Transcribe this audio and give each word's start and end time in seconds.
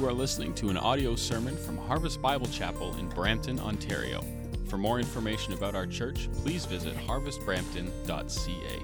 You 0.00 0.08
are 0.08 0.14
listening 0.14 0.54
to 0.54 0.70
an 0.70 0.78
audio 0.78 1.14
sermon 1.14 1.54
from 1.58 1.76
Harvest 1.76 2.22
Bible 2.22 2.46
Chapel 2.46 2.96
in 2.96 3.10
Brampton, 3.10 3.60
Ontario. 3.60 4.24
For 4.66 4.78
more 4.78 4.98
information 4.98 5.52
about 5.52 5.74
our 5.74 5.86
church, 5.86 6.30
please 6.42 6.64
visit 6.64 6.96
harvestbrampton.ca. 6.96 8.82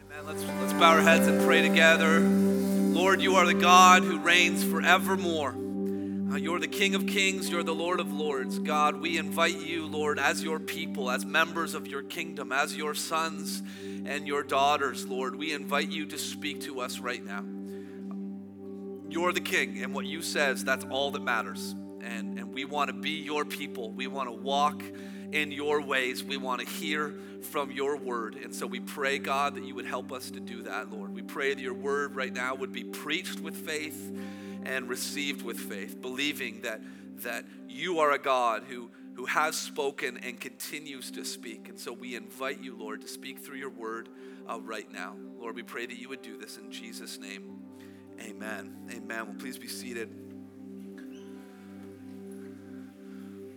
Amen. 0.00 0.26
Let's, 0.26 0.42
let's 0.42 0.72
bow 0.72 0.94
our 0.94 1.02
heads 1.02 1.26
and 1.26 1.44
pray 1.44 1.60
together. 1.60 2.20
Lord, 2.20 3.20
you 3.20 3.34
are 3.34 3.44
the 3.44 3.52
God 3.52 4.04
who 4.04 4.18
reigns 4.20 4.64
forevermore. 4.64 5.65
Uh, 6.36 6.38
you're 6.38 6.60
the 6.60 6.68
King 6.68 6.94
of 6.94 7.06
Kings, 7.06 7.48
you're 7.48 7.62
the 7.62 7.74
Lord 7.74 7.98
of 7.98 8.12
Lords. 8.12 8.58
God, 8.58 9.00
we 9.00 9.16
invite 9.16 9.56
you, 9.56 9.86
Lord, 9.86 10.18
as 10.18 10.44
your 10.44 10.60
people, 10.60 11.10
as 11.10 11.24
members 11.24 11.72
of 11.72 11.86
your 11.86 12.02
kingdom, 12.02 12.52
as 12.52 12.76
your 12.76 12.94
sons 12.94 13.62
and 14.04 14.26
your 14.26 14.42
daughters, 14.42 15.06
Lord, 15.06 15.34
we 15.34 15.54
invite 15.54 15.90
you 15.90 16.04
to 16.04 16.18
speak 16.18 16.60
to 16.62 16.80
us 16.80 16.98
right 16.98 17.24
now. 17.24 17.42
You're 19.08 19.32
the 19.32 19.40
King, 19.40 19.82
and 19.82 19.94
what 19.94 20.04
you 20.04 20.20
says, 20.20 20.62
that's 20.62 20.84
all 20.90 21.10
that 21.12 21.22
matters. 21.22 21.74
And, 22.02 22.38
and 22.38 22.52
we 22.52 22.66
want 22.66 22.88
to 22.88 22.92
be 22.92 23.12
your 23.12 23.46
people. 23.46 23.92
We 23.92 24.06
want 24.06 24.28
to 24.28 24.34
walk 24.34 24.82
in 25.32 25.50
your 25.50 25.80
ways. 25.80 26.22
We 26.22 26.36
want 26.36 26.60
to 26.60 26.66
hear 26.66 27.14
from 27.50 27.70
your 27.70 27.96
word. 27.96 28.34
And 28.34 28.54
so 28.54 28.66
we 28.66 28.80
pray, 28.80 29.18
God, 29.18 29.54
that 29.54 29.64
you 29.64 29.74
would 29.74 29.86
help 29.86 30.12
us 30.12 30.30
to 30.32 30.40
do 30.40 30.64
that, 30.64 30.92
Lord. 30.92 31.14
We 31.14 31.22
pray 31.22 31.54
that 31.54 31.62
your 31.62 31.72
word 31.72 32.14
right 32.14 32.32
now 32.32 32.54
would 32.56 32.72
be 32.72 32.84
preached 32.84 33.40
with 33.40 33.56
faith 33.56 34.12
and 34.64 34.88
received 34.88 35.42
with 35.42 35.58
faith, 35.58 36.00
believing 36.00 36.62
that, 36.62 36.80
that 37.22 37.44
you 37.68 38.00
are 38.00 38.12
a 38.12 38.18
God 38.18 38.64
who, 38.68 38.90
who 39.14 39.26
has 39.26 39.56
spoken 39.56 40.18
and 40.18 40.40
continues 40.40 41.10
to 41.12 41.24
speak. 41.24 41.68
And 41.68 41.78
so 41.78 41.92
we 41.92 42.16
invite 42.16 42.62
you, 42.62 42.76
Lord, 42.76 43.02
to 43.02 43.08
speak 43.08 43.38
through 43.38 43.58
your 43.58 43.70
word 43.70 44.08
uh, 44.48 44.60
right 44.60 44.90
now. 44.90 45.16
Lord, 45.38 45.54
we 45.54 45.62
pray 45.62 45.86
that 45.86 45.98
you 45.98 46.08
would 46.08 46.22
do 46.22 46.36
this 46.36 46.56
in 46.56 46.70
Jesus' 46.70 47.18
name. 47.18 47.60
Amen. 48.20 48.88
Amen. 48.90 49.26
Well, 49.26 49.36
please 49.38 49.58
be 49.58 49.68
seated. 49.68 50.25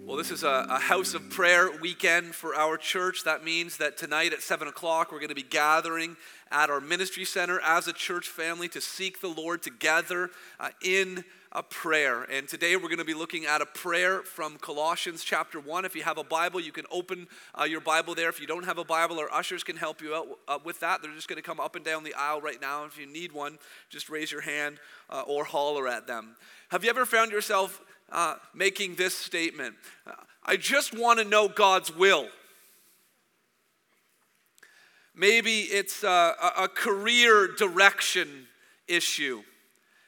Well, 0.10 0.18
this 0.18 0.32
is 0.32 0.42
a, 0.42 0.66
a, 0.68 0.80
house 0.80 1.14
of 1.14 1.30
prayer 1.30 1.70
weekend 1.70 2.34
for 2.34 2.56
our 2.56 2.78
church. 2.78 3.26
That 3.26 3.44
means 3.44 3.78
that 3.78 3.96
tonight 3.96 4.34
at 4.34 4.42
7 4.42 4.68
o'clock, 4.68 5.12
we're 5.12 5.20
going 5.20 5.30
to 5.30 5.36
be 5.36 5.44
gathering 5.44 6.18
at 6.50 6.72
our 6.72 6.82
ministry 6.82 7.26
center 7.26 7.62
as 7.64 7.88
a 7.88 7.94
church 7.94 8.28
family 8.28 8.68
to 8.70 8.82
seek 8.82 9.22
the 9.22 9.28
Lord 9.28 9.62
together 9.62 10.32
uh, 10.60 10.70
in 10.84 11.26
a 11.52 11.62
prayer. 11.62 12.24
And 12.24 12.48
today 12.48 12.76
we're 12.76 12.88
going 12.88 12.98
to 12.98 13.06
be 13.06 13.14
looking 13.14 13.46
at 13.46 13.62
a 13.62 13.68
prayer 13.68 14.24
from 14.24 14.58
Colossians 14.58 15.24
chapter 15.24 15.60
1. 15.60 15.86
If 15.86 15.96
you 15.96 16.02
have 16.02 16.18
a 16.18 16.24
Bible, 16.24 16.60
you 16.60 16.72
can 16.72 16.86
open 16.90 17.28
uh, 17.54 17.66
your 17.66 17.82
Bible 17.82 18.16
there. 18.16 18.30
If 18.30 18.42
you 18.42 18.48
don't 18.48 18.66
have 18.66 18.80
a 18.80 18.84
Bible, 18.84 19.20
our 19.20 19.32
ushers 19.32 19.64
can 19.64 19.78
help 19.78 20.02
you 20.02 20.16
out 20.16 20.28
uh, 20.48 20.58
with 20.64 20.80
that. 20.80 21.04
They're 21.04 21.14
just 21.14 21.28
going 21.28 21.38
to 21.38 21.48
come 21.48 21.60
up 21.60 21.76
and 21.76 21.86
down 21.86 22.04
the 22.04 22.16
aisle 22.16 22.42
right 22.42 22.60
now. 22.60 22.84
If 22.86 22.98
you 22.98 23.06
need 23.06 23.32
one, 23.32 23.60
just 23.92 24.10
raise 24.10 24.32
your 24.32 24.42
hand 24.42 24.80
uh, 25.12 25.22
or 25.28 25.44
holler 25.44 25.88
at 25.88 26.08
them. 26.08 26.36
Have 26.70 26.84
you 26.84 26.90
ever 26.90 27.06
found 27.06 27.32
yourself 27.32 27.80
uh, 28.12 28.36
making 28.54 28.96
this 28.96 29.16
statement 29.16 29.76
I 30.50 30.58
just 30.58 30.98
want 30.98 31.20
to 31.20 31.26
know 31.26 31.48
God's 31.48 31.96
will? 31.96 32.28
Maybe 35.14 35.60
it's 35.62 36.04
a, 36.04 36.34
a 36.58 36.68
career 36.68 37.50
direction 37.56 38.48
issue. 38.88 39.44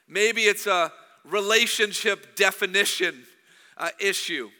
Maybe 0.08 0.42
it's 0.42 0.66
a 0.66 0.92
relationship 1.24 2.34
definition 2.34 3.22
uh, 3.76 3.90
issue. 4.00 4.50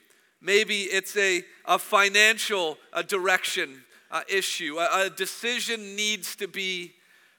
Maybe 0.40 0.82
it's 0.82 1.16
a, 1.16 1.42
a 1.64 1.78
financial 1.78 2.78
uh, 2.92 3.02
direction 3.02 3.82
uh, 4.10 4.22
issue. 4.28 4.78
A, 4.78 5.06
a, 5.06 5.10
decision 5.10 5.96
needs 5.96 6.36
to 6.36 6.46
be 6.46 6.92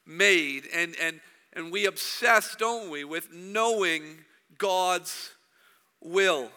made. 0.05 0.63
And, 0.73 0.95
and, 1.01 1.19
and 1.53 1.71
we 1.71 1.85
obsess, 1.85 2.55
don't 2.57 2.89
we, 2.89 3.03
with 3.03 3.31
knowing 3.31 4.03
God's 4.57 5.31
will. 6.03 6.49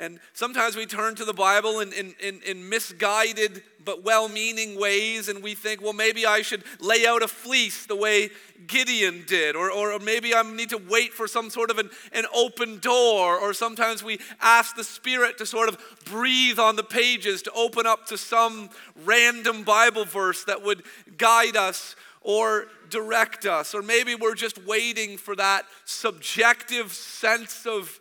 And 0.00 0.20
sometimes 0.32 0.76
we 0.76 0.86
turn 0.86 1.16
to 1.16 1.24
the 1.24 1.32
Bible 1.32 1.80
in, 1.80 1.92
in, 1.92 2.14
in, 2.20 2.40
in 2.46 2.68
misguided 2.68 3.62
but 3.84 4.04
well 4.04 4.28
meaning 4.28 4.78
ways, 4.78 5.28
and 5.28 5.42
we 5.42 5.54
think, 5.54 5.82
well, 5.82 5.92
maybe 5.92 6.24
I 6.24 6.42
should 6.42 6.62
lay 6.78 7.04
out 7.06 7.22
a 7.22 7.28
fleece 7.28 7.86
the 7.86 7.96
way 7.96 8.30
Gideon 8.66 9.24
did, 9.26 9.56
or, 9.56 9.72
or 9.72 9.98
maybe 9.98 10.34
I 10.34 10.42
need 10.42 10.70
to 10.70 10.76
wait 10.76 11.14
for 11.14 11.26
some 11.26 11.50
sort 11.50 11.70
of 11.70 11.78
an, 11.78 11.90
an 12.12 12.26
open 12.32 12.78
door, 12.78 13.40
or 13.40 13.52
sometimes 13.52 14.04
we 14.04 14.20
ask 14.40 14.76
the 14.76 14.84
Spirit 14.84 15.38
to 15.38 15.46
sort 15.46 15.68
of 15.68 15.78
breathe 16.04 16.58
on 16.58 16.76
the 16.76 16.84
pages 16.84 17.42
to 17.42 17.52
open 17.52 17.86
up 17.86 18.06
to 18.06 18.18
some 18.18 18.68
random 19.04 19.64
Bible 19.64 20.04
verse 20.04 20.44
that 20.44 20.62
would 20.62 20.82
guide 21.16 21.56
us 21.56 21.96
or 22.20 22.66
direct 22.90 23.46
us, 23.46 23.74
or 23.74 23.82
maybe 23.82 24.14
we're 24.14 24.34
just 24.34 24.64
waiting 24.64 25.16
for 25.16 25.34
that 25.34 25.64
subjective 25.86 26.92
sense 26.92 27.66
of 27.66 27.98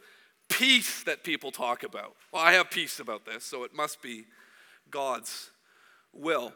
peace 0.49 1.03
that 1.03 1.23
people 1.23 1.51
talk 1.51 1.83
about. 1.83 2.15
Well, 2.31 2.41
I 2.41 2.53
have 2.53 2.71
peace 2.71 2.99
about 2.99 3.25
this, 3.25 3.43
so 3.43 3.63
it 3.63 3.73
must 3.75 4.01
be 4.01 4.25
God's 4.89 5.51
will. 6.13 6.53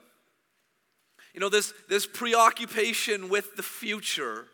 You 1.34 1.40
know, 1.40 1.50
this, 1.50 1.74
this 1.88 2.06
preoccupation 2.06 3.30
with 3.30 3.56
the 3.56 3.64
future 3.64 4.48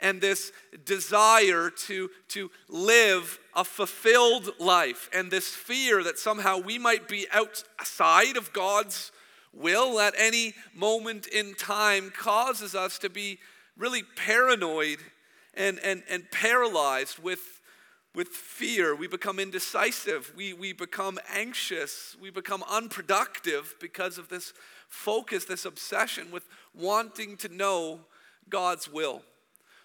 and 0.00 0.20
this 0.20 0.52
desire 0.84 1.70
to, 1.70 2.10
to 2.28 2.50
live 2.68 3.38
a 3.54 3.64
fulfilled 3.64 4.50
life 4.58 5.08
and 5.14 5.30
this 5.30 5.48
fear 5.48 6.02
that 6.02 6.18
somehow 6.18 6.58
we 6.58 6.78
might 6.78 7.08
be 7.08 7.26
outside 7.32 8.36
of 8.36 8.52
God's 8.52 9.12
will 9.54 10.00
at 10.00 10.14
any 10.18 10.54
moment 10.74 11.26
in 11.28 11.54
time 11.54 12.10
causes 12.10 12.74
us 12.74 12.98
to 12.98 13.08
be 13.08 13.38
really 13.76 14.02
paranoid 14.16 14.98
and, 15.54 15.78
and, 15.80 16.02
and 16.10 16.30
paralyzed 16.30 17.18
with 17.18 17.60
with 18.14 18.28
fear. 18.28 18.94
We 18.94 19.06
become 19.08 19.38
indecisive. 19.38 20.32
We, 20.36 20.52
we 20.52 20.72
become 20.72 21.18
anxious. 21.32 22.16
We 22.20 22.30
become 22.30 22.62
unproductive 22.70 23.74
because 23.80 24.18
of 24.18 24.28
this 24.28 24.52
focus, 24.88 25.44
this 25.44 25.64
obsession 25.64 26.30
with 26.30 26.46
wanting 26.74 27.36
to 27.38 27.48
know 27.48 28.00
God's 28.48 28.90
will. 28.90 29.22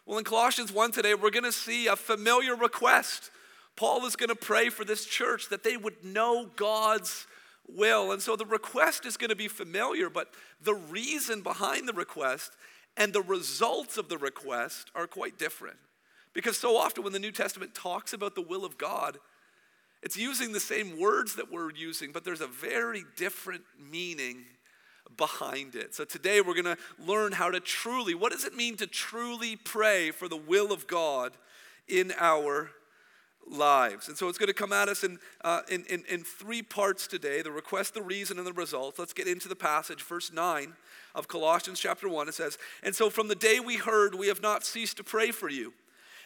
Well, 0.06 0.18
in 0.18 0.24
Colossians 0.24 0.72
1 0.72 0.92
today, 0.92 1.16
we're 1.16 1.32
going 1.32 1.44
to 1.44 1.52
see 1.52 1.88
a 1.88 1.96
familiar 1.96 2.56
request. 2.56 3.32
Paul 3.76 4.06
is 4.06 4.16
going 4.16 4.30
to 4.30 4.36
pray 4.36 4.70
for 4.70 4.84
this 4.84 5.06
church 5.06 5.50
that 5.50 5.64
they 5.64 5.78
would 5.78 6.04
know 6.04 6.50
God's 6.56 7.28
will. 7.68 8.12
And 8.12 8.22
so 8.22 8.36
the 8.36 8.46
request 8.46 9.06
is 9.06 9.18
going 9.18 9.30
to 9.30 9.36
be 9.36 9.48
familiar, 9.48 10.10
but 10.10 10.34
the 10.62 10.76
reason 10.76 11.42
behind 11.42 11.88
the 11.88 11.94
request 11.94 12.54
and 12.96 13.14
the 13.14 13.22
results 13.22 13.98
of 13.98 14.10
the 14.10 14.18
request 14.18 14.92
are 14.96 15.08
quite 15.08 15.38
different. 15.38 15.78
Because 16.38 16.56
so 16.56 16.78
often 16.78 17.04
when 17.04 17.14
the 17.14 17.20
New 17.20 17.32
Testament 17.32 17.74
talks 17.74 18.14
about 18.14 18.36
the 18.36 18.44
will 18.44 18.64
of 18.64 18.78
God, 18.78 19.18
it's 20.04 20.16
using 20.16 20.52
the 20.52 20.60
same 20.60 21.00
words 21.00 21.34
that 21.34 21.52
we're 21.52 21.72
using, 21.72 22.12
but 22.12 22.24
there's 22.24 22.42
a 22.42 22.48
very 22.48 23.06
different 23.16 23.64
meaning 23.92 24.46
behind 25.18 25.74
it. 25.74 25.96
So 25.96 26.06
today 26.06 26.42
we're 26.42 26.54
going 26.54 26.76
to 26.76 26.78
learn 27.04 27.32
how 27.32 27.50
to 27.50 27.60
truly, 27.60 28.14
what 28.14 28.32
does 28.32 28.46
it 28.46 28.54
mean 28.54 28.78
to 28.78 28.86
truly 28.86 29.56
pray 29.56 30.12
for 30.12 30.28
the 30.28 30.38
will 30.38 30.72
of 30.72 30.86
God 30.86 31.32
in 31.88 32.14
our 32.20 32.70
lives? 33.50 34.08
And 34.08 34.16
so 34.16 34.30
it's 34.30 34.38
going 34.38 34.46
to 34.46 34.54
come 34.54 34.72
at 34.72 34.90
us 34.90 35.04
in, 35.04 35.18
uh, 35.44 35.62
in, 35.72 35.86
in, 35.86 36.04
in 36.08 36.24
three 36.24 36.62
parts 36.62 37.08
today 37.08 37.42
the 37.42 37.52
request, 37.52 37.96
the 37.96 38.04
reason, 38.04 38.38
and 38.38 38.46
the 38.46 38.54
results. 38.54 39.00
Let's 39.00 39.12
get 39.12 39.26
into 39.26 39.50
the 39.50 39.56
passage. 39.56 40.04
Verse 40.04 40.32
9 40.32 40.74
of 41.16 41.28
Colossians 41.28 41.80
chapter 41.80 42.08
1, 42.08 42.30
it 42.30 42.36
says, 42.36 42.60
And 42.84 42.94
so 42.94 43.10
from 43.10 43.28
the 43.28 43.34
day 43.34 43.60
we 43.60 43.78
heard, 43.78 44.14
we 44.14 44.28
have 44.28 44.44
not 44.44 44.64
ceased 44.64 44.98
to 44.98 45.04
pray 45.04 45.32
for 45.32 45.50
you 45.50 45.74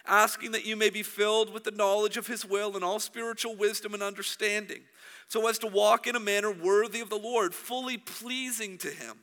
asking 0.06 0.52
that 0.52 0.66
you 0.66 0.76
may 0.76 0.90
be 0.90 1.02
filled 1.02 1.52
with 1.52 1.64
the 1.64 1.70
knowledge 1.70 2.16
of 2.16 2.26
his 2.26 2.44
will 2.44 2.74
and 2.74 2.84
all 2.84 2.98
spiritual 2.98 3.54
wisdom 3.54 3.94
and 3.94 4.02
understanding, 4.02 4.82
so 5.28 5.46
as 5.48 5.58
to 5.58 5.66
walk 5.66 6.06
in 6.06 6.16
a 6.16 6.20
manner 6.20 6.50
worthy 6.50 7.00
of 7.00 7.10
the 7.10 7.16
Lord, 7.16 7.54
fully 7.54 7.96
pleasing 7.98 8.78
to 8.78 8.88
him, 8.88 9.18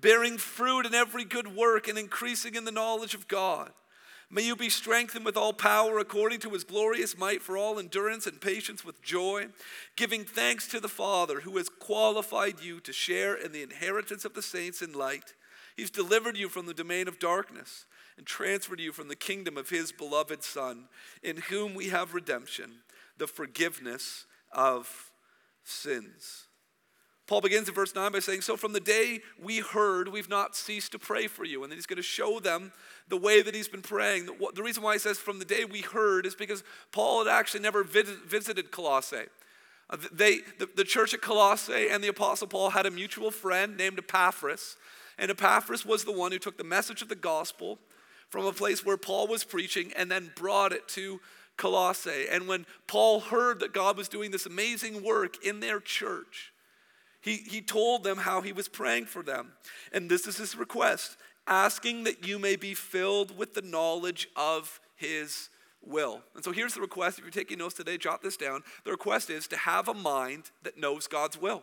bearing 0.00 0.38
fruit 0.38 0.86
in 0.86 0.94
every 0.94 1.24
good 1.24 1.54
work 1.54 1.88
and 1.88 1.98
increasing 1.98 2.54
in 2.54 2.64
the 2.64 2.72
knowledge 2.72 3.14
of 3.14 3.28
God. 3.28 3.72
May 4.32 4.42
you 4.42 4.54
be 4.54 4.70
strengthened 4.70 5.24
with 5.24 5.36
all 5.36 5.52
power 5.52 5.98
according 5.98 6.38
to 6.40 6.50
his 6.50 6.62
glorious 6.62 7.18
might 7.18 7.42
for 7.42 7.56
all 7.56 7.80
endurance 7.80 8.28
and 8.28 8.40
patience 8.40 8.84
with 8.84 9.02
joy, 9.02 9.48
giving 9.96 10.24
thanks 10.24 10.68
to 10.68 10.78
the 10.78 10.88
Father 10.88 11.40
who 11.40 11.56
has 11.56 11.68
qualified 11.68 12.60
you 12.62 12.78
to 12.80 12.92
share 12.92 13.34
in 13.34 13.50
the 13.50 13.62
inheritance 13.62 14.24
of 14.24 14.34
the 14.34 14.42
saints 14.42 14.82
in 14.82 14.92
light. 14.92 15.34
He's 15.76 15.90
delivered 15.90 16.36
you 16.36 16.48
from 16.48 16.66
the 16.66 16.74
domain 16.74 17.08
of 17.08 17.18
darkness 17.18 17.86
and 18.20 18.26
transferred 18.26 18.78
you 18.78 18.92
from 18.92 19.08
the 19.08 19.16
kingdom 19.16 19.56
of 19.56 19.70
his 19.70 19.92
beloved 19.92 20.42
Son, 20.44 20.88
in 21.22 21.38
whom 21.38 21.74
we 21.74 21.88
have 21.88 22.12
redemption, 22.12 22.70
the 23.16 23.26
forgiveness 23.26 24.26
of 24.52 25.10
sins. 25.64 26.44
Paul 27.26 27.40
begins 27.40 27.66
in 27.66 27.74
verse 27.74 27.94
9 27.94 28.12
by 28.12 28.18
saying, 28.18 28.42
So 28.42 28.58
from 28.58 28.74
the 28.74 28.80
day 28.80 29.20
we 29.42 29.60
heard, 29.60 30.08
we've 30.08 30.28
not 30.28 30.54
ceased 30.54 30.92
to 30.92 30.98
pray 30.98 31.28
for 31.28 31.46
you. 31.46 31.62
And 31.62 31.72
then 31.72 31.78
he's 31.78 31.86
going 31.86 31.96
to 31.96 32.02
show 32.02 32.40
them 32.40 32.72
the 33.08 33.16
way 33.16 33.40
that 33.40 33.54
he's 33.54 33.68
been 33.68 33.80
praying. 33.80 34.26
The 34.26 34.62
reason 34.62 34.82
why 34.82 34.92
he 34.92 34.98
says 34.98 35.16
from 35.16 35.38
the 35.38 35.46
day 35.46 35.64
we 35.64 35.80
heard 35.80 36.26
is 36.26 36.34
because 36.34 36.62
Paul 36.92 37.24
had 37.24 37.32
actually 37.32 37.60
never 37.60 37.84
visited 37.84 38.70
Colossae. 38.70 39.28
Uh, 39.88 39.96
they, 40.12 40.40
the, 40.58 40.68
the 40.76 40.84
church 40.84 41.14
at 41.14 41.22
Colossae 41.22 41.88
and 41.88 42.04
the 42.04 42.08
Apostle 42.08 42.48
Paul 42.48 42.68
had 42.68 42.84
a 42.84 42.90
mutual 42.90 43.30
friend 43.30 43.78
named 43.78 43.98
Epaphras. 43.98 44.76
And 45.16 45.30
Epaphras 45.30 45.86
was 45.86 46.04
the 46.04 46.12
one 46.12 46.32
who 46.32 46.38
took 46.38 46.58
the 46.58 46.64
message 46.64 47.00
of 47.00 47.08
the 47.08 47.14
gospel 47.14 47.78
from 48.30 48.46
a 48.46 48.52
place 48.52 48.84
where 48.84 48.96
Paul 48.96 49.26
was 49.26 49.44
preaching 49.44 49.92
and 49.96 50.10
then 50.10 50.30
brought 50.34 50.72
it 50.72 50.88
to 50.88 51.20
Colossae. 51.56 52.26
And 52.30 52.48
when 52.48 52.64
Paul 52.86 53.20
heard 53.20 53.60
that 53.60 53.74
God 53.74 53.96
was 53.96 54.08
doing 54.08 54.30
this 54.30 54.46
amazing 54.46 55.02
work 55.02 55.44
in 55.44 55.60
their 55.60 55.80
church, 55.80 56.52
he, 57.20 57.36
he 57.36 57.60
told 57.60 58.02
them 58.02 58.18
how 58.18 58.40
he 58.40 58.52
was 58.52 58.68
praying 58.68 59.06
for 59.06 59.22
them. 59.22 59.52
And 59.92 60.08
this 60.08 60.26
is 60.26 60.38
his 60.38 60.56
request 60.56 61.18
asking 61.46 62.04
that 62.04 62.26
you 62.26 62.38
may 62.38 62.56
be 62.56 62.72
filled 62.74 63.36
with 63.36 63.54
the 63.54 63.62
knowledge 63.62 64.28
of 64.36 64.80
his 64.94 65.48
will. 65.82 66.22
And 66.34 66.44
so 66.44 66.52
here's 66.52 66.74
the 66.74 66.80
request. 66.80 67.18
If 67.18 67.24
you're 67.24 67.32
taking 67.32 67.58
notes 67.58 67.74
today, 67.74 67.98
jot 67.98 68.22
this 68.22 68.36
down. 68.36 68.62
The 68.84 68.90
request 68.90 69.30
is 69.30 69.46
to 69.48 69.56
have 69.56 69.88
a 69.88 69.94
mind 69.94 70.50
that 70.62 70.78
knows 70.78 71.06
God's 71.06 71.40
will. 71.40 71.62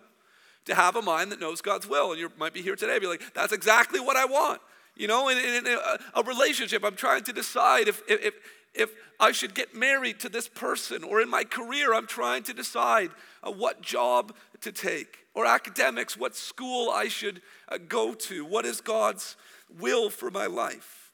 To 0.66 0.76
have 0.76 0.96
a 0.96 1.02
mind 1.02 1.32
that 1.32 1.40
knows 1.40 1.62
God's 1.62 1.88
will. 1.88 2.12
And 2.12 2.20
you 2.20 2.32
might 2.38 2.54
be 2.54 2.62
here 2.62 2.76
today, 2.76 3.00
be 3.00 3.08
like, 3.08 3.34
that's 3.34 3.54
exactly 3.54 4.00
what 4.00 4.18
I 4.18 4.26
want. 4.26 4.62
You 4.98 5.08
know, 5.08 5.30
in, 5.30 5.38
in, 5.38 5.68
in 5.68 5.68
a, 5.68 6.20
a, 6.20 6.24
relationship, 6.24 6.84
I'm 6.84 6.96
trying 6.96 7.24
to 7.26 7.34
decide 7.34 7.88
if, 7.88 8.02
if, 8.08 8.34
if 8.74 8.90
I 9.20 9.32
should 9.32 9.54
get 9.54 9.76
married 9.76 10.20
to 10.22 10.30
this 10.30 10.48
person, 10.48 11.04
or 11.04 11.22
in 11.22 11.30
my 11.30 11.44
career, 11.44 11.94
I'm 11.94 12.08
trying 12.08 12.44
to 12.44 12.54
decide 12.54 13.12
uh, 13.44 13.52
what 13.52 13.82
job 13.82 14.36
to 14.62 14.72
take, 14.72 15.26
or 15.36 15.46
academics, 15.46 16.18
what 16.18 16.36
school 16.36 16.90
I 16.90 17.08
should 17.08 17.42
uh, 17.70 17.78
go 17.78 18.14
to. 18.14 18.44
What 18.44 18.66
is 18.66 18.82
God's 18.82 19.36
will 19.80 20.10
for 20.10 20.32
my 20.32 20.48
life? 20.48 21.12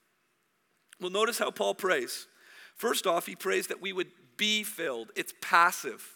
Well, 1.01 1.12
notice 1.12 1.39
how 1.39 1.51
Paul 1.51 1.75
prays. 1.75 2.27
First 2.75 3.06
off, 3.06 3.25
he 3.25 3.36
prays 3.36 3.68
that 3.68 3.81
we 3.81 3.91
would 3.91 4.12
be 4.38 4.63
filled. 4.63 5.12
It's 5.15 5.33
passive. 5.41 6.12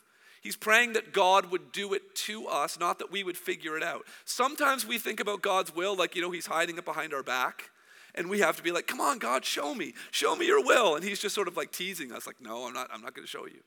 He's 0.48 0.56
praying 0.56 0.94
that 0.94 1.12
God 1.12 1.52
would 1.52 1.74
do 1.74 1.94
it 1.94 2.16
to 2.16 2.48
us, 2.48 2.80
not 2.80 3.00
that 3.00 3.12
we 3.12 3.22
would 3.22 3.36
figure 3.36 3.76
it 3.76 3.84
out. 3.84 4.06
Sometimes 4.24 4.88
we 4.88 4.98
think 4.98 5.20
about 5.20 5.42
God's 5.42 5.76
will 5.76 5.94
like, 5.94 6.16
you 6.16 6.22
know, 6.22 6.32
he's 6.32 6.46
hiding 6.46 6.78
it 6.78 6.86
behind 6.86 7.14
our 7.14 7.22
back. 7.22 7.70
And 8.16 8.30
we 8.30 8.40
have 8.40 8.56
to 8.56 8.64
be 8.64 8.72
like, 8.72 8.88
come 8.88 9.02
on, 9.02 9.18
God, 9.18 9.44
show 9.44 9.76
me. 9.76 9.94
Show 10.10 10.38
me 10.38 10.46
your 10.46 10.64
will. 10.64 10.96
And 10.96 11.04
he's 11.04 11.20
just 11.20 11.36
sort 11.36 11.50
of 11.50 11.58
like 11.58 11.74
teasing 11.74 12.14
us, 12.14 12.26
like, 12.26 12.38
no, 12.40 12.66
I'm 12.66 12.74
not, 12.74 12.88
I'm 12.94 13.02
not 13.02 13.14
going 13.14 13.26
to 13.26 13.30
show 13.30 13.46
you. 13.46 13.60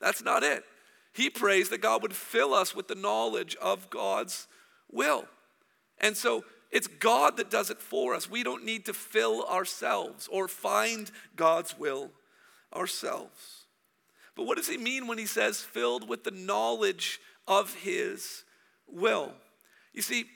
That's 0.00 0.20
not 0.20 0.42
it. 0.42 0.64
He 1.12 1.30
prays 1.30 1.68
that 1.68 1.80
God 1.80 2.02
would 2.02 2.12
fill 2.12 2.52
us 2.52 2.74
with 2.74 2.88
the 2.88 2.96
knowledge 2.96 3.54
of 3.62 3.88
God's 3.88 4.48
will. 4.90 5.26
And 6.00 6.16
so 6.16 6.44
it's 6.72 6.88
God 6.88 7.36
that 7.36 7.52
does 7.52 7.70
it 7.70 7.80
for 7.80 8.16
us. 8.16 8.28
We 8.28 8.42
don't 8.42 8.64
need 8.64 8.86
to 8.86 8.92
fill 8.92 9.44
ourselves 9.44 10.28
or 10.28 10.48
find 10.48 11.08
God's 11.36 11.78
will 11.78 12.10
ourselves. 12.74 13.65
But 14.36 14.46
what 14.46 14.58
does 14.58 14.68
he 14.68 14.76
mean 14.76 15.06
when 15.06 15.18
he 15.18 15.26
says 15.26 15.60
filled 15.60 16.08
with 16.08 16.22
the 16.22 16.30
knowledge 16.30 17.18
of 17.48 17.74
his 17.74 18.44
will? 18.86 19.32
You 19.92 20.02
see, 20.02 20.26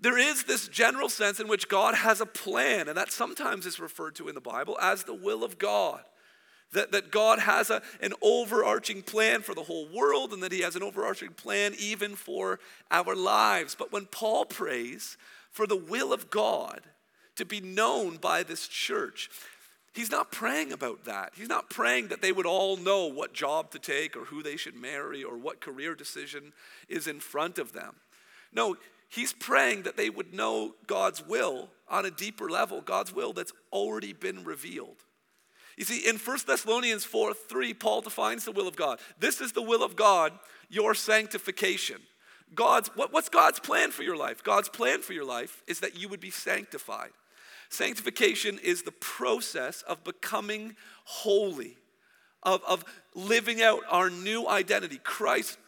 there 0.00 0.16
is 0.16 0.44
this 0.44 0.68
general 0.68 1.08
sense 1.08 1.40
in 1.40 1.48
which 1.48 1.68
God 1.68 1.96
has 1.96 2.20
a 2.20 2.26
plan, 2.26 2.86
and 2.88 2.96
that 2.96 3.10
sometimes 3.10 3.66
is 3.66 3.80
referred 3.80 4.14
to 4.16 4.28
in 4.28 4.36
the 4.36 4.40
Bible 4.40 4.78
as 4.80 5.02
the 5.02 5.14
will 5.14 5.42
of 5.42 5.58
God. 5.58 6.00
That, 6.72 6.92
that 6.92 7.10
God 7.10 7.38
has 7.38 7.70
a, 7.70 7.82
an 8.00 8.12
overarching 8.20 9.02
plan 9.02 9.40
for 9.40 9.54
the 9.54 9.62
whole 9.62 9.88
world, 9.92 10.32
and 10.32 10.42
that 10.42 10.52
He 10.52 10.60
has 10.60 10.76
an 10.76 10.82
overarching 10.82 11.30
plan 11.30 11.74
even 11.78 12.14
for 12.14 12.60
our 12.90 13.16
lives. 13.16 13.74
But 13.74 13.90
when 13.90 14.06
Paul 14.06 14.44
prays 14.44 15.16
for 15.50 15.66
the 15.66 15.76
will 15.76 16.12
of 16.12 16.30
God 16.30 16.82
to 17.36 17.44
be 17.44 17.60
known 17.60 18.18
by 18.18 18.42
this 18.42 18.68
church, 18.68 19.30
He's 19.94 20.10
not 20.10 20.30
praying 20.30 20.72
about 20.72 21.04
that. 21.04 21.32
He's 21.34 21.48
not 21.48 21.70
praying 21.70 22.08
that 22.08 22.22
they 22.22 22.32
would 22.32 22.46
all 22.46 22.76
know 22.76 23.06
what 23.06 23.32
job 23.32 23.70
to 23.72 23.78
take 23.78 24.16
or 24.16 24.26
who 24.26 24.42
they 24.42 24.56
should 24.56 24.76
marry 24.76 25.24
or 25.24 25.36
what 25.36 25.60
career 25.60 25.94
decision 25.94 26.52
is 26.88 27.06
in 27.06 27.20
front 27.20 27.58
of 27.58 27.72
them. 27.72 27.96
No, 28.52 28.76
he's 29.08 29.32
praying 29.32 29.82
that 29.82 29.96
they 29.96 30.10
would 30.10 30.32
know 30.32 30.74
God's 30.86 31.26
will 31.26 31.70
on 31.88 32.04
a 32.04 32.10
deeper 32.10 32.48
level, 32.48 32.80
God's 32.80 33.14
will 33.14 33.32
that's 33.32 33.52
already 33.72 34.12
been 34.12 34.44
revealed. 34.44 35.04
You 35.76 35.84
see, 35.84 36.08
in 36.08 36.16
1 36.16 36.38
Thessalonians 36.46 37.04
4 37.04 37.34
3, 37.34 37.74
Paul 37.74 38.00
defines 38.00 38.44
the 38.44 38.52
will 38.52 38.66
of 38.66 38.76
God. 38.76 38.98
This 39.20 39.40
is 39.40 39.52
the 39.52 39.62
will 39.62 39.82
of 39.82 39.96
God, 39.96 40.32
your 40.68 40.94
sanctification. 40.94 42.00
God's, 42.54 42.88
what, 42.96 43.12
what's 43.12 43.28
God's 43.28 43.60
plan 43.60 43.90
for 43.90 44.02
your 44.02 44.16
life? 44.16 44.42
God's 44.42 44.68
plan 44.68 45.02
for 45.02 45.12
your 45.12 45.24
life 45.24 45.62
is 45.66 45.80
that 45.80 45.96
you 45.96 46.08
would 46.08 46.20
be 46.20 46.30
sanctified. 46.30 47.10
Sanctification 47.68 48.58
is 48.62 48.82
the 48.82 48.92
process 48.92 49.82
of 49.82 50.02
becoming 50.04 50.76
holy, 51.04 51.76
of, 52.42 52.62
of 52.66 52.84
living 53.14 53.62
out 53.62 53.82
our 53.88 54.10
new 54.10 54.48
identity. 54.48 54.98
Christ 55.02 55.58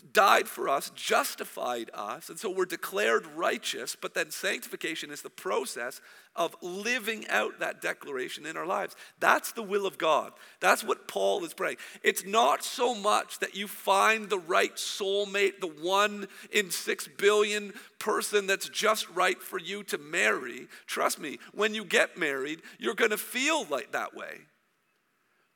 died 0.00 0.48
for 0.48 0.68
us, 0.68 0.90
justified 0.94 1.90
us, 1.94 2.28
and 2.28 2.38
so 2.38 2.50
we're 2.50 2.64
declared 2.64 3.26
righteous. 3.36 3.96
But 4.00 4.14
then 4.14 4.30
sanctification 4.30 5.10
is 5.10 5.22
the 5.22 5.30
process 5.30 6.00
of 6.36 6.54
living 6.62 7.26
out 7.28 7.58
that 7.60 7.82
declaration 7.82 8.46
in 8.46 8.56
our 8.56 8.66
lives. 8.66 8.96
That's 9.18 9.52
the 9.52 9.62
will 9.62 9.86
of 9.86 9.98
God. 9.98 10.32
That's 10.60 10.84
what 10.84 11.08
Paul 11.08 11.44
is 11.44 11.54
praying. 11.54 11.76
It's 12.02 12.24
not 12.24 12.64
so 12.64 12.94
much 12.94 13.38
that 13.40 13.56
you 13.56 13.66
find 13.66 14.28
the 14.28 14.38
right 14.38 14.74
soulmate, 14.76 15.60
the 15.60 15.66
one 15.66 16.28
in 16.52 16.70
six 16.70 17.08
billion 17.08 17.72
person 17.98 18.46
that's 18.46 18.68
just 18.68 19.08
right 19.10 19.40
for 19.42 19.58
you 19.58 19.82
to 19.84 19.98
marry. 19.98 20.68
Trust 20.86 21.18
me, 21.18 21.38
when 21.52 21.74
you 21.74 21.84
get 21.84 22.16
married, 22.16 22.62
you're 22.78 22.94
going 22.94 23.10
to 23.10 23.18
feel 23.18 23.66
like 23.68 23.92
that 23.92 24.14
way. 24.14 24.38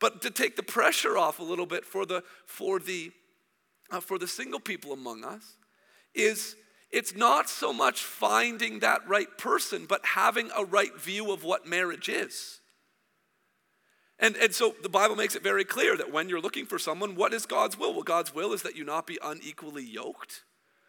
But 0.01 0.23
to 0.23 0.31
take 0.31 0.57
the 0.57 0.63
pressure 0.63 1.17
off 1.17 1.39
a 1.39 1.45
little 1.45 1.67
bit 1.67 1.85
for 1.85 2.05
the 2.05 2.23
for 2.47 2.79
the 2.79 3.13
uh, 3.95 4.01
for 4.01 4.19
the 4.19 4.27
single 4.27 4.61
people 4.61 4.93
among 4.93 5.25
us 5.25 5.57
is 6.15 6.57
it's 6.91 7.15
not 7.15 7.49
so 7.49 7.73
much 7.73 8.03
finding 8.03 8.81
that 8.81 9.07
right 9.09 9.37
person, 9.39 9.87
but 9.89 10.05
having 10.05 10.51
a 10.57 10.65
right 10.65 10.97
view 11.01 11.33
of 11.33 11.45
what 11.45 11.67
marriage 11.67 12.09
is. 12.09 12.61
And, 14.19 14.37
and 14.37 14.55
so 14.55 14.75
the 14.83 14.89
Bible 14.89 15.17
makes 15.17 15.35
it 15.35 15.43
very 15.43 15.65
clear 15.65 15.97
that 15.97 16.13
when 16.13 16.29
you're 16.29 16.41
looking 16.41 16.67
for 16.67 16.79
someone, 16.79 17.17
what 17.17 17.35
is 17.35 17.47
God's 17.47 17.79
will? 17.79 17.93
Well, 17.93 18.03
God's 18.03 18.35
will 18.35 18.53
is 18.53 18.63
that 18.63 18.77
you 18.77 18.85
not 18.85 19.07
be 19.07 19.19
unequally 19.23 19.85
yoked. 19.85 20.45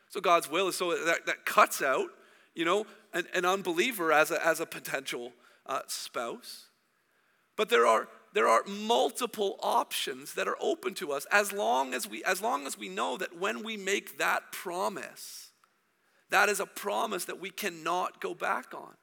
So 0.10 0.22
God's 0.22 0.50
will 0.50 0.68
is 0.68 0.78
so 0.78 0.92
that, 1.06 1.26
that 1.26 1.46
cuts 1.46 1.82
out, 1.82 2.10
you 2.54 2.66
know, 2.66 2.86
an, 3.14 3.26
an 3.34 3.46
unbeliever 3.46 4.12
as 4.12 4.30
a, 4.30 4.46
as 4.46 4.60
a 4.60 4.66
potential 4.66 5.34
uh, 5.66 5.82
spouse. 5.88 6.66
But 7.56 7.70
there 7.70 7.88
are 7.88 8.08
there 8.36 8.50
are 8.50 8.64
multiple 8.68 9.58
options 9.62 10.34
that 10.34 10.48
are 10.48 10.58
open 10.60 10.94
to 10.96 11.14
us 11.14 11.26
as 11.32 11.54
long 11.54 11.94
as 11.94 12.08
we 12.08 12.24
as 12.26 12.42
long 12.42 12.68
as 12.68 12.78
we 12.78 12.90
know 12.90 13.18
that 13.18 13.40
when 13.40 13.64
we 13.64 13.78
make 13.78 14.20
that 14.20 14.52
promise 14.52 15.46
that 16.30 16.50
is 16.50 16.60
a 16.60 16.66
promise 16.66 17.26
that 17.26 17.40
we 17.40 17.50
cannot 17.50 18.20
go 18.20 18.34
back 18.34 18.74
on. 18.74 18.94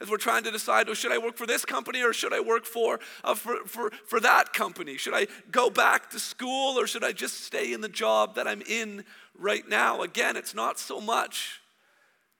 As 0.00 0.10
we're 0.10 0.18
trying 0.18 0.44
to 0.44 0.50
decide 0.50 0.88
oh, 0.88 0.94
should 0.94 1.12
i 1.12 1.18
work 1.18 1.36
for 1.36 1.46
this 1.46 1.64
company 1.64 2.02
or 2.02 2.12
should 2.12 2.34
i 2.34 2.40
work 2.40 2.66
for, 2.66 3.00
uh, 3.22 3.34
for, 3.34 3.64
for, 3.64 3.90
for 4.06 4.20
that 4.20 4.52
company? 4.52 4.98
Should 4.98 5.14
i 5.14 5.28
go 5.50 5.70
back 5.70 6.10
to 6.10 6.18
school 6.18 6.78
or 6.78 6.86
should 6.86 7.04
i 7.04 7.12
just 7.12 7.42
stay 7.42 7.72
in 7.72 7.80
the 7.80 7.88
job 7.88 8.34
that 8.34 8.46
i'm 8.46 8.62
in 8.62 9.04
right 9.38 9.66
now? 9.66 10.02
Again 10.02 10.36
it's 10.36 10.54
not 10.54 10.78
so 10.78 11.00
much 11.00 11.60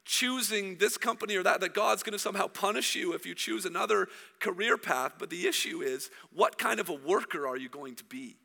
choosing 0.04 0.76
this 0.76 0.96
company 0.96 1.37
or 1.37 1.42
that, 1.42 1.61
that 1.61 1.75
God's 1.75 2.02
going 2.02 2.12
to 2.12 2.18
somehow 2.18 2.46
punish 2.46 2.94
you 2.94 3.12
if 3.12 3.25
you 3.25 3.34
choose 3.34 3.64
another 3.64 4.08
career 4.40 4.76
path. 4.76 5.14
But 5.18 5.30
the 5.30 5.46
issue 5.46 5.80
is, 5.80 6.11
what 6.32 6.58
kind 6.58 6.80
of 6.80 6.88
a 6.88 6.94
worker 6.94 7.46
are 7.46 7.56
you 7.56 7.68
going 7.68 7.94
to 7.96 8.04
be? 8.04 8.37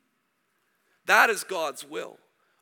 That 1.06 1.30
is 1.30 1.44
God's 1.44 1.84
will. 1.84 2.18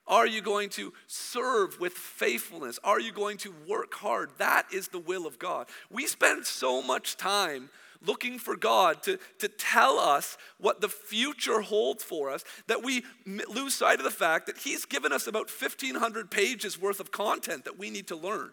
Are 0.07 0.27
you 0.27 0.41
going 0.41 0.71
to 0.71 0.95
serve 1.07 1.79
with 1.79 1.93
faithfulness? 1.93 2.79
Are 2.83 2.99
you 2.99 3.13
going 3.13 3.37
to 3.39 3.55
work 3.69 3.95
hard? 3.95 4.31
That 4.39 4.67
is 4.73 4.89
the 4.89 4.99
will 4.99 5.27
of 5.27 5.39
God. 5.39 5.67
We 5.91 6.07
spend 6.07 6.47
so 6.47 6.81
much 6.81 7.19
time 7.19 7.69
looking 8.01 8.39
for 8.39 8.57
God 8.57 9.03
to, 9.03 9.19
to 9.39 9.49
tell 9.49 9.99
us 9.99 10.39
what 10.59 10.81
the 10.81 10.89
future 10.89 11.61
holds 11.61 12.03
for 12.03 12.31
us 12.31 12.45
that 12.69 12.83
we 12.83 13.05
lose 13.27 13.75
sight 13.75 13.99
of 13.99 14.05
the 14.05 14.11
fact 14.11 14.47
that 14.47 14.59
He's 14.59 14.85
given 14.85 15.13
us 15.13 15.27
about 15.27 15.51
1,500 15.51 16.31
pages 16.31 16.81
worth 16.81 17.01
of 17.01 17.13
content 17.13 17.65
that 17.65 17.79
we 17.79 17.91
need 17.91 18.07
to 18.09 18.17
learn. 18.17 18.51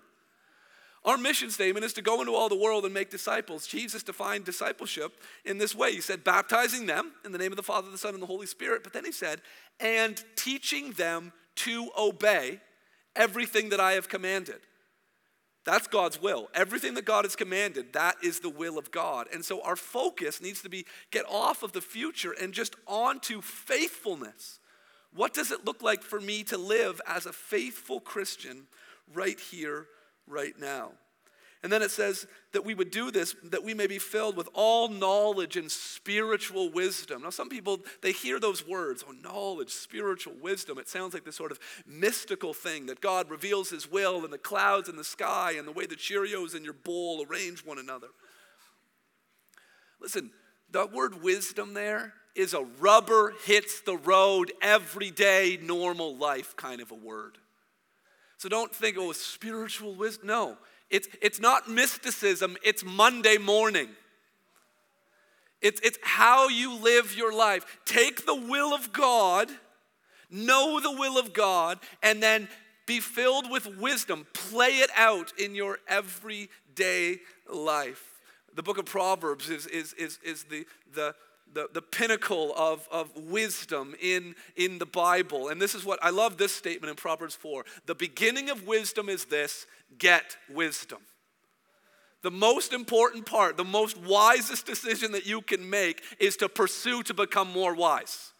Our 1.05 1.17
mission 1.17 1.51
statement 1.51 1.85
is 1.85 1.93
to 1.93 2.01
go 2.01 2.19
into 2.19 2.33
all 2.33 2.49
the 2.49 2.55
world 2.55 2.83
and 2.83 2.93
make 2.93 3.11
disciples. 3.11 3.67
Jesus 3.67 4.01
defined 4.01 4.43
discipleship 4.43 5.13
in 5.45 5.59
this 5.59 5.75
way. 5.75 5.93
He 5.93 6.01
said, 6.01 6.23
baptizing 6.23 6.87
them 6.87 7.11
in 7.23 7.31
the 7.31 7.37
name 7.37 7.51
of 7.51 7.57
the 7.57 7.63
Father, 7.63 7.91
the 7.91 7.97
Son, 7.97 8.15
and 8.15 8.23
the 8.23 8.27
Holy 8.27 8.47
Spirit. 8.47 8.83
But 8.83 8.91
then 8.91 9.05
he 9.05 9.11
said, 9.11 9.41
and 9.79 10.21
teaching 10.35 10.93
them 10.93 11.31
to 11.57 11.89
obey 11.95 12.59
everything 13.15 13.69
that 13.69 13.79
I 13.79 13.93
have 13.93 14.09
commanded. 14.09 14.61
That's 15.63 15.87
God's 15.87 16.19
will. 16.19 16.49
Everything 16.55 16.95
that 16.95 17.05
God 17.05 17.23
has 17.25 17.35
commanded, 17.35 17.93
that 17.93 18.15
is 18.23 18.39
the 18.39 18.49
will 18.49 18.79
of 18.79 18.89
God. 18.89 19.27
And 19.31 19.45
so 19.45 19.61
our 19.61 19.75
focus 19.75 20.41
needs 20.41 20.63
to 20.63 20.69
be 20.69 20.85
get 21.11 21.25
off 21.29 21.61
of 21.61 21.71
the 21.71 21.81
future 21.81 22.33
and 22.39 22.51
just 22.51 22.75
onto 22.87 23.41
faithfulness. 23.41 24.59
What 25.13 25.33
does 25.33 25.51
it 25.51 25.65
look 25.65 25.83
like 25.83 26.01
for 26.01 26.19
me 26.19 26.43
to 26.45 26.57
live 26.57 26.99
as 27.07 27.27
a 27.27 27.33
faithful 27.33 27.99
Christian 27.99 28.67
right 29.13 29.39
here 29.39 29.87
right 30.27 30.53
now. 30.59 30.91
And 31.65 31.71
then 31.71 31.81
it 31.81 31.89
says 31.89 32.27
that 32.51 32.63
we 32.63 32.75
would 32.75 32.91
do 32.91 33.09
this, 33.09 33.35
that 33.45 33.63
we 33.63 33.73
may 33.73 33.87
be 33.87 33.97
filled 33.97 34.37
with 34.37 34.47
all 34.53 34.87
knowledge 34.87 35.57
and 35.57 35.71
spiritual 35.71 36.69
wisdom. 36.69 37.23
Now, 37.23 37.31
some 37.31 37.49
people, 37.49 37.79
they 38.03 38.11
hear 38.11 38.39
those 38.39 38.67
words, 38.67 39.03
oh, 39.07 39.13
knowledge, 39.13 39.71
spiritual 39.71 40.35
wisdom. 40.39 40.77
It 40.77 40.87
sounds 40.87 41.15
like 41.15 41.25
this 41.25 41.35
sort 41.35 41.51
of 41.51 41.59
mystical 41.87 42.53
thing 42.53 42.85
that 42.85 43.01
God 43.01 43.31
reveals 43.31 43.71
his 43.71 43.89
will 43.89 44.23
in 44.25 44.29
the 44.29 44.37
clouds 44.37 44.89
in 44.89 44.95
the 44.95 45.03
sky 45.03 45.55
and 45.57 45.67
the 45.67 45.71
way 45.71 45.87
the 45.87 45.95
Cheerios 45.95 46.55
in 46.55 46.63
your 46.63 46.73
bowl 46.73 47.25
arrange 47.27 47.65
one 47.65 47.79
another. 47.79 48.09
Listen, 49.99 50.29
the 50.69 50.85
word 50.85 51.23
wisdom 51.23 51.73
there 51.73 52.13
is 52.35 52.53
a 52.53 52.63
rubber 52.79 53.33
hits 53.43 53.81
the 53.81 53.97
road 53.97 54.51
everyday 54.61 55.57
normal 55.63 56.15
life 56.15 56.55
kind 56.55 56.79
of 56.79 56.91
a 56.91 56.95
word. 56.95 57.39
So 58.45 58.49
don't 58.49 58.71
think, 58.71 58.95
oh, 58.99 59.11
spiritual 59.11 59.95
wisdom. 59.95 60.27
No, 60.27 60.57
it's, 60.91 61.07
it's 61.19 61.39
not 61.39 61.67
mysticism, 61.67 62.57
it's 62.63 62.85
Monday 62.85 63.39
morning. 63.39 63.89
It's, 65.63 65.81
it's 65.81 65.97
how 66.03 66.47
you 66.49 66.75
live 66.75 67.17
your 67.17 67.33
life. 67.33 67.65
Take 67.85 68.27
the 68.27 68.35
will 68.35 68.71
of 68.71 68.93
God, 68.93 69.49
know 70.29 70.79
the 70.79 70.91
will 70.91 71.17
of 71.17 71.33
God, 71.33 71.79
and 72.03 72.21
then 72.21 72.47
be 72.85 72.99
filled 72.99 73.49
with 73.49 73.65
wisdom. 73.79 74.27
Play 74.35 74.77
it 74.77 74.91
out 74.95 75.33
in 75.39 75.55
your 75.55 75.79
everyday 75.87 77.21
life. 77.51 78.21
The 78.53 78.61
book 78.61 78.77
of 78.77 78.85
Proverbs 78.85 79.49
is, 79.49 79.65
is, 79.65 79.93
is, 79.93 80.19
is 80.23 80.43
the, 80.43 80.67
the, 80.93 81.15
the, 81.53 81.69
the 81.73 81.81
pinnacle 81.81 82.53
of, 82.55 82.87
of 82.91 83.15
wisdom 83.15 83.95
in, 84.01 84.35
in 84.55 84.77
the 84.77 84.85
Bible. 84.85 85.49
And 85.49 85.61
this 85.61 85.73
is 85.73 85.85
what 85.85 85.99
I 86.03 86.09
love 86.09 86.37
this 86.37 86.53
statement 86.53 86.89
in 86.89 86.95
Proverbs 86.95 87.35
4. 87.35 87.65
The 87.85 87.95
beginning 87.95 88.49
of 88.49 88.67
wisdom 88.67 89.09
is 89.09 89.25
this 89.25 89.65
get 89.97 90.37
wisdom. 90.49 90.99
The 92.21 92.31
most 92.31 92.73
important 92.73 93.25
part, 93.25 93.55
the 93.55 93.63
most 93.63 93.97
wisest 93.97 94.65
decision 94.65 95.11
that 95.11 95.27
you 95.27 95.41
can 95.41 95.69
make 95.69 96.03
is 96.19 96.35
to 96.37 96.49
pursue 96.49 97.03
to 97.03 97.13
become 97.13 97.51
more 97.51 97.75
wise. 97.75 98.33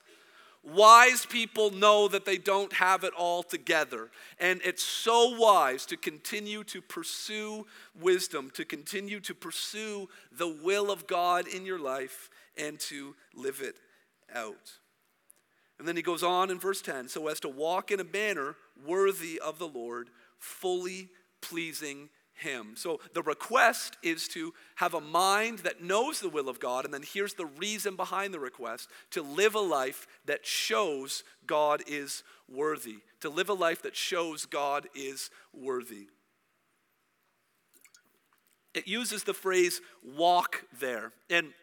Wise 0.64 1.28
people 1.28 1.70
know 1.70 2.08
that 2.08 2.26
they 2.26 2.40
don't 2.40 2.74
have 2.74 3.04
it 3.04 3.14
all 3.16 3.44
together. 3.44 4.10
And 4.40 4.60
it's 4.66 4.84
so 4.84 5.38
wise 5.38 5.86
to 5.86 5.98
continue 5.98 6.64
to 6.64 6.82
pursue 6.82 7.68
wisdom, 8.02 8.50
to 8.56 8.66
continue 8.66 9.20
to 9.20 9.36
pursue 9.36 10.10
the 10.36 10.48
will 10.48 10.90
of 10.90 11.06
God 11.06 11.48
in 11.48 11.68
your 11.68 11.80
life 11.80 12.32
and 12.58 12.80
to 12.80 13.16
live 13.36 13.62
it 13.62 13.76
out. 14.34 14.74
And 15.78 15.88
then 15.88 15.96
he 15.96 16.02
goes 16.02 16.24
on 16.24 16.50
in 16.50 16.60
verse 16.60 16.82
10 16.82 17.10
so 17.10 17.28
as 17.28 17.40
to 17.42 17.50
walk 17.50 17.92
in 17.92 18.00
a 18.00 18.06
manner 18.06 18.56
worthy 18.86 19.40
of 19.40 19.60
the 19.60 19.68
Lord, 19.68 20.10
fully 20.40 21.10
pleasing 21.42 22.10
him. 22.34 22.74
So 22.76 23.00
the 23.14 23.22
request 23.22 23.98
is 24.04 24.28
to 24.30 24.54
have 24.76 24.94
a 24.94 25.02
mind 25.02 25.60
that 25.60 25.82
knows 25.82 26.20
the 26.20 26.30
will 26.30 26.50
of 26.50 26.60
God, 26.60 26.86
and 26.86 26.94
then 26.94 27.04
here's 27.04 27.34
the 27.34 27.46
reason 27.46 27.96
behind 27.96 28.34
the 28.34 28.40
request 28.40 28.90
to 29.12 29.22
live 29.22 29.56
a 29.56 29.60
life 29.60 30.06
that 30.26 30.46
shows 30.46 31.24
God 31.48 31.82
is 31.88 32.24
worthy. 32.50 32.98
To 33.22 33.30
live 33.30 33.50
a 33.50 33.54
life 33.54 33.82
that 33.84 33.96
shows 33.96 34.46
God 34.46 34.88
is 34.94 35.30
worthy. 35.54 36.08
It 38.74 38.88
uses 38.88 39.24
the 39.24 39.34
phrase 39.34 39.80
walk 40.04 40.66
there. 40.80 41.14
And 41.30 41.54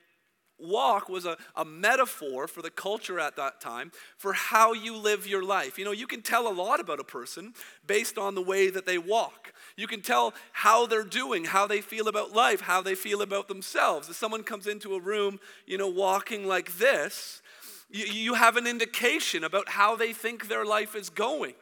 walk 0.62 1.08
was 1.08 1.26
a, 1.26 1.36
a 1.56 1.64
metaphor 1.64 2.46
for 2.46 2.62
the 2.62 2.70
culture 2.70 3.18
at 3.18 3.36
that 3.36 3.60
time 3.60 3.92
for 4.16 4.32
how 4.32 4.72
you 4.72 4.96
live 4.96 5.26
your 5.26 5.42
life. 5.42 5.78
You 5.78 5.84
know, 5.84 5.92
you 5.92 6.06
can 6.06 6.22
tell 6.22 6.48
a 6.48 6.52
lot 6.52 6.80
about 6.80 7.00
a 7.00 7.04
person 7.04 7.54
based 7.86 8.18
on 8.18 8.34
the 8.34 8.42
way 8.42 8.70
that 8.70 8.86
they 8.86 8.98
walk. 8.98 9.52
You 9.76 9.86
can 9.86 10.02
tell 10.02 10.34
how 10.52 10.86
they're 10.86 11.04
doing, 11.04 11.44
how 11.44 11.66
they 11.66 11.80
feel 11.80 12.08
about 12.08 12.32
life, 12.32 12.60
how 12.60 12.82
they 12.82 12.94
feel 12.94 13.22
about 13.22 13.48
themselves. 13.48 14.08
If 14.08 14.16
someone 14.16 14.42
comes 14.42 14.66
into 14.66 14.94
a 14.94 15.00
room, 15.00 15.40
you 15.66 15.78
know, 15.78 15.88
walking 15.88 16.46
like 16.46 16.78
this, 16.78 17.42
you, 17.90 18.06
you 18.06 18.34
have 18.34 18.56
an 18.56 18.66
indication 18.66 19.44
about 19.44 19.68
how 19.68 19.96
they 19.96 20.12
think 20.12 20.48
their 20.48 20.64
life 20.64 20.94
is 20.94 21.10
going. 21.10 21.54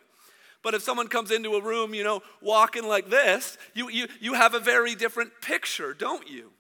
But 0.63 0.75
if 0.75 0.83
someone 0.83 1.09
comes 1.09 1.31
into 1.31 1.55
a 1.55 1.63
room, 1.63 1.95
you 1.95 2.05
know, 2.05 2.23
walking 2.43 2.87
like 2.87 3.09
this, 3.09 3.57
you, 3.75 3.89
you, 3.91 4.09
you 4.21 4.35
have 4.35 4.55
a 4.55 4.61
very 4.61 4.95
different 4.95 5.33
picture, 5.41 5.95
don't 5.95 6.29
you? 6.29 6.51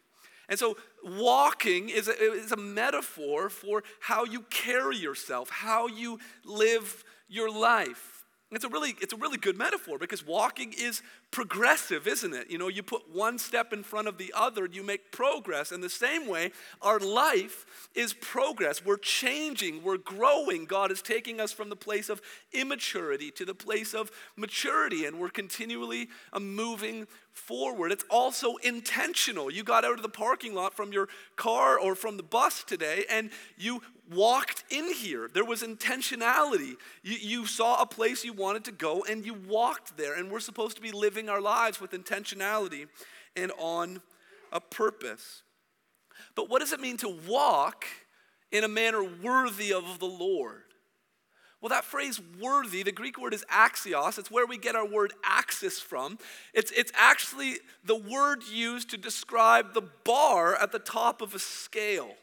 And 0.48 0.58
so, 0.58 0.76
walking 1.04 1.88
is 1.88 2.08
a, 2.08 2.32
is 2.32 2.52
a 2.52 2.56
metaphor 2.56 3.48
for 3.48 3.82
how 4.00 4.24
you 4.24 4.42
carry 4.50 4.96
yourself, 4.96 5.50
how 5.50 5.86
you 5.86 6.18
live 6.44 7.04
your 7.28 7.50
life. 7.50 8.19
It's 8.52 8.64
a 8.64 8.68
really, 8.68 8.96
it's 9.00 9.12
a 9.12 9.16
really 9.16 9.38
good 9.38 9.56
metaphor 9.56 9.96
because 9.96 10.26
walking 10.26 10.74
is 10.76 11.02
progressive, 11.30 12.08
isn't 12.08 12.34
it? 12.34 12.50
You 12.50 12.58
know, 12.58 12.66
you 12.66 12.82
put 12.82 13.08
one 13.08 13.38
step 13.38 13.72
in 13.72 13.84
front 13.84 14.08
of 14.08 14.18
the 14.18 14.34
other, 14.36 14.66
you 14.66 14.82
make 14.82 15.12
progress. 15.12 15.70
In 15.70 15.80
the 15.80 15.88
same 15.88 16.26
way, 16.26 16.50
our 16.82 16.98
life 16.98 17.64
is 17.94 18.12
progress. 18.12 18.84
We're 18.84 18.96
changing, 18.96 19.84
we're 19.84 19.98
growing. 19.98 20.64
God 20.64 20.90
is 20.90 21.00
taking 21.00 21.40
us 21.40 21.52
from 21.52 21.68
the 21.68 21.76
place 21.76 22.08
of 22.08 22.20
immaturity 22.52 23.30
to 23.32 23.44
the 23.44 23.54
place 23.54 23.94
of 23.94 24.10
maturity, 24.36 25.04
and 25.04 25.20
we're 25.20 25.30
continually 25.30 26.08
uh, 26.32 26.40
moving 26.40 27.06
forward. 27.32 27.92
It's 27.92 28.04
also 28.10 28.56
intentional. 28.56 29.52
You 29.52 29.62
got 29.62 29.84
out 29.84 29.94
of 29.94 30.02
the 30.02 30.08
parking 30.08 30.54
lot 30.54 30.74
from 30.74 30.92
your 30.92 31.08
car 31.36 31.78
or 31.78 31.94
from 31.94 32.16
the 32.16 32.24
bus 32.24 32.64
today, 32.64 33.04
and 33.08 33.30
you 33.56 33.80
walked 34.10 34.64
in 34.70 34.92
here. 34.92 35.30
There 35.32 35.44
was 35.44 35.62
intentionality. 35.62 36.76
You, 37.02 37.16
you, 37.20 37.46
saw 37.46 37.80
a 37.80 37.86
place 37.86 38.24
you 38.24 38.32
wanted 38.32 38.64
to 38.64 38.72
go 38.72 39.04
and 39.08 39.24
you 39.24 39.34
walked 39.34 39.96
there. 39.96 40.14
And 40.14 40.30
we're 40.30 40.40
supposed 40.40 40.76
to 40.76 40.82
be 40.82 40.92
living 40.92 41.28
our 41.28 41.40
lives 41.40 41.80
with 41.80 41.92
intentionality 41.92 42.88
and 43.36 43.52
on 43.58 44.00
a 44.52 44.60
purpose. 44.60 45.42
But 46.34 46.48
what 46.48 46.60
does 46.60 46.72
it 46.72 46.80
mean 46.80 46.96
to 46.98 47.16
walk 47.28 47.84
in 48.52 48.64
a 48.64 48.68
manner 48.68 49.02
worthy 49.02 49.72
of 49.72 49.98
the 49.98 50.06
Lord? 50.06 50.62
Well, 51.60 51.68
that 51.68 51.84
phrase 51.84 52.20
worthy, 52.40 52.82
the 52.82 52.92
Greek 52.92 53.20
word 53.20 53.34
is 53.34 53.44
axios. 53.52 54.18
It's 54.18 54.30
where 54.30 54.46
we 54.46 54.56
get 54.56 54.76
our 54.76 54.86
word 54.86 55.12
axis 55.22 55.78
from. 55.78 56.18
It's, 56.54 56.70
it's 56.70 56.90
actually 56.94 57.58
the 57.84 57.96
word 57.96 58.42
used 58.50 58.90
to 58.90 58.96
describe 58.96 59.74
the 59.74 59.82
bar 60.04 60.56
at 60.56 60.72
the 60.72 60.78
top 60.78 61.20
of 61.20 61.34
a 61.34 61.38
scale. 61.38 62.14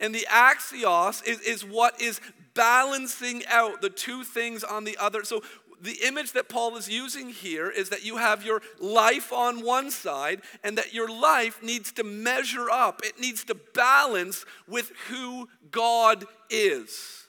And 0.00 0.14
the 0.14 0.26
axios 0.30 1.26
is, 1.26 1.40
is 1.40 1.64
what 1.64 2.00
is 2.00 2.20
balancing 2.54 3.44
out 3.46 3.80
the 3.80 3.90
two 3.90 4.24
things 4.24 4.64
on 4.64 4.84
the 4.84 4.96
other. 4.98 5.24
So 5.24 5.42
the 5.80 5.98
image 6.04 6.32
that 6.32 6.48
Paul 6.48 6.76
is 6.76 6.88
using 6.88 7.30
here 7.30 7.70
is 7.70 7.90
that 7.90 8.04
you 8.04 8.16
have 8.16 8.44
your 8.44 8.62
life 8.80 9.32
on 9.32 9.64
one 9.64 9.90
side 9.90 10.42
and 10.64 10.76
that 10.78 10.92
your 10.92 11.08
life 11.08 11.62
needs 11.62 11.92
to 11.92 12.04
measure 12.04 12.70
up, 12.70 13.02
it 13.04 13.20
needs 13.20 13.44
to 13.44 13.54
balance 13.74 14.44
with 14.66 14.90
who 15.08 15.48
God 15.70 16.24
is. 16.50 17.27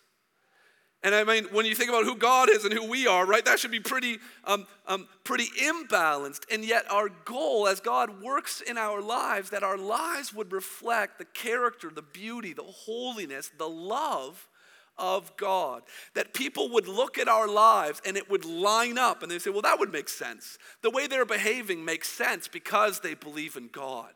And 1.01 1.15
I 1.15 1.23
mean, 1.23 1.45
when 1.51 1.65
you 1.65 1.75
think 1.75 1.89
about 1.89 2.03
who 2.03 2.15
God 2.15 2.49
is 2.49 2.65
and 2.65 2.73
who 2.73 2.89
we 2.89 3.07
are, 3.07 3.25
right, 3.25 3.45
that 3.45 3.57
should 3.57 3.71
be 3.71 3.79
pretty, 3.79 4.17
um, 4.43 4.67
um, 4.85 5.07
pretty 5.23 5.47
imbalanced. 5.61 6.41
And 6.51 6.65
yet, 6.65 6.91
our 6.91 7.07
goal 7.23 7.67
as 7.69 7.79
God 7.79 8.21
works 8.21 8.59
in 8.59 8.77
our 8.77 9.01
lives, 9.01 9.49
that 9.51 9.63
our 9.63 9.77
lives 9.77 10.33
would 10.33 10.51
reflect 10.51 11.17
the 11.17 11.25
character, 11.25 11.89
the 11.89 12.01
beauty, 12.01 12.51
the 12.51 12.63
holiness, 12.63 13.49
the 13.57 13.69
love 13.69 14.49
of 14.97 15.35
God. 15.37 15.83
That 16.15 16.33
people 16.33 16.69
would 16.71 16.89
look 16.89 17.17
at 17.17 17.29
our 17.29 17.47
lives 17.47 18.01
and 18.05 18.17
it 18.17 18.29
would 18.29 18.43
line 18.43 18.97
up 18.97 19.23
and 19.23 19.31
they 19.31 19.39
say, 19.39 19.49
well, 19.49 19.61
that 19.61 19.79
would 19.79 19.93
make 19.93 20.09
sense. 20.09 20.57
The 20.81 20.89
way 20.89 21.07
they're 21.07 21.25
behaving 21.25 21.85
makes 21.85 22.09
sense 22.09 22.49
because 22.49 22.99
they 22.99 23.13
believe 23.13 23.55
in 23.55 23.69
God. 23.71 24.11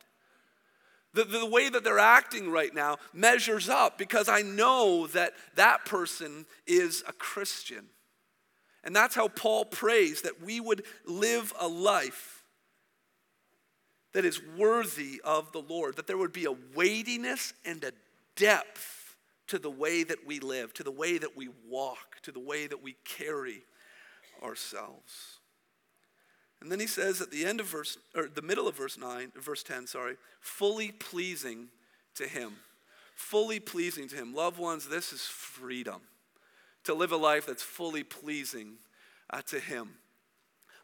The, 1.14 1.26
the 1.26 1.46
way 1.46 1.70
that 1.70 1.84
they're 1.84 2.00
acting 2.00 2.50
right 2.50 2.74
now 2.74 2.98
measures 3.14 3.70
up 3.70 3.98
because 3.98 4.28
I 4.28 4.42
know 4.42 5.08
that 5.08 5.34
that 5.56 5.86
person 5.86 6.46
is 6.66 7.04
a 7.08 7.14
Christian. 7.14 7.86
And 8.84 8.96
that's 8.96 9.16
how 9.16 9.28
Paul 9.28 9.66
prays 9.66 10.24
that 10.24 10.42
we 10.42 10.60
would 10.60 10.84
live 11.06 11.54
a 11.60 11.68
life 11.68 12.44
that 14.14 14.26
is 14.26 14.42
worthy 14.58 15.22
of 15.24 15.52
the 15.52 15.62
Lord, 15.62 15.96
that 15.96 16.08
there 16.08 16.18
would 16.18 16.34
be 16.34 16.46
a 16.46 16.56
weightiness 16.76 17.54
and 17.66 17.84
a 17.84 17.92
depth 18.36 19.16
to 19.48 19.60
the 19.60 19.70
way 19.70 20.04
that 20.04 20.26
we 20.26 20.40
live, 20.40 20.74
to 20.74 20.84
the 20.84 20.92
way 20.92 21.18
that 21.18 21.36
we 21.36 21.50
walk, 21.70 22.22
to 22.24 22.32
the 22.32 22.40
way 22.40 22.68
that 22.68 22.82
we 22.82 22.96
carry 23.06 23.64
ourselves. 24.42 25.40
And 26.64 26.72
then 26.72 26.80
he 26.80 26.88
says 26.88 27.20
at 27.20 27.30
the 27.30 27.46
end 27.46 27.60
of 27.60 27.66
verse, 27.66 27.98
or 28.16 28.30
the 28.34 28.42
middle 28.42 28.70
of 28.70 28.78
verse 28.78 28.98
9, 28.98 29.34
verse 29.36 29.64
10, 29.64 29.86
sorry, 29.86 30.16
fully 30.40 30.92
pleasing 30.92 31.68
to 32.16 32.26
him. 32.26 32.54
Fully 33.16 33.60
pleasing 33.60 34.08
to 34.08 34.16
him. 34.16 34.34
Loved 34.34 34.58
ones, 34.58 34.88
this 34.88 35.12
is 35.12 35.24
freedom. 35.24 36.02
To 36.86 36.94
live 36.94 37.12
a 37.12 37.18
life 37.18 37.46
that's 37.46 37.62
fully 37.62 38.04
pleasing 38.04 38.76
uh, 39.30 39.42
to 39.48 39.60
him. 39.60 39.90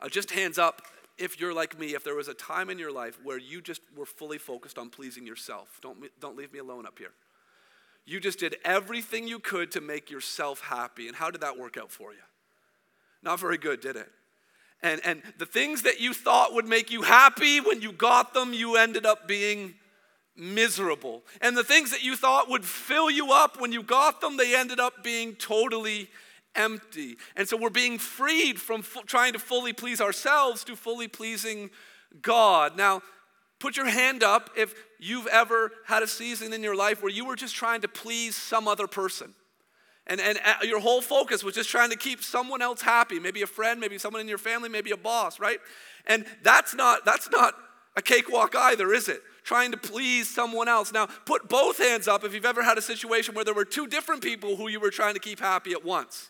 Uh, 0.02 0.10
just 0.10 0.32
hands 0.32 0.58
up 0.58 0.82
if 1.18 1.40
you're 1.40 1.54
like 1.54 1.80
me, 1.80 1.96
if 1.96 2.04
there 2.04 2.16
was 2.16 2.28
a 2.28 2.34
time 2.34 2.70
in 2.70 2.78
your 2.78 2.92
life 2.92 3.18
where 3.24 3.38
you 3.38 3.62
just 3.62 3.82
were 3.96 4.06
fully 4.06 4.38
focused 4.38 4.78
on 4.78 4.90
pleasing 4.90 5.26
yourself. 5.26 5.80
Don't, 5.82 5.98
don't 6.20 6.36
leave 6.36 6.52
me 6.52 6.60
alone 6.60 6.86
up 6.86 7.00
here. 7.00 7.12
You 8.06 8.20
just 8.20 8.40
did 8.40 8.58
everything 8.66 9.30
you 9.30 9.40
could 9.40 9.72
to 9.72 9.82
make 9.82 10.12
yourself 10.12 10.60
happy. 10.60 11.08
And 11.08 11.16
how 11.16 11.32
did 11.32 11.40
that 11.40 11.58
work 11.58 11.78
out 11.78 11.90
for 11.92 12.12
you? 12.12 12.20
Not 13.24 13.40
very 13.40 13.58
good, 13.58 13.80
did 13.80 13.96
it? 13.96 14.10
And, 14.82 15.02
and 15.04 15.22
the 15.38 15.46
things 15.46 15.82
that 15.82 16.00
you 16.00 16.14
thought 16.14 16.54
would 16.54 16.68
make 16.68 16.92
you 16.92 17.02
happy 17.02 17.60
when 17.60 17.82
you 17.82 17.92
got 17.92 18.34
them, 18.34 18.54
you 18.54 18.78
ended 18.78 19.06
up 19.06 19.28
being 19.28 19.76
miserable. 20.38 21.24
And 21.42 21.56
the 21.56 21.64
things 21.64 21.92
that 21.92 22.04
you 22.04 22.16
thought 22.16 22.50
would 22.50 22.64
fill 22.64 23.12
you 23.12 23.32
up 23.34 23.60
when 23.60 23.72
you 23.72 23.84
got 23.84 24.22
them, 24.22 24.38
they 24.38 24.56
ended 24.56 24.80
up 24.80 25.04
being 25.04 25.36
totally 25.36 26.10
empty. 26.56 27.18
And 27.36 27.48
so 27.48 27.58
we're 27.58 27.70
being 27.70 27.98
freed 27.98 28.60
from 28.60 28.80
f- 28.82 29.06
trying 29.06 29.34
to 29.34 29.40
fully 29.40 29.74
please 29.74 30.00
ourselves 30.00 30.64
to 30.66 30.76
fully 30.76 31.08
pleasing 31.08 31.70
God. 32.22 32.78
Now, 32.78 33.02
put 33.60 33.76
your 33.76 33.90
hand 33.90 34.24
up 34.24 34.50
if 34.58 34.74
you've 34.98 35.28
ever 35.28 35.72
had 35.86 36.04
a 36.04 36.08
season 36.08 36.54
in 36.54 36.64
your 36.64 36.76
life 36.76 37.04
where 37.04 37.12
you 37.12 37.26
were 37.26 37.36
just 37.36 37.56
trying 37.56 37.82
to 37.82 37.88
please 37.88 38.36
some 38.36 38.68
other 38.68 38.88
person. 38.88 39.36
And, 40.10 40.20
and 40.20 40.39
uh, 40.44 40.56
your 40.63 40.80
whole 40.80 41.01
focus 41.01 41.44
was 41.44 41.56
just 41.56 41.70
trying 41.70 41.92
to 41.92 41.96
keep 41.96 42.24
someone 42.24 42.62
else 42.62 42.82
happy, 42.82 43.20
maybe 43.20 43.44
a 43.44 43.48
friend, 43.48 43.80
maybe 43.80 43.98
someone 43.98 44.22
in 44.22 44.28
your 44.28 44.39
family, 44.39 44.68
maybe 44.68 44.92
a 44.92 44.98
boss, 44.98 45.39
right? 45.39 45.60
And 46.06 46.25
that's 46.44 46.74
not, 46.74 47.06
that's 47.06 47.30
not 47.30 47.54
a 47.96 48.01
cakewalk 48.01 48.56
either, 48.56 48.92
is 48.92 49.08
it? 49.08 49.22
Trying 49.44 49.72
to 49.72 49.78
please 49.78 50.28
someone 50.28 50.68
else. 50.68 50.92
Now, 50.92 51.06
put 51.25 51.48
both 51.48 51.78
hands 51.78 52.08
up 52.08 52.24
if 52.24 52.34
you've 52.34 52.46
ever 52.46 52.63
had 52.63 52.78
a 52.78 52.82
situation 52.82 53.36
where 53.36 53.46
there 53.46 53.54
were 53.54 53.66
two 53.66 53.88
different 53.88 54.22
people 54.22 54.56
who 54.56 54.68
you 54.68 54.80
were 54.80 54.92
trying 54.92 55.13
to 55.13 55.20
keep 55.20 55.39
happy 55.39 55.72
at 55.72 55.86
once 55.86 56.30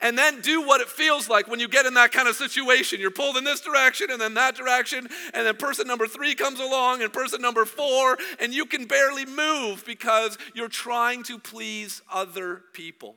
and 0.00 0.16
then 0.16 0.40
do 0.40 0.66
what 0.66 0.80
it 0.80 0.88
feels 0.88 1.28
like 1.28 1.48
when 1.48 1.60
you 1.60 1.68
get 1.68 1.86
in 1.86 1.94
that 1.94 2.12
kind 2.12 2.28
of 2.28 2.36
situation. 2.36 3.00
You're 3.00 3.10
pulled 3.10 3.36
in 3.36 3.44
this 3.44 3.60
direction 3.60 4.10
and 4.10 4.20
then 4.20 4.34
that 4.34 4.56
direction, 4.56 5.08
and 5.34 5.46
then 5.46 5.56
person 5.56 5.86
number 5.86 6.06
three 6.06 6.34
comes 6.34 6.60
along 6.60 7.02
and 7.02 7.12
person 7.12 7.40
number 7.40 7.64
four, 7.64 8.18
and 8.38 8.52
you 8.52 8.66
can 8.66 8.86
barely 8.86 9.26
move 9.26 9.84
because 9.86 10.38
you're 10.54 10.68
trying 10.68 11.22
to 11.24 11.38
please 11.38 12.02
other 12.12 12.62
people. 12.72 13.16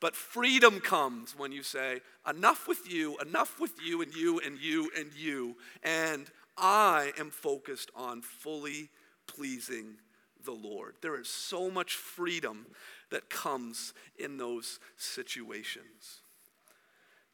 But 0.00 0.16
freedom 0.16 0.80
comes 0.80 1.36
when 1.36 1.52
you 1.52 1.62
say, 1.62 2.00
enough 2.28 2.66
with 2.66 2.90
you, 2.90 3.18
enough 3.18 3.60
with 3.60 3.72
you 3.84 4.00
and 4.00 4.14
you 4.14 4.40
and 4.40 4.58
you 4.58 4.90
and 4.96 5.12
you, 5.14 5.56
and 5.82 6.26
I 6.56 7.12
am 7.18 7.30
focused 7.30 7.90
on 7.94 8.22
fully 8.22 8.88
pleasing 9.26 9.96
the 10.44 10.52
Lord. 10.52 10.94
There 11.02 11.20
is 11.20 11.28
so 11.28 11.70
much 11.70 11.94
freedom 11.94 12.66
that 13.10 13.30
comes 13.30 13.94
in 14.18 14.36
those 14.36 14.78
situations. 14.96 16.22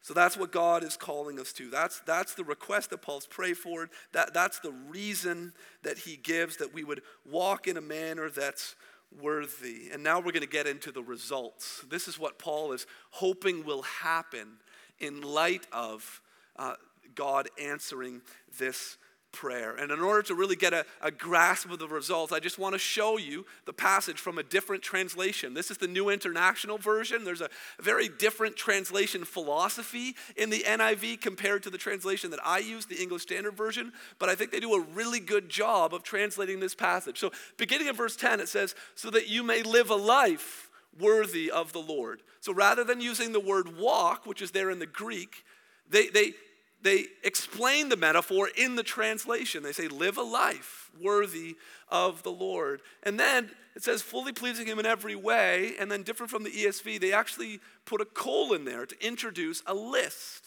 So 0.01 0.13
that's 0.13 0.37
what 0.37 0.53
God 0.53 0.83
is 0.83 0.95
calling 0.95 1.37
us 1.37 1.51
to. 1.53 1.69
That's, 1.69 1.99
that's 2.01 2.33
the 2.33 2.45
request 2.45 2.91
that 2.91 3.01
Paul's 3.01 3.27
prayed 3.27 3.57
for. 3.57 3.89
That, 4.13 4.33
that's 4.33 4.59
the 4.59 4.71
reason 4.71 5.51
that 5.83 5.97
he 5.97 6.15
gives 6.15 6.57
that 6.57 6.73
we 6.73 6.85
would 6.85 7.01
walk 7.29 7.67
in 7.67 7.75
a 7.75 7.81
manner 7.81 8.29
that's 8.29 8.75
worthy. 9.21 9.89
And 9.91 10.03
now 10.03 10.19
we're 10.19 10.31
going 10.31 10.41
to 10.41 10.47
get 10.47 10.65
into 10.65 10.93
the 10.93 11.03
results. 11.03 11.83
This 11.89 12.07
is 12.07 12.17
what 12.17 12.39
Paul 12.39 12.71
is 12.71 12.87
hoping 13.11 13.65
will 13.65 13.81
happen 13.81 14.59
in 14.99 15.21
light 15.21 15.67
of 15.73 16.21
uh, 16.55 16.75
God 17.13 17.49
answering 17.61 18.21
this 18.57 18.97
prayer. 19.37 19.75
And 19.75 19.91
in 19.91 19.99
order 19.99 20.23
to 20.23 20.35
really 20.35 20.55
get 20.55 20.73
a, 20.73 20.83
a, 20.99 21.11
grasp 21.11 21.69
of 21.69 21.77
the 21.77 21.87
results, 21.87 22.33
I 22.33 22.39
just 22.39 22.57
want 22.57 22.73
to 22.73 22.79
show 22.79 23.19
you 23.19 23.45
the 23.65 23.73
passage 23.73 24.19
from 24.19 24.39
a 24.39 24.43
different 24.43 24.81
translation. 24.81 25.53
This 25.53 25.69
is 25.69 25.77
the 25.77 25.87
New 25.87 26.09
International 26.09 26.79
Version. 26.79 27.23
There's 27.23 27.41
a 27.41 27.49
very 27.79 28.09
different 28.09 28.55
translation 28.55 29.23
philosophy 29.23 30.15
in 30.35 30.49
the 30.49 30.61
NIV 30.61 31.21
compared 31.21 31.61
to 31.63 31.69
the 31.69 31.77
translation 31.77 32.31
that 32.31 32.39
I 32.43 32.57
use, 32.57 32.87
the 32.87 32.99
English 32.99 33.21
Standard 33.21 33.55
Version, 33.55 33.93
but 34.17 34.27
I 34.27 34.33
think 34.33 34.51
they 34.51 34.59
do 34.59 34.73
a 34.73 34.81
really 34.81 35.19
good 35.19 35.49
job 35.49 35.93
of 35.93 36.01
translating 36.01 36.59
this 36.59 36.73
passage. 36.73 37.19
So, 37.19 37.31
beginning 37.57 37.87
in 37.87 37.95
verse 37.95 38.15
10, 38.15 38.39
it 38.39 38.49
says, 38.49 38.73
So 38.95 39.11
that 39.11 39.27
you 39.27 39.43
may 39.43 39.61
live 39.61 39.91
a 39.91 39.95
life 39.95 40.71
worthy 40.99 41.51
of 41.51 41.73
the 41.73 41.79
Lord. 41.79 42.23
So, 42.39 42.53
rather 42.53 42.83
than 42.83 43.01
using 43.01 43.33
the 43.33 43.39
word 43.39 43.77
walk, 43.77 44.25
which 44.25 44.41
is 44.41 44.49
there 44.49 44.71
in 44.71 44.79
the 44.79 44.87
Greek, 44.87 45.43
they, 45.89 46.07
they, 46.07 46.33
they 46.81 47.05
explain 47.23 47.89
the 47.89 47.97
metaphor 47.97 48.49
in 48.55 48.75
the 48.75 48.83
translation. 48.83 49.63
They 49.63 49.71
say, 49.71 49.87
live 49.87 50.17
a 50.17 50.23
life 50.23 50.91
worthy 51.01 51.57
of 51.89 52.23
the 52.23 52.31
Lord. 52.31 52.81
And 53.03 53.19
then 53.19 53.49
it 53.75 53.83
says, 53.83 54.01
fully 54.01 54.33
pleasing 54.33 54.67
Him 54.67 54.79
in 54.79 54.85
every 54.85 55.15
way. 55.15 55.73
And 55.79 55.91
then, 55.91 56.03
different 56.03 56.31
from 56.31 56.43
the 56.43 56.51
ESV, 56.51 56.99
they 56.99 57.13
actually 57.13 57.59
put 57.85 58.01
a 58.01 58.05
colon 58.05 58.65
there 58.65 58.85
to 58.85 59.05
introduce 59.05 59.63
a 59.65 59.73
list 59.73 60.46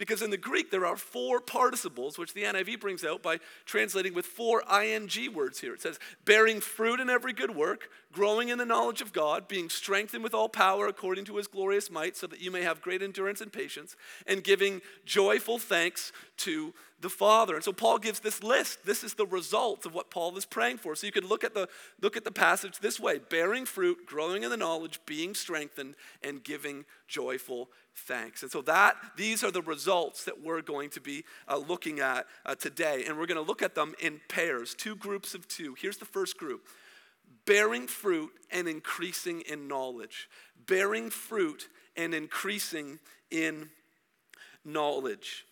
because 0.00 0.22
in 0.22 0.30
the 0.30 0.38
Greek, 0.38 0.70
there 0.70 0.86
are 0.86 0.96
four 0.96 1.42
participles, 1.42 2.16
which 2.16 2.32
the 2.32 2.44
NIV 2.44 2.80
brings 2.80 3.04
out 3.04 3.22
by 3.22 3.38
translating 3.66 4.14
with 4.14 4.24
four 4.24 4.62
ing 4.82 5.10
words 5.34 5.60
here. 5.60 5.74
It 5.74 5.82
says, 5.82 5.98
bearing 6.24 6.62
fruit 6.62 7.00
in 7.00 7.10
every 7.10 7.34
good 7.34 7.54
work, 7.54 7.90
growing 8.10 8.48
in 8.48 8.56
the 8.56 8.64
knowledge 8.64 9.02
of 9.02 9.12
God, 9.12 9.46
being 9.46 9.68
strengthened 9.68 10.24
with 10.24 10.32
all 10.32 10.48
power 10.48 10.86
according 10.86 11.26
to 11.26 11.36
his 11.36 11.46
glorious 11.46 11.90
might, 11.90 12.16
so 12.16 12.26
that 12.28 12.40
you 12.40 12.50
may 12.50 12.62
have 12.62 12.80
great 12.80 13.02
endurance 13.02 13.42
and 13.42 13.52
patience, 13.52 13.94
and 14.26 14.42
giving 14.42 14.80
joyful 15.04 15.58
thanks 15.58 16.12
to 16.38 16.72
the 17.00 17.08
Father. 17.08 17.54
And 17.54 17.64
so 17.64 17.72
Paul 17.72 17.98
gives 17.98 18.20
this 18.20 18.42
list. 18.42 18.84
This 18.84 19.02
is 19.02 19.14
the 19.14 19.26
result 19.26 19.86
of 19.86 19.94
what 19.94 20.10
Paul 20.10 20.36
is 20.36 20.44
praying 20.44 20.78
for. 20.78 20.94
So 20.94 21.06
you 21.06 21.12
can 21.12 21.26
look 21.26 21.44
at 21.44 21.54
the 21.54 21.68
look 22.00 22.16
at 22.16 22.24
the 22.24 22.30
passage 22.30 22.78
this 22.78 23.00
way: 23.00 23.18
bearing 23.18 23.66
fruit, 23.66 24.06
growing 24.06 24.42
in 24.42 24.50
the 24.50 24.56
knowledge, 24.56 25.00
being 25.06 25.34
strengthened, 25.34 25.94
and 26.22 26.44
giving 26.44 26.84
joyful 27.08 27.70
thanks. 27.94 28.42
And 28.42 28.50
so 28.50 28.62
that 28.62 28.96
these 29.16 29.42
are 29.42 29.50
the 29.50 29.62
results 29.62 30.24
that 30.24 30.42
we're 30.42 30.62
going 30.62 30.90
to 30.90 31.00
be 31.00 31.24
uh, 31.48 31.56
looking 31.56 32.00
at 32.00 32.26
uh, 32.44 32.54
today, 32.54 33.04
and 33.06 33.18
we're 33.18 33.26
going 33.26 33.42
to 33.42 33.46
look 33.46 33.62
at 33.62 33.74
them 33.74 33.94
in 34.00 34.20
pairs, 34.28 34.74
two 34.74 34.94
groups 34.96 35.34
of 35.34 35.48
two. 35.48 35.74
Here's 35.74 35.98
the 35.98 36.04
first 36.04 36.36
group: 36.36 36.66
bearing 37.46 37.86
fruit 37.86 38.30
and 38.50 38.68
increasing 38.68 39.40
in 39.42 39.68
knowledge. 39.68 40.28
Bearing 40.66 41.08
fruit 41.10 41.68
and 41.96 42.14
increasing 42.14 42.98
in 43.30 43.70
knowledge. 44.64 45.46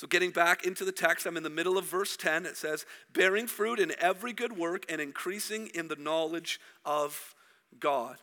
So, 0.00 0.06
getting 0.06 0.30
back 0.30 0.64
into 0.64 0.86
the 0.86 0.92
text, 0.92 1.26
I'm 1.26 1.36
in 1.36 1.42
the 1.42 1.50
middle 1.50 1.76
of 1.76 1.84
verse 1.84 2.16
10. 2.16 2.46
It 2.46 2.56
says, 2.56 2.86
bearing 3.12 3.46
fruit 3.46 3.78
in 3.78 3.92
every 3.98 4.32
good 4.32 4.56
work 4.56 4.86
and 4.88 4.98
increasing 4.98 5.66
in 5.74 5.88
the 5.88 5.96
knowledge 5.96 6.58
of 6.86 7.34
God. 7.78 8.16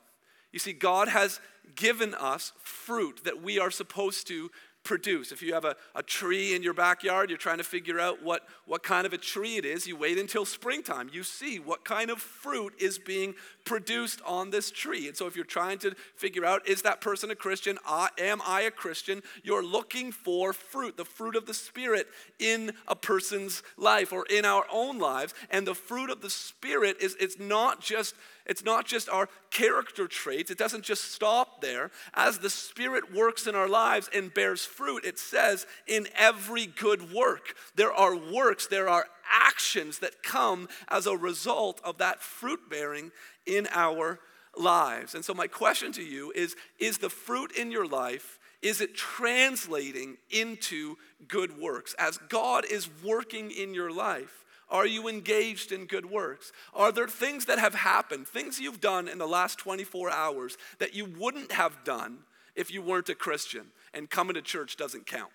You 0.51 0.57
see, 0.57 0.73
God 0.73 1.07
has 1.07 1.39
given 1.75 2.15
us 2.15 2.51
fruit 2.63 3.25
that 3.25 3.43
we 3.43 3.59
are 3.59 3.69
supposed 3.69 4.25
to 4.29 4.49
produce. 4.87 5.33
If 5.33 5.41
you 5.41 5.53
have 5.53 5.65
a, 5.65 5.75
a 5.95 6.01
tree 6.01 6.55
in 6.55 6.63
your 6.63 6.73
backyard, 6.73 7.29
you're 7.29 7.37
trying 7.37 7.57
to 7.57 7.63
figure 7.63 7.99
out 7.99 8.23
what, 8.23 8.47
what 8.65 8.83
kind 8.83 9.05
of 9.05 9.11
a 9.11 9.17
tree 9.17 9.57
it 9.57 9.65
is, 9.65 9.85
you 9.85 9.97
wait 9.97 10.17
until 10.17 10.45
springtime. 10.45 11.09
You 11.11 11.23
see 11.23 11.59
what 11.59 11.83
kind 11.83 12.09
of 12.09 12.19
fruit 12.19 12.73
is 12.79 12.97
being 12.97 13.35
produced 13.65 14.21
on 14.25 14.49
this 14.49 14.71
tree. 14.71 15.09
And 15.09 15.17
so 15.17 15.27
if 15.27 15.35
you're 15.35 15.43
trying 15.43 15.77
to 15.79 15.93
figure 16.15 16.45
out, 16.45 16.65
is 16.65 16.83
that 16.83 17.01
person 17.01 17.29
a 17.29 17.35
Christian? 17.35 17.77
Uh, 17.85 18.07
am 18.17 18.41
I 18.45 18.61
a 18.61 18.71
Christian? 18.71 19.21
You're 19.43 19.63
looking 19.63 20.13
for 20.13 20.53
fruit, 20.53 20.95
the 20.95 21.03
fruit 21.03 21.35
of 21.35 21.45
the 21.45 21.53
Spirit 21.53 22.07
in 22.39 22.71
a 22.87 22.95
person's 22.95 23.63
life 23.75 24.13
or 24.13 24.25
in 24.29 24.45
our 24.45 24.65
own 24.71 24.99
lives. 24.99 25.33
And 25.51 25.67
the 25.67 25.75
fruit 25.75 26.09
of 26.09 26.21
the 26.21 26.29
Spirit 26.29 26.95
is 27.01 27.17
it's 27.19 27.37
not 27.37 27.81
just 27.81 28.15
it's 28.47 28.63
not 28.63 28.85
just 28.85 29.09
our 29.09 29.29
character 29.51 30.07
traits, 30.07 30.49
it 30.49 30.57
doesn't 30.57 30.83
just 30.83 31.11
stop 31.11 31.61
there. 31.61 31.91
As 32.13 32.39
the 32.39 32.49
Spirit 32.49 33.13
works 33.13 33.45
in 33.45 33.55
our 33.55 33.67
lives 33.67 34.09
and 34.13 34.33
bears 34.33 34.65
fruit, 34.65 35.05
it 35.05 35.19
says 35.19 35.67
in 35.85 36.07
every 36.17 36.65
good 36.65 37.13
work. 37.13 37.55
There 37.75 37.93
are 37.93 38.15
works, 38.15 38.67
there 38.67 38.89
are 38.89 39.05
actions 39.29 39.99
that 39.99 40.23
come 40.23 40.69
as 40.87 41.05
a 41.05 41.17
result 41.17 41.81
of 41.83 41.97
that 41.97 42.21
fruit 42.21 42.69
bearing 42.69 43.11
in 43.45 43.67
our 43.71 44.19
lives. 44.57 45.13
And 45.15 45.23
so, 45.23 45.33
my 45.33 45.47
question 45.47 45.91
to 45.93 46.03
you 46.03 46.31
is 46.35 46.55
Is 46.79 46.97
the 46.97 47.09
fruit 47.09 47.51
in 47.51 47.71
your 47.71 47.87
life? 47.87 48.39
Is 48.61 48.81
it 48.81 48.95
translating 48.95 50.17
into 50.31 50.95
good 51.27 51.59
works? 51.59 51.93
As 51.99 52.17
God 52.29 52.65
is 52.65 52.89
working 53.03 53.51
in 53.51 53.73
your 53.75 53.91
life, 53.91 54.45
are 54.69 54.85
you 54.85 55.07
engaged 55.07 55.71
in 55.71 55.85
good 55.85 56.09
works? 56.09 56.51
Are 56.73 56.91
there 56.91 57.07
things 57.07 57.45
that 57.45 57.59
have 57.59 57.73
happened, 57.73 58.27
things 58.27 58.59
you've 58.59 58.81
done 58.81 59.07
in 59.07 59.17
the 59.17 59.27
last 59.27 59.57
24 59.59 60.09
hours 60.09 60.57
that 60.79 60.93
you 60.93 61.05
wouldn't 61.05 61.53
have 61.53 61.83
done 61.83 62.19
if 62.55 62.71
you 62.71 62.81
weren't 62.81 63.09
a 63.09 63.15
Christian 63.15 63.67
and 63.93 64.09
coming 64.09 64.33
to 64.33 64.41
church 64.41 64.75
doesn't 64.75 65.05
count? 65.05 65.31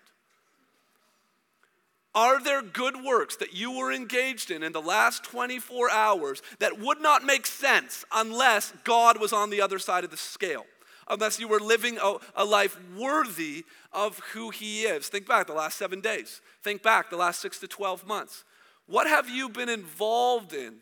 Are 2.15 2.43
there 2.43 2.61
good 2.61 3.03
works 3.03 3.37
that 3.37 3.55
you 3.55 3.71
were 3.71 3.91
engaged 3.91 4.51
in 4.51 4.61
in 4.61 4.71
the 4.71 4.81
last 4.81 5.23
24 5.23 5.89
hours 5.89 6.43
that 6.59 6.79
would 6.79 7.01
not 7.01 7.23
make 7.23 7.47
sense 7.47 8.05
unless 8.13 8.71
God 8.83 9.19
was 9.19 9.33
on 9.33 9.49
the 9.49 9.61
other 9.61 9.79
side 9.79 10.03
of 10.03 10.11
the 10.11 10.17
scale? 10.17 10.65
Unless 11.07 11.39
you 11.39 11.47
were 11.47 11.59
living 11.59 11.97
a, 12.01 12.17
a 12.35 12.45
life 12.45 12.77
worthy 12.95 13.65
of 13.91 14.19
who 14.33 14.51
He 14.51 14.83
is. 14.83 15.07
Think 15.07 15.27
back 15.27 15.47
the 15.47 15.53
last 15.53 15.77
seven 15.77 16.01
days. 16.01 16.39
Think 16.61 16.83
back 16.83 17.09
the 17.09 17.17
last 17.17 17.41
six 17.41 17.59
to 17.59 17.67
12 17.67 18.05
months. 18.05 18.43
What 18.85 19.07
have 19.07 19.29
you 19.29 19.49
been 19.49 19.69
involved 19.69 20.53
in 20.53 20.75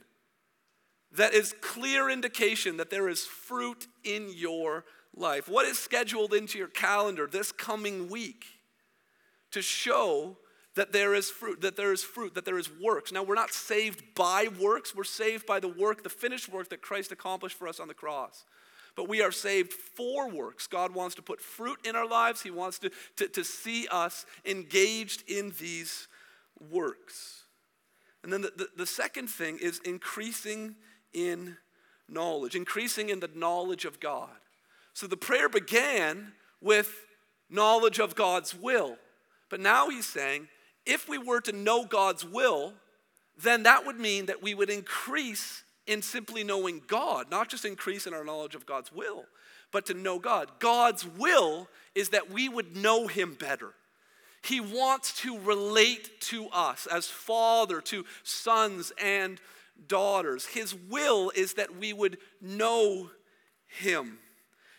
that 1.13 1.33
is 1.33 1.53
clear 1.61 2.09
indication 2.09 2.77
that 2.77 2.89
there 2.89 3.09
is 3.09 3.25
fruit 3.25 3.87
in 4.03 4.29
your 4.33 4.85
life? 5.15 5.47
What 5.47 5.65
is 5.65 5.77
scheduled 5.77 6.33
into 6.33 6.57
your 6.57 6.67
calendar 6.67 7.27
this 7.27 7.51
coming 7.51 8.09
week 8.09 8.45
to 9.51 9.61
show 9.61 10.37
that 10.75 10.93
there 10.93 11.13
is 11.13 11.29
fruit, 11.29 11.61
that 11.61 11.75
there 11.75 11.91
is 11.91 12.01
fruit, 12.01 12.33
that 12.35 12.45
there 12.45 12.57
is 12.57 12.69
works? 12.81 13.11
Now, 13.11 13.23
we're 13.23 13.35
not 13.35 13.51
saved 13.51 14.01
by 14.15 14.47
works, 14.59 14.95
we're 14.95 15.03
saved 15.03 15.45
by 15.45 15.59
the 15.59 15.67
work, 15.67 16.01
the 16.01 16.09
finished 16.09 16.49
work 16.49 16.69
that 16.69 16.81
Christ 16.81 17.11
accomplished 17.11 17.57
for 17.57 17.67
us 17.67 17.79
on 17.79 17.87
the 17.87 17.93
cross. 17.93 18.45
but 18.95 19.07
we 19.07 19.21
are 19.21 19.31
saved 19.31 19.73
for 19.73 20.29
works. 20.29 20.67
God 20.67 20.93
wants 20.93 21.15
to 21.15 21.21
put 21.21 21.41
fruit 21.41 21.79
in 21.85 21.95
our 21.95 22.07
lives, 22.07 22.41
He 22.41 22.51
wants 22.51 22.79
to, 22.79 22.91
to, 23.17 23.27
to 23.27 23.43
see 23.43 23.87
us 23.89 24.25
engaged 24.45 25.23
in 25.29 25.53
these 25.59 26.07
works. 26.71 27.40
And 28.23 28.31
then 28.31 28.41
the, 28.41 28.53
the, 28.55 28.67
the 28.77 28.85
second 28.85 29.29
thing 29.29 29.57
is 29.59 29.79
increasing 29.85 30.75
in 31.13 31.57
knowledge, 32.07 32.55
increasing 32.55 33.09
in 33.09 33.19
the 33.19 33.29
knowledge 33.33 33.85
of 33.85 33.99
God. 33.99 34.29
So 34.93 35.07
the 35.07 35.17
prayer 35.17 35.49
began 35.49 36.33
with 36.61 37.05
knowledge 37.49 37.99
of 37.99 38.15
God's 38.15 38.53
will. 38.53 38.97
But 39.49 39.59
now 39.59 39.89
he's 39.89 40.05
saying, 40.05 40.47
if 40.85 41.09
we 41.09 41.17
were 41.17 41.41
to 41.41 41.51
know 41.51 41.85
God's 41.85 42.25
will, 42.25 42.73
then 43.41 43.63
that 43.63 43.85
would 43.85 43.99
mean 43.99 44.27
that 44.27 44.43
we 44.43 44.53
would 44.53 44.69
increase 44.69 45.63
in 45.87 46.01
simply 46.01 46.43
knowing 46.43 46.81
God, 46.87 47.29
not 47.31 47.49
just 47.49 47.65
increase 47.65 48.07
in 48.07 48.13
our 48.13 48.23
knowledge 48.23 48.55
of 48.55 48.65
God's 48.65 48.91
will, 48.91 49.25
but 49.71 49.85
to 49.87 49.93
know 49.93 50.19
God. 50.19 50.51
God's 50.59 51.05
will 51.05 51.67
is 51.95 52.09
that 52.09 52.29
we 52.29 52.49
would 52.49 52.77
know 52.77 53.07
Him 53.07 53.35
better. 53.39 53.73
He 54.43 54.59
wants 54.59 55.13
to 55.21 55.39
relate 55.39 56.19
to 56.21 56.47
us 56.49 56.87
as 56.87 57.07
father 57.07 57.79
to 57.81 58.05
sons 58.23 58.91
and 58.97 59.39
daughters. 59.87 60.45
His 60.45 60.73
will 60.73 61.31
is 61.35 61.53
that 61.53 61.75
we 61.77 61.93
would 61.93 62.17
know 62.41 63.11
Him. 63.67 64.19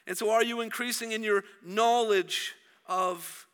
And 0.06 0.18
so, 0.18 0.30
are 0.30 0.42
you 0.42 0.60
increasing 0.60 1.12
in 1.12 1.22
your 1.22 1.44
knowledge 1.64 2.54
of 2.86 3.46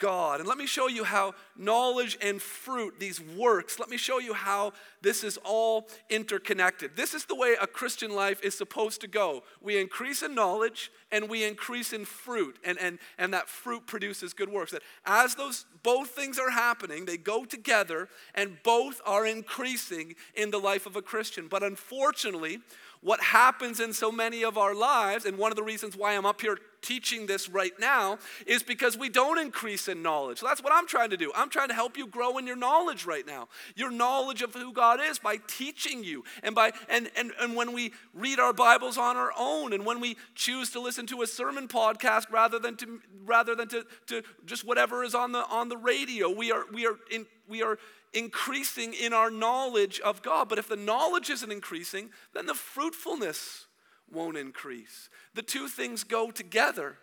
God. 0.00 0.40
And 0.40 0.48
let 0.48 0.58
me 0.58 0.66
show 0.66 0.88
you 0.88 1.04
how 1.04 1.34
knowledge 1.56 2.18
and 2.20 2.42
fruit, 2.42 2.98
these 2.98 3.20
works, 3.20 3.78
let 3.78 3.88
me 3.88 3.96
show 3.96 4.18
you 4.18 4.34
how 4.34 4.72
this 5.02 5.22
is 5.22 5.38
all 5.44 5.88
interconnected. 6.08 6.96
This 6.96 7.14
is 7.14 7.26
the 7.26 7.36
way 7.36 7.54
a 7.60 7.66
Christian 7.66 8.10
life 8.10 8.42
is 8.42 8.56
supposed 8.56 9.00
to 9.02 9.06
go. 9.06 9.44
We 9.60 9.78
increase 9.78 10.22
in 10.22 10.34
knowledge 10.34 10.90
and 11.12 11.28
we 11.28 11.44
increase 11.44 11.92
in 11.92 12.04
fruit, 12.04 12.56
and, 12.64 12.78
and, 12.78 12.98
and 13.18 13.34
that 13.34 13.48
fruit 13.48 13.86
produces 13.86 14.32
good 14.32 14.48
works. 14.48 14.72
That 14.72 14.82
as 15.04 15.34
those 15.34 15.66
both 15.82 16.10
things 16.10 16.38
are 16.38 16.50
happening, 16.50 17.04
they 17.04 17.16
go 17.16 17.44
together 17.44 18.08
and 18.34 18.58
both 18.62 19.00
are 19.04 19.26
increasing 19.26 20.14
in 20.34 20.50
the 20.50 20.58
life 20.58 20.86
of 20.86 20.96
a 20.96 21.02
Christian. 21.02 21.48
But 21.48 21.62
unfortunately, 21.62 22.60
what 23.00 23.20
happens 23.20 23.80
in 23.80 23.92
so 23.92 24.12
many 24.12 24.44
of 24.44 24.58
our 24.58 24.74
lives, 24.74 25.24
and 25.24 25.38
one 25.38 25.52
of 25.52 25.56
the 25.56 25.62
reasons 25.62 25.96
why 25.96 26.12
I'm 26.14 26.26
up 26.26 26.40
here 26.40 26.58
teaching 26.82 27.26
this 27.26 27.48
right 27.48 27.72
now, 27.78 28.18
is 28.46 28.62
because 28.62 28.96
we 28.96 29.08
don't 29.08 29.38
increase 29.38 29.88
in 29.88 30.02
knowledge. 30.02 30.38
So 30.38 30.46
that's 30.46 30.62
what 30.62 30.72
I'm 30.72 30.86
trying 30.86 31.10
to 31.10 31.16
do. 31.16 31.32
I'm 31.34 31.50
trying 31.50 31.68
to 31.68 31.74
help 31.74 31.96
you 31.96 32.06
grow 32.06 32.38
in 32.38 32.46
your 32.46 32.56
knowledge 32.56 33.04
right 33.04 33.26
now. 33.26 33.48
Your 33.76 33.90
knowledge 33.90 34.42
of 34.42 34.54
who 34.54 34.72
God 34.72 35.00
is 35.00 35.18
by 35.18 35.38
teaching 35.46 36.04
you. 36.04 36.24
And 36.42 36.54
by 36.54 36.72
and 36.88 37.10
and, 37.16 37.32
and 37.40 37.56
when 37.56 37.72
we 37.72 37.92
read 38.14 38.38
our 38.38 38.52
Bibles 38.52 38.98
on 38.98 39.16
our 39.16 39.32
own, 39.38 39.72
and 39.72 39.84
when 39.84 40.00
we 40.00 40.16
choose 40.34 40.70
to 40.70 40.80
listen 40.80 41.06
to 41.08 41.22
a 41.22 41.26
sermon 41.26 41.68
podcast 41.68 42.30
rather 42.30 42.58
than 42.58 42.76
to 42.76 43.00
rather 43.24 43.54
than 43.54 43.68
to, 43.68 43.84
to 44.06 44.22
just 44.44 44.66
whatever 44.66 45.02
is 45.04 45.14
on 45.14 45.32
the 45.32 45.46
on 45.48 45.68
the 45.68 45.76
radio, 45.76 46.30
we 46.30 46.52
are 46.52 46.64
we 46.72 46.86
are 46.86 46.96
in 47.10 47.26
we 47.48 47.62
are 47.62 47.78
increasing 48.12 48.92
in 48.94 49.12
our 49.12 49.30
knowledge 49.30 50.00
of 50.00 50.22
God. 50.22 50.48
But 50.48 50.58
if 50.58 50.68
the 50.68 50.76
knowledge 50.76 51.30
isn't 51.30 51.52
increasing, 51.52 52.10
then 52.34 52.46
the 52.46 52.54
fruitfulness 52.54 53.66
won't 54.12 54.36
increase. 54.36 55.08
The 55.34 55.42
two 55.42 55.68
things 55.68 56.04
go 56.04 56.30
together. 56.30 56.96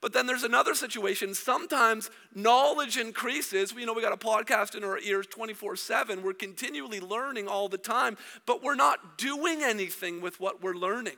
But 0.00 0.14
then 0.14 0.26
there's 0.26 0.44
another 0.44 0.74
situation. 0.74 1.34
Sometimes 1.34 2.10
knowledge 2.34 2.96
increases. 2.96 3.74
You 3.76 3.84
know, 3.84 3.92
we 3.92 4.00
got 4.00 4.14
a 4.14 4.16
podcast 4.16 4.74
in 4.74 4.82
our 4.82 4.98
ears 4.98 5.26
24 5.26 5.76
7. 5.76 6.22
We're 6.22 6.32
continually 6.32 7.00
learning 7.00 7.48
all 7.48 7.68
the 7.68 7.78
time, 7.78 8.16
but 8.46 8.62
we're 8.62 8.74
not 8.74 9.18
doing 9.18 9.62
anything 9.62 10.20
with 10.20 10.40
what 10.40 10.62
we're 10.62 10.74
learning. 10.74 11.16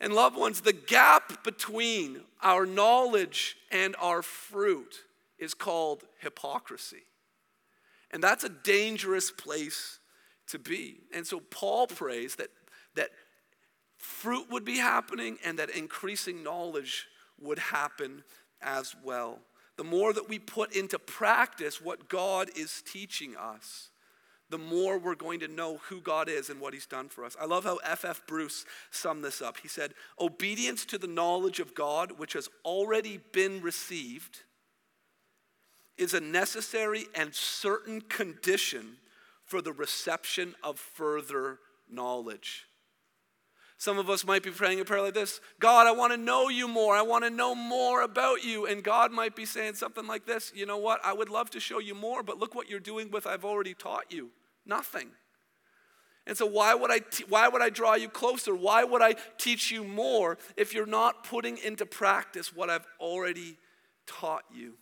And, 0.00 0.12
loved 0.12 0.36
ones, 0.36 0.60
the 0.60 0.74
gap 0.74 1.42
between 1.42 2.20
our 2.42 2.66
knowledge 2.66 3.56
and 3.70 3.96
our 3.98 4.22
fruit 4.22 4.94
is 5.38 5.54
called 5.54 6.04
hypocrisy. 6.20 7.04
And 8.10 8.22
that's 8.22 8.44
a 8.44 8.48
dangerous 8.48 9.30
place 9.30 9.98
to 10.48 10.58
be. 10.58 11.00
And 11.14 11.26
so 11.26 11.40
Paul 11.40 11.86
prays 11.86 12.36
that, 12.36 12.48
that 12.94 13.10
fruit 13.96 14.50
would 14.50 14.64
be 14.64 14.76
happening 14.76 15.38
and 15.44 15.58
that 15.58 15.70
increasing 15.70 16.42
knowledge 16.42 17.06
would 17.40 17.58
happen 17.58 18.24
as 18.60 18.94
well. 19.02 19.38
The 19.76 19.84
more 19.84 20.12
that 20.12 20.28
we 20.28 20.38
put 20.38 20.74
into 20.74 20.98
practice 20.98 21.80
what 21.80 22.08
God 22.08 22.50
is 22.56 22.82
teaching 22.82 23.36
us, 23.36 23.90
the 24.48 24.58
more 24.58 24.98
we're 24.98 25.16
going 25.16 25.40
to 25.40 25.48
know 25.48 25.78
who 25.88 26.00
God 26.00 26.28
is 26.28 26.50
and 26.50 26.60
what 26.60 26.72
He's 26.72 26.86
done 26.86 27.08
for 27.08 27.24
us. 27.24 27.36
I 27.40 27.46
love 27.46 27.64
how 27.64 27.76
F.F. 27.76 28.26
Bruce 28.26 28.64
summed 28.90 29.24
this 29.24 29.42
up. 29.42 29.58
He 29.58 29.68
said, 29.68 29.92
Obedience 30.20 30.84
to 30.86 30.98
the 30.98 31.08
knowledge 31.08 31.58
of 31.58 31.74
God, 31.74 32.12
which 32.12 32.34
has 32.34 32.48
already 32.64 33.20
been 33.32 33.60
received, 33.60 34.42
is 35.98 36.14
a 36.14 36.20
necessary 36.20 37.06
and 37.14 37.34
certain 37.34 38.00
condition 38.02 38.98
for 39.44 39.60
the 39.60 39.72
reception 39.72 40.54
of 40.62 40.78
further 40.78 41.58
knowledge. 41.90 42.65
Some 43.78 43.98
of 43.98 44.08
us 44.08 44.24
might 44.24 44.42
be 44.42 44.50
praying 44.50 44.80
a 44.80 44.84
prayer 44.84 45.02
like 45.02 45.14
this 45.14 45.40
God, 45.60 45.86
I 45.86 45.92
want 45.92 46.12
to 46.12 46.16
know 46.16 46.48
you 46.48 46.66
more. 46.66 46.96
I 46.96 47.02
want 47.02 47.24
to 47.24 47.30
know 47.30 47.54
more 47.54 48.02
about 48.02 48.44
you. 48.44 48.66
And 48.66 48.82
God 48.82 49.12
might 49.12 49.36
be 49.36 49.44
saying 49.44 49.74
something 49.74 50.06
like 50.06 50.26
this 50.26 50.52
You 50.54 50.66
know 50.66 50.78
what? 50.78 51.00
I 51.04 51.12
would 51.12 51.28
love 51.28 51.50
to 51.50 51.60
show 51.60 51.78
you 51.78 51.94
more, 51.94 52.22
but 52.22 52.38
look 52.38 52.54
what 52.54 52.70
you're 52.70 52.80
doing 52.80 53.10
with 53.10 53.26
I've 53.26 53.44
already 53.44 53.74
taught 53.74 54.10
you. 54.10 54.30
Nothing. 54.64 55.08
And 56.26 56.36
so 56.36 56.46
why 56.46 56.74
would 56.74 56.90
I 56.90 57.00
why 57.28 57.48
would 57.48 57.62
I 57.62 57.70
draw 57.70 57.94
you 57.94 58.08
closer? 58.08 58.54
Why 58.54 58.82
would 58.82 59.02
I 59.02 59.14
teach 59.38 59.70
you 59.70 59.84
more 59.84 60.38
if 60.56 60.74
you're 60.74 60.86
not 60.86 61.24
putting 61.24 61.58
into 61.58 61.86
practice 61.86 62.54
what 62.54 62.70
I've 62.70 62.86
already 62.98 63.58
taught 64.06 64.44
you? 64.52 64.74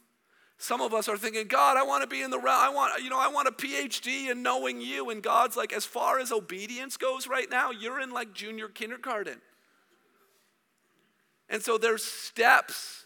Some 0.65 0.81
of 0.81 0.95
us 0.95 1.11
are 1.11 1.19
thinking, 1.19 1.47
God, 1.47 1.77
I 1.77 1.83
want 1.83 2.05
to 2.05 2.07
be 2.07 2.23
in 2.23 2.31
the 2.31 2.39
realm. 2.39 2.59
I 2.59 2.71
want, 2.71 3.05
you 3.05 3.11
know, 3.11 3.21
I 3.21 3.29
want 3.29 3.49
a 3.49 3.51
PhD 3.51 4.31
in 4.31 4.43
knowing 4.43 4.81
you. 4.81 5.11
And 5.11 5.23
God's 5.23 5.59
like, 5.59 5.75
as 5.75 5.85
far 5.85 6.19
as 6.19 6.33
obedience 6.33 6.97
goes 6.97 7.29
right 7.29 7.51
now, 7.51 7.71
you're 7.71 8.01
in 8.01 8.13
like 8.13 8.33
junior 8.33 8.69
kindergarten. 8.69 9.43
And 11.51 11.61
so 11.63 11.77
there's 11.77 12.03
steps. 12.03 13.05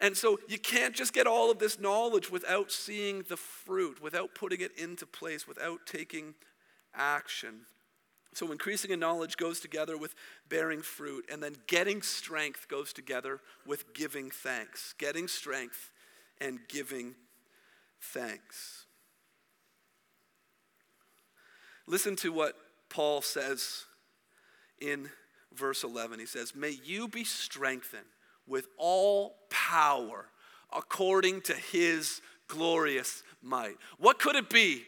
And 0.00 0.16
so 0.16 0.38
you 0.46 0.60
can't 0.60 0.94
just 0.94 1.12
get 1.12 1.26
all 1.26 1.50
of 1.50 1.58
this 1.58 1.80
knowledge 1.80 2.30
without 2.30 2.70
seeing 2.70 3.24
the 3.28 3.36
fruit, 3.36 4.00
without 4.00 4.36
putting 4.36 4.60
it 4.60 4.70
into 4.78 5.04
place, 5.04 5.48
without 5.48 5.80
taking 5.86 6.34
action. 6.94 7.62
So 8.32 8.52
increasing 8.52 8.92
in 8.92 9.00
knowledge 9.00 9.36
goes 9.36 9.58
together 9.58 9.98
with 9.98 10.14
bearing 10.48 10.82
fruit, 10.82 11.24
and 11.32 11.42
then 11.42 11.56
getting 11.66 12.00
strength 12.00 12.68
goes 12.68 12.92
together 12.92 13.40
with 13.66 13.92
giving 13.92 14.30
thanks. 14.30 14.94
Getting 14.98 15.26
strength 15.26 15.90
and 16.42 16.58
giving 16.68 17.14
thanks. 18.00 18.86
Listen 21.86 22.16
to 22.16 22.32
what 22.32 22.54
Paul 22.88 23.22
says 23.22 23.84
in 24.80 25.08
verse 25.54 25.84
11. 25.84 26.18
He 26.18 26.26
says, 26.26 26.54
May 26.54 26.76
you 26.84 27.08
be 27.08 27.24
strengthened 27.24 28.04
with 28.46 28.66
all 28.76 29.36
power 29.50 30.26
according 30.74 31.42
to 31.42 31.54
his 31.54 32.20
glorious 32.48 33.22
might. 33.42 33.76
What 33.98 34.18
could 34.18 34.36
it 34.36 34.50
be 34.50 34.84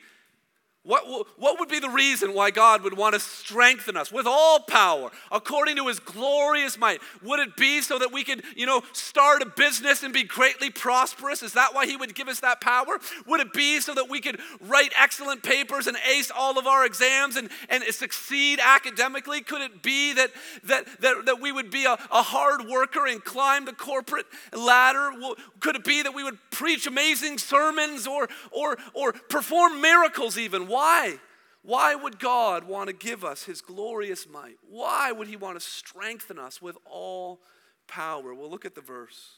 what, 0.84 1.26
what 1.38 1.58
would 1.58 1.70
be 1.70 1.80
the 1.80 1.88
reason 1.88 2.34
why 2.34 2.50
God 2.50 2.82
would 2.82 2.94
want 2.94 3.14
to 3.14 3.20
strengthen 3.20 3.96
us 3.96 4.12
with 4.12 4.26
all 4.26 4.60
power 4.60 5.10
according 5.32 5.76
to 5.76 5.86
his 5.86 5.98
glorious 5.98 6.76
might? 6.76 7.00
Would 7.22 7.40
it 7.40 7.56
be 7.56 7.80
so 7.80 7.98
that 7.98 8.12
we 8.12 8.22
could, 8.22 8.42
you 8.54 8.66
know, 8.66 8.82
start 8.92 9.40
a 9.40 9.46
business 9.46 10.02
and 10.02 10.12
be 10.12 10.24
greatly 10.24 10.68
prosperous? 10.68 11.42
Is 11.42 11.54
that 11.54 11.72
why 11.72 11.86
he 11.86 11.96
would 11.96 12.14
give 12.14 12.28
us 12.28 12.40
that 12.40 12.60
power? 12.60 12.98
Would 13.26 13.40
it 13.40 13.54
be 13.54 13.80
so 13.80 13.94
that 13.94 14.10
we 14.10 14.20
could 14.20 14.38
write 14.60 14.92
excellent 14.98 15.42
papers 15.42 15.86
and 15.86 15.96
ace 16.06 16.30
all 16.30 16.58
of 16.58 16.66
our 16.66 16.84
exams 16.84 17.36
and, 17.36 17.48
and 17.70 17.82
succeed 17.84 18.60
academically? 18.62 19.40
Could 19.40 19.62
it 19.62 19.82
be 19.82 20.12
that, 20.12 20.32
that, 20.64 21.00
that, 21.00 21.24
that 21.24 21.40
we 21.40 21.50
would 21.50 21.70
be 21.70 21.86
a, 21.86 21.94
a 21.94 22.22
hard 22.22 22.68
worker 22.68 23.06
and 23.06 23.24
climb 23.24 23.64
the 23.64 23.72
corporate 23.72 24.26
ladder? 24.52 25.12
Could 25.60 25.76
it 25.76 25.84
be 25.84 26.02
that 26.02 26.14
we 26.14 26.24
would 26.24 26.36
preach 26.50 26.86
amazing 26.86 27.38
sermons 27.38 28.06
or, 28.06 28.28
or, 28.50 28.76
or 28.92 29.14
perform 29.14 29.80
miracles 29.80 30.36
even? 30.36 30.68
Why? 30.74 31.20
Why 31.62 31.94
would 31.94 32.18
God 32.18 32.64
want 32.64 32.88
to 32.88 32.92
give 32.92 33.24
us 33.24 33.44
his 33.44 33.60
glorious 33.60 34.28
might? 34.28 34.56
Why 34.68 35.12
would 35.12 35.28
he 35.28 35.36
want 35.36 35.56
to 35.56 35.64
strengthen 35.64 36.36
us 36.36 36.60
with 36.60 36.76
all 36.84 37.38
power? 37.86 38.34
Well, 38.34 38.50
look 38.50 38.64
at 38.64 38.74
the 38.74 38.80
verse. 38.80 39.36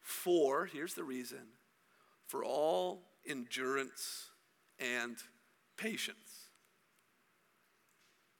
For, 0.00 0.66
here's 0.66 0.94
the 0.94 1.04
reason 1.04 1.44
for 2.26 2.44
all 2.44 3.02
endurance 3.24 4.30
and 4.80 5.18
patience. 5.76 6.48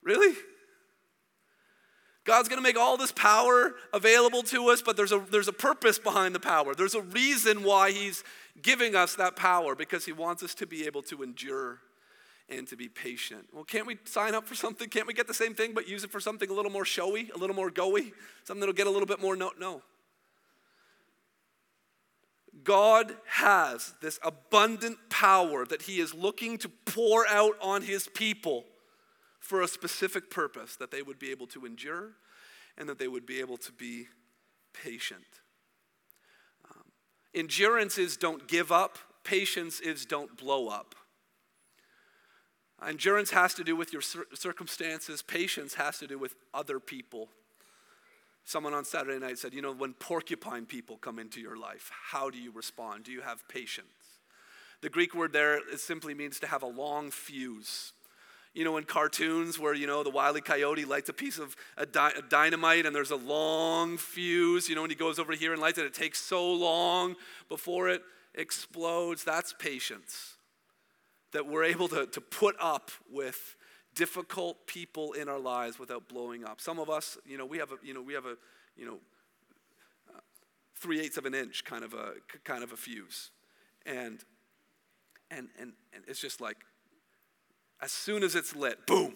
Really? 0.03 0.35
God's 2.25 2.49
going 2.49 2.59
to 2.59 2.69
make 2.69 2.79
all 2.79 2.97
this 2.97 3.13
power 3.13 3.75
available 3.93 4.43
to 4.45 4.69
us, 4.71 4.83
but 4.83 4.97
there's 4.97 5.13
a, 5.13 5.25
there's 5.31 5.49
a 5.49 5.53
purpose 5.53 6.01
behind 6.01 6.35
the 6.35 6.41
power. 6.41 6.75
There's 6.75 6.97
a 6.97 7.03
reason 7.03 7.63
why 7.63 7.93
He's 7.93 8.25
giving 8.61 8.95
us 8.95 9.15
that 9.17 9.37
power 9.37 9.75
because 9.75 10.05
He 10.05 10.13
wants 10.13 10.43
us 10.43 10.55
to 10.57 10.67
be 10.67 10.87
able 10.87 11.03
to 11.03 11.23
endure 11.23 11.81
and 12.49 12.67
to 12.69 12.77
be 12.77 12.89
patient. 12.89 13.47
Well, 13.53 13.65
can't 13.65 13.87
we 13.87 13.99
sign 14.05 14.35
up 14.35 14.47
for 14.47 14.55
something? 14.55 14.89
Can't 14.89 15.07
we 15.07 15.15
get 15.15 15.27
the 15.27 15.35
same 15.35 15.55
thing 15.55 15.73
but 15.73 15.89
use 15.89 16.05
it 16.05 16.11
for 16.11 16.21
something 16.21 16.51
a 16.51 16.53
little 16.53 16.71
more 16.71 16.85
showy, 16.85 17.31
a 17.35 17.39
little 17.39 17.57
more 17.57 17.71
goey, 17.71 18.13
something 18.45 18.61
that'll 18.61 18.75
get 18.75 18.87
a 18.87 18.91
little 18.91 19.07
bit 19.07 19.21
more 19.21 19.37
no? 19.37 19.53
No. 19.59 19.83
God 22.65 23.17
has 23.27 23.95
this 24.03 24.21
abundant 24.23 24.99
power 25.09 25.65
that 25.65 25.83
He 25.83 26.01
is 26.01 26.15
looking 26.15 26.59
to 26.59 26.69
pour 26.69 27.27
out 27.27 27.55
on 27.61 27.83
His 27.83 28.09
people 28.09 28.65
for 29.41 29.63
a 29.63 29.69
specific 29.69 30.31
purpose 30.31 30.77
that 30.77 30.91
they 30.91 31.03
would 31.03 31.19
be 31.19 31.31
able 31.31 31.47
to 31.49 31.67
endure 31.67 32.13
and 32.79 32.89
that 32.89 32.99
they 32.99 33.09
would 33.09 33.27
be 33.27 33.41
able 33.41 33.57
to 33.57 33.73
be 33.73 34.07
patient. 34.73 35.25
Endurance 37.35 37.99
is 37.99 38.17
don't 38.17 38.47
give 38.47 38.71
up, 38.71 38.99
patience 39.25 39.81
is 39.81 40.05
don't 40.05 40.37
blow 40.37 40.69
up. 40.69 40.95
Endurance 42.87 43.31
has 43.31 43.55
to 43.55 43.65
do 43.65 43.77
with 43.77 43.93
your 43.93 44.03
circumstances, 44.03 45.23
patience 45.23 45.75
has 45.75 45.99
to 45.99 46.07
do 46.07 46.19
with 46.19 46.35
other 46.53 46.81
people. 46.81 47.29
Someone 48.45 48.75
on 48.75 48.85
Saturday 48.85 49.25
night 49.25 49.39
said, 49.39 49.55
You 49.55 49.63
know, 49.63 49.73
when 49.73 49.95
porcupine 49.95 50.67
people 50.67 50.97
come 50.97 51.19
into 51.19 51.41
your 51.41 51.57
life, 51.57 51.91
how 52.11 52.29
do 52.29 52.39
you 52.39 52.51
respond? 52.51 53.05
Do 53.05 53.13
you 53.13 53.21
have 53.21 53.47
patience? 53.49 53.87
The 54.81 54.91
Greek 54.91 55.15
word 55.15 55.33
there 55.33 55.61
simply 55.77 56.13
means 56.13 56.41
to 56.41 56.49
have 56.49 56.63
a 56.63 56.67
long 56.67 57.13
fuse. 57.13 57.93
You 58.55 58.65
know, 58.65 58.77
in 58.77 58.85
cartoons 58.85 59.59
where, 59.59 59.73
you 59.73 59.87
know, 59.87 60.03
the 60.03 60.11
wily 60.11 60.43
coyote 60.43 60.85
lights 60.85 61.09
a 61.09 61.13
piece 61.15 61.39
of 61.39 61.57
a, 61.77 61.87
di- 61.87 62.13
a 62.17 62.23
dynamite 62.23 62.85
and 62.85 62.95
there's 62.95 63.11
a 63.11 63.17
long 63.17 63.97
fuse, 63.97 64.69
you 64.69 64.75
know, 64.75 64.83
when 64.83 64.91
he 64.91 64.97
goes 64.97 65.19
over 65.19 65.33
here 65.33 65.53
and 65.53 65.61
lights 65.63 65.79
it, 65.79 65.87
it 65.87 65.95
takes 65.95 66.21
so 66.21 66.53
long 66.53 67.17
before 67.49 67.89
it 67.89 68.03
explodes. 68.35 69.25
That's 69.25 69.55
patience. 69.59 70.35
That 71.33 71.47
we're 71.47 71.65
able 71.65 71.89
to, 71.89 72.07
to 72.07 72.21
put 72.21 72.55
up 72.61 72.91
with 73.11 73.57
difficult 73.95 74.67
people 74.67 75.13
in 75.13 75.29
our 75.29 75.39
lives 75.39 75.79
without 75.79 76.09
blowing 76.09 76.45
up. 76.45 76.61
Some 76.61 76.79
of 76.79 76.91
us, 76.91 77.17
you 77.27 77.39
know, 77.39 77.47
we 77.47 77.59
have 77.59 77.73
a, 77.73 77.77
you 77.83 77.95
know, 77.95 78.03
we 78.03 78.13
have 78.13 78.27
a, 78.27 78.37
you 78.77 78.85
know, 78.85 78.99
uh, 80.15 80.21
three 80.77 81.01
eighths 81.01 81.17
of 81.17 81.25
an 81.25 81.35
inch 81.35 81.65
kind 81.65 81.85
of 81.85 81.95
a 81.95 82.15
kind 82.45 82.63
of 82.63 82.73
a 82.73 82.77
fuse, 82.77 83.31
and 83.87 84.25
and 85.31 85.49
and 85.59 85.73
and 85.95 86.05
it's 86.07 86.21
just 86.21 86.41
like, 86.41 86.57
as 87.83 87.93
soon 87.93 88.23
as 88.23 88.35
it's 88.35 88.55
lit, 88.55 88.87
boom. 88.87 89.15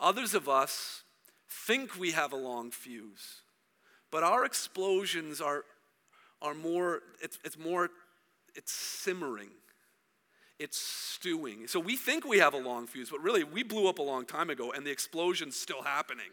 Others 0.00 0.34
of 0.34 0.48
us 0.48 1.04
think 1.48 1.98
we 1.98 2.10
have 2.10 2.32
a 2.32 2.36
long 2.36 2.70
fuse, 2.70 3.42
but 4.10 4.22
our 4.22 4.44
explosions 4.44 5.40
are 5.40 5.64
are 6.42 6.54
more. 6.54 7.00
It's 7.22 7.38
it's 7.44 7.58
more. 7.58 7.90
It's 8.54 8.72
simmering 8.72 9.50
it's 10.58 10.78
stewing. 10.78 11.66
So 11.66 11.80
we 11.80 11.96
think 11.96 12.24
we 12.24 12.38
have 12.38 12.54
a 12.54 12.58
long 12.58 12.86
fuse, 12.86 13.10
but 13.10 13.20
really 13.20 13.44
we 13.44 13.62
blew 13.62 13.88
up 13.88 13.98
a 13.98 14.02
long 14.02 14.24
time 14.24 14.50
ago 14.50 14.72
and 14.72 14.86
the 14.86 14.90
explosion's 14.90 15.56
still 15.56 15.82
happening. 15.82 16.30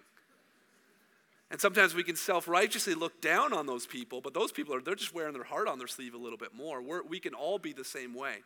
And 1.50 1.60
sometimes 1.60 1.94
we 1.94 2.04
can 2.04 2.16
self 2.16 2.48
righteously 2.48 2.94
look 2.94 3.22
down 3.22 3.52
on 3.52 3.66
those 3.66 3.86
people, 3.86 4.22
but 4.22 4.34
those 4.34 4.52
people 4.52 4.74
are, 4.74 4.82
they're 4.82 4.96
just 4.96 5.14
wearing 5.14 5.34
their 5.34 5.44
heart 5.44 5.68
on 5.68 5.80
their 5.80 5.88
sleeve 5.88 6.14
a 6.14 6.18
little 6.18 6.38
bit 6.38 6.54
more. 6.54 6.82
We're, 6.82 7.04
we 7.04 7.20
can 7.20 7.34
all 7.34 7.60
be 7.60 7.74
the 7.74 7.84
same 7.84 8.14
way. 8.14 8.38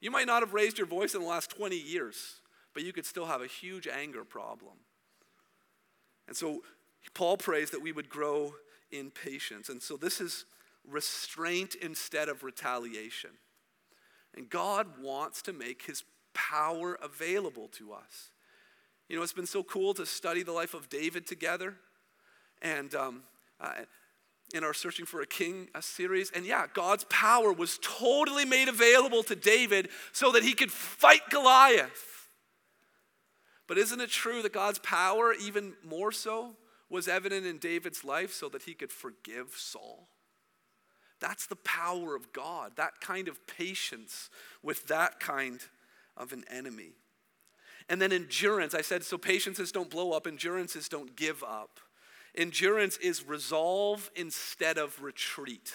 You 0.00 0.10
might 0.10 0.26
not 0.26 0.42
have 0.42 0.52
raised 0.52 0.78
your 0.78 0.86
voice 0.86 1.14
in 1.14 1.22
the 1.22 1.26
last 1.26 1.50
20 1.50 1.76
years, 1.76 2.40
but 2.74 2.84
you 2.84 2.92
could 2.92 3.06
still 3.06 3.26
have 3.26 3.40
a 3.40 3.46
huge 3.46 3.88
anger 3.88 4.24
problem. 4.24 4.74
And 6.28 6.36
so 6.36 6.62
Paul 7.14 7.36
prays 7.36 7.70
that 7.70 7.82
we 7.82 7.92
would 7.92 8.08
grow 8.08 8.54
in 8.90 9.10
patience. 9.10 9.68
And 9.68 9.82
so 9.82 9.96
this 9.96 10.20
is 10.20 10.44
restraint 10.86 11.74
instead 11.74 12.28
of 12.28 12.42
retaliation. 12.42 13.30
And 14.34 14.50
God 14.50 14.86
wants 15.00 15.42
to 15.42 15.52
make 15.52 15.82
his 15.82 16.04
power 16.34 16.98
available 17.02 17.68
to 17.68 17.92
us. 17.92 18.30
You 19.08 19.16
know, 19.16 19.22
it's 19.22 19.32
been 19.32 19.46
so 19.46 19.62
cool 19.62 19.94
to 19.94 20.04
study 20.04 20.42
the 20.42 20.52
life 20.52 20.74
of 20.74 20.88
David 20.88 21.26
together. 21.26 21.76
And 22.60 22.94
um, 22.94 23.22
in 24.54 24.64
our 24.64 24.74
Searching 24.74 25.06
for 25.06 25.20
a 25.20 25.26
King 25.26 25.68
a 25.74 25.82
series. 25.82 26.30
And 26.30 26.46
yeah, 26.46 26.66
God's 26.72 27.04
power 27.04 27.52
was 27.52 27.78
totally 27.82 28.44
made 28.44 28.68
available 28.68 29.22
to 29.24 29.36
David 29.36 29.88
so 30.12 30.32
that 30.32 30.42
he 30.42 30.52
could 30.52 30.70
fight 30.70 31.22
Goliath. 31.30 32.28
But 33.66 33.78
isn't 33.78 34.00
it 34.00 34.10
true 34.10 34.42
that 34.42 34.52
God's 34.52 34.78
power, 34.78 35.32
even 35.34 35.74
more 35.84 36.12
so, 36.12 36.54
was 36.88 37.08
evident 37.08 37.46
in 37.46 37.58
David's 37.58 38.04
life 38.04 38.32
so 38.32 38.48
that 38.50 38.62
he 38.62 38.74
could 38.74 38.92
forgive 38.92 39.54
Saul? 39.56 40.08
That's 41.20 41.46
the 41.46 41.56
power 41.56 42.14
of 42.14 42.32
God, 42.32 42.72
that 42.76 43.00
kind 43.00 43.26
of 43.28 43.46
patience 43.46 44.30
with 44.62 44.86
that 44.88 45.18
kind 45.18 45.60
of 46.16 46.32
an 46.32 46.44
enemy. 46.50 46.92
And 47.88 48.00
then 48.00 48.12
endurance, 48.12 48.74
I 48.74 48.82
said, 48.82 49.02
so 49.02 49.16
patience 49.16 49.58
is 49.58 49.72
don't 49.72 49.90
blow 49.90 50.12
up, 50.12 50.26
endurance 50.26 50.76
is 50.76 50.88
don't 50.88 51.16
give 51.16 51.42
up. 51.42 51.80
Endurance 52.36 52.96
is 52.98 53.26
resolve 53.26 54.10
instead 54.14 54.78
of 54.78 55.02
retreat. 55.02 55.74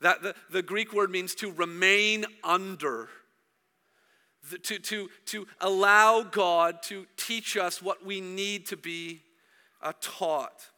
That 0.00 0.22
the, 0.22 0.34
the 0.50 0.62
Greek 0.62 0.92
word 0.92 1.10
means 1.10 1.34
to 1.36 1.50
remain 1.50 2.24
under, 2.42 3.08
the, 4.50 4.58
to, 4.58 4.78
to, 4.78 5.10
to 5.26 5.46
allow 5.60 6.22
God 6.22 6.82
to 6.84 7.06
teach 7.16 7.56
us 7.56 7.80
what 7.80 8.04
we 8.04 8.20
need 8.20 8.66
to 8.66 8.76
be 8.76 9.22
uh, 9.82 9.92
taught. 10.00 10.70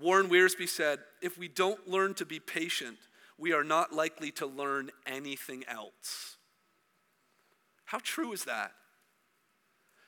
Warren 0.00 0.28
Wiersbe 0.28 0.68
said, 0.68 1.00
If 1.22 1.38
we 1.38 1.48
don't 1.48 1.88
learn 1.88 2.14
to 2.14 2.26
be 2.26 2.40
patient, 2.40 2.98
we 3.38 3.52
are 3.52 3.64
not 3.64 3.92
likely 3.92 4.30
to 4.32 4.46
learn 4.46 4.90
anything 5.06 5.64
else. 5.68 6.36
How 7.84 7.98
true 8.02 8.32
is 8.32 8.44
that? 8.44 8.72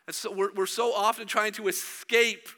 And 0.06 0.14
so 0.14 0.32
we're, 0.32 0.52
we're 0.52 0.66
so 0.66 0.92
often 0.92 1.26
trying 1.26 1.52
to 1.52 1.68
escape 1.68 2.48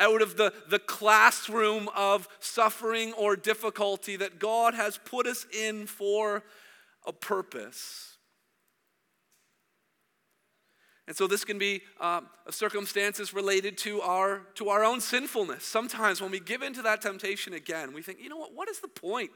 out 0.00 0.22
of 0.22 0.36
the, 0.36 0.52
the 0.68 0.80
classroom 0.80 1.88
of 1.94 2.26
suffering 2.40 3.12
or 3.12 3.36
difficulty 3.36 4.16
that 4.16 4.40
God 4.40 4.74
has 4.74 4.98
put 5.04 5.26
us 5.26 5.46
in 5.52 5.86
for 5.86 6.42
a 7.06 7.12
purpose. 7.12 8.16
And 11.06 11.16
so 11.16 11.26
this 11.26 11.44
can 11.44 11.58
be 11.58 11.82
um, 12.00 12.28
circumstances 12.50 13.34
related 13.34 13.76
to 13.78 14.00
our, 14.00 14.42
to 14.54 14.68
our 14.68 14.84
own 14.84 15.00
sinfulness. 15.00 15.64
Sometimes 15.64 16.20
when 16.20 16.30
we 16.30 16.38
give 16.38 16.62
into 16.62 16.82
that 16.82 17.02
temptation 17.02 17.52
again, 17.52 17.92
we 17.92 18.00
think, 18.00 18.20
you 18.20 18.28
know 18.28 18.36
what, 18.36 18.54
what 18.54 18.68
is 18.68 18.78
the 18.78 18.88
point? 18.88 19.32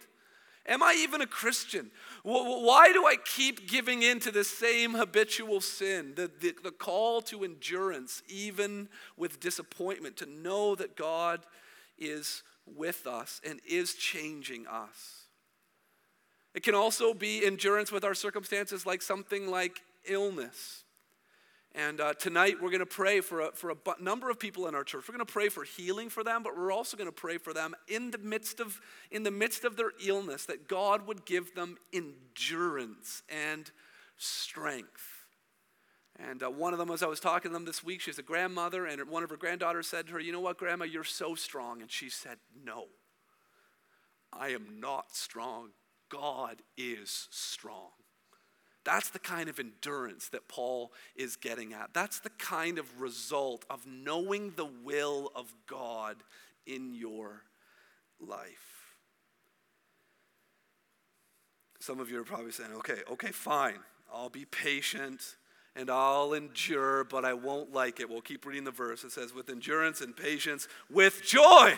Am 0.66 0.83
I 0.83 0.96
even 0.98 1.20
a 1.20 1.27
Christian? 1.27 1.90
Why 2.22 2.90
do 2.92 3.07
I 3.07 3.16
keep 3.16 3.68
giving 3.68 4.03
in 4.03 4.18
to 4.20 4.31
the 4.31 4.44
same 4.44 4.94
habitual 4.94 5.61
sin? 5.61 6.14
The, 6.16 6.31
the, 6.40 6.55
the 6.62 6.70
call 6.70 7.20
to 7.22 7.44
endurance, 7.44 8.22
even 8.29 8.88
with 9.16 9.40
disappointment, 9.40 10.16
to 10.18 10.27
know 10.27 10.74
that 10.77 10.96
God 10.96 11.40
is 11.98 12.42
with 12.66 13.07
us 13.07 13.42
and 13.46 13.61
is 13.68 13.94
changing 13.94 14.66
us. 14.66 15.27
It 16.55 16.62
can 16.62 16.74
also 16.74 17.12
be 17.12 17.44
endurance 17.44 17.92
with 17.92 18.05
our 18.05 18.14
circumstances, 18.14 18.87
like 18.87 19.03
something 19.03 19.50
like 19.50 19.83
illness. 20.07 20.84
And 21.77 22.01
uh, 22.01 22.15
tonight 22.15 22.59
we're 22.63 22.71
going 22.71 22.79
to 22.79 22.87
pray 22.87 23.21
for 23.21 23.41
a, 23.41 23.51
for 23.53 23.71
a 23.71 23.77
number 24.01 24.31
of 24.31 24.39
people 24.39 24.69
in 24.69 24.77
our 24.77 24.85
church. 24.85 25.09
We're 25.09 25.17
going 25.17 25.27
to 25.27 25.33
pray 25.33 25.49
for 25.49 25.65
healing 25.65 26.09
for 26.09 26.23
them, 26.23 26.45
but 26.45 26.57
we're 26.57 26.71
also 26.71 26.97
going 26.97 27.09
to 27.09 27.13
pray 27.13 27.37
for 27.37 27.53
them 27.53 27.75
in 27.89 28.13
the 28.13 28.19
midst 28.19 28.61
of 28.61 28.81
in 29.11 29.25
the 29.25 29.33
midst 29.33 29.65
of 29.65 29.77
their 29.77 29.91
illness 30.07 30.47
that 30.47 30.69
God 30.69 31.07
would 31.09 31.25
give 31.25 31.57
them 31.57 31.77
endurance 31.93 33.25
and 33.29 33.69
strength. 34.17 35.27
And 36.17 36.45
uh, 36.45 36.51
one 36.51 36.73
of 36.73 36.79
them, 36.79 36.93
as 36.93 37.03
I 37.03 37.07
was 37.07 37.19
talking 37.19 37.51
to 37.51 37.53
them 37.53 37.65
this 37.65 37.83
week, 37.83 38.01
she's 38.01 38.21
a 38.21 38.23
grandmother, 38.23 38.87
and 38.87 39.09
one 39.09 39.25
of 39.25 39.31
her 39.31 39.37
granddaughters 39.37 39.89
said 39.89 40.07
to 40.07 40.13
her, 40.13 40.21
"You 40.21 40.31
know 40.31 40.39
what, 40.41 40.59
Grandma? 40.59 40.85
You're 40.85 41.03
so 41.03 41.35
strong." 41.35 41.83
And 41.83 41.91
she 41.91 42.09
said, 42.09 42.39
"No, 42.65 42.87
I 44.33 44.51
am 44.51 44.79
not 44.79 45.17
strong. 45.17 45.71
God 46.09 46.63
is 46.77 47.27
strong." 47.33 47.91
That's 48.85 49.09
the 49.11 49.18
kind 49.18 49.49
of 49.49 49.59
endurance 49.59 50.29
that 50.29 50.47
Paul 50.47 50.92
is 51.16 51.37
getting 51.37 51.73
at. 51.73 51.94
That's 51.94 52.20
the 52.20 52.31
kind 52.31 52.79
of 52.79 53.01
result 53.01 53.64
of 53.70 53.87
knowing 53.87 54.53
the 54.57 54.68
will 54.85 55.33
of 55.35 55.55
God 55.66 56.16
in 56.66 56.94
your 56.94 57.42
life. 58.20 58.97
Some 61.81 62.01
of 62.01 62.11
you 62.11 62.20
are 62.20 62.25
probably 62.25 62.53
saying, 62.53 62.73
okay, 62.79 62.99
okay, 63.11 63.31
fine. 63.31 63.79
I'll 64.12 64.31
be 64.31 64.44
patient 64.44 65.37
and 65.77 65.90
I'll 65.90 66.33
endure, 66.33 67.05
but 67.05 67.25
I 67.25 67.35
won't 67.35 67.73
like 67.73 68.01
it. 68.01 68.09
We'll 68.09 68.20
keep 68.20 68.47
reading 68.47 68.64
the 68.64 68.70
verse. 68.70 69.05
It 69.05 69.12
says, 69.12 69.35
with 69.35 69.51
endurance 69.51 70.01
and 70.01 70.16
patience, 70.16 70.68
with 70.88 71.23
joy. 71.25 71.75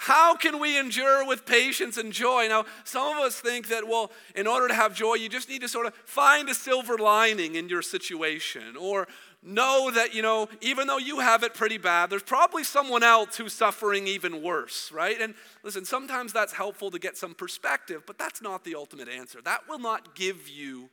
How 0.00 0.36
can 0.36 0.60
we 0.60 0.78
endure 0.78 1.26
with 1.26 1.44
patience 1.44 1.96
and 1.96 2.12
joy? 2.12 2.46
Now, 2.48 2.66
some 2.84 3.16
of 3.16 3.24
us 3.24 3.40
think 3.40 3.66
that, 3.68 3.88
well, 3.88 4.12
in 4.36 4.46
order 4.46 4.68
to 4.68 4.74
have 4.74 4.94
joy, 4.94 5.14
you 5.14 5.28
just 5.28 5.48
need 5.48 5.60
to 5.62 5.68
sort 5.68 5.86
of 5.86 5.94
find 6.04 6.48
a 6.48 6.54
silver 6.54 6.96
lining 6.96 7.56
in 7.56 7.68
your 7.68 7.82
situation 7.82 8.76
or 8.76 9.08
know 9.42 9.90
that, 9.90 10.14
you 10.14 10.22
know, 10.22 10.48
even 10.60 10.86
though 10.86 10.98
you 10.98 11.18
have 11.18 11.42
it 11.42 11.52
pretty 11.52 11.78
bad, 11.78 12.10
there's 12.10 12.22
probably 12.22 12.62
someone 12.62 13.02
else 13.02 13.36
who's 13.36 13.52
suffering 13.52 14.06
even 14.06 14.40
worse, 14.40 14.92
right? 14.92 15.20
And 15.20 15.34
listen, 15.64 15.84
sometimes 15.84 16.32
that's 16.32 16.52
helpful 16.52 16.92
to 16.92 17.00
get 17.00 17.16
some 17.16 17.34
perspective, 17.34 18.04
but 18.06 18.18
that's 18.18 18.40
not 18.40 18.62
the 18.62 18.76
ultimate 18.76 19.08
answer. 19.08 19.40
That 19.42 19.68
will 19.68 19.80
not 19.80 20.14
give 20.14 20.48
you 20.48 20.90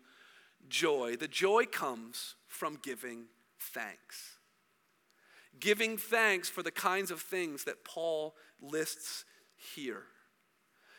joy. 0.68 1.16
The 1.16 1.28
joy 1.28 1.66
comes 1.66 2.34
from 2.48 2.80
giving 2.82 3.26
thanks. 3.60 4.38
Giving 5.60 5.96
thanks 5.96 6.50
for 6.50 6.64
the 6.64 6.72
kinds 6.72 7.12
of 7.12 7.22
things 7.22 7.66
that 7.66 7.86
Paul 7.86 8.34
lists 8.62 9.26
here. 9.56 10.04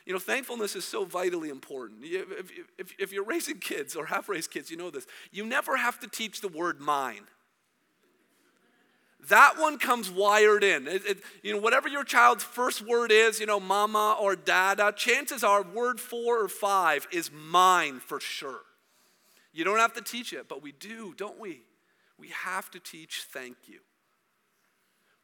You 0.05 0.13
know, 0.13 0.21
thankfulness 0.21 0.77
is 0.77 0.85
so 0.85 1.05
vitally 1.05 1.49
important. 1.49 2.01
If, 2.05 2.53
if, 2.79 2.95
if 2.99 3.13
you're 3.13 3.25
raising 3.25 3.59
kids 3.59 3.97
or 3.97 4.07
have 4.07 4.29
raised 4.29 4.53
kids, 4.53 4.71
you 4.71 4.77
know 4.77 4.91
this. 4.91 5.07
You 5.33 5.45
never 5.45 5.77
have 5.77 5.99
to 6.01 6.07
teach 6.07 6.41
the 6.41 6.49
word 6.49 6.81
mine. 6.81 7.27
That 9.29 9.55
one 9.59 9.79
comes 9.79 10.09
wired 10.09 10.63
in. 10.63 10.87
It, 10.87 11.05
it, 11.05 11.19
you 11.43 11.53
know, 11.53 11.61
whatever 11.61 11.89
your 11.89 12.05
child's 12.05 12.45
first 12.45 12.87
word 12.87 13.11
is, 13.11 13.41
you 13.41 13.47
know, 13.47 13.59
mama 13.59 14.17
or 14.21 14.37
dada, 14.37 14.93
chances 14.95 15.43
are 15.43 15.63
word 15.63 15.99
four 15.99 16.41
or 16.41 16.49
five 16.49 17.09
is 17.11 17.33
mine 17.33 17.99
for 17.99 18.21
sure. 18.21 18.61
You 19.53 19.65
don't 19.65 19.79
have 19.79 19.95
to 19.95 20.03
teach 20.03 20.33
it, 20.33 20.49
but 20.49 20.63
we 20.63 20.71
do, 20.71 21.15
don't 21.17 21.41
we? 21.41 21.63
We 22.19 22.29
have 22.29 22.71
to 22.71 22.79
teach 22.79 23.25
thank 23.29 23.57
you. 23.67 23.81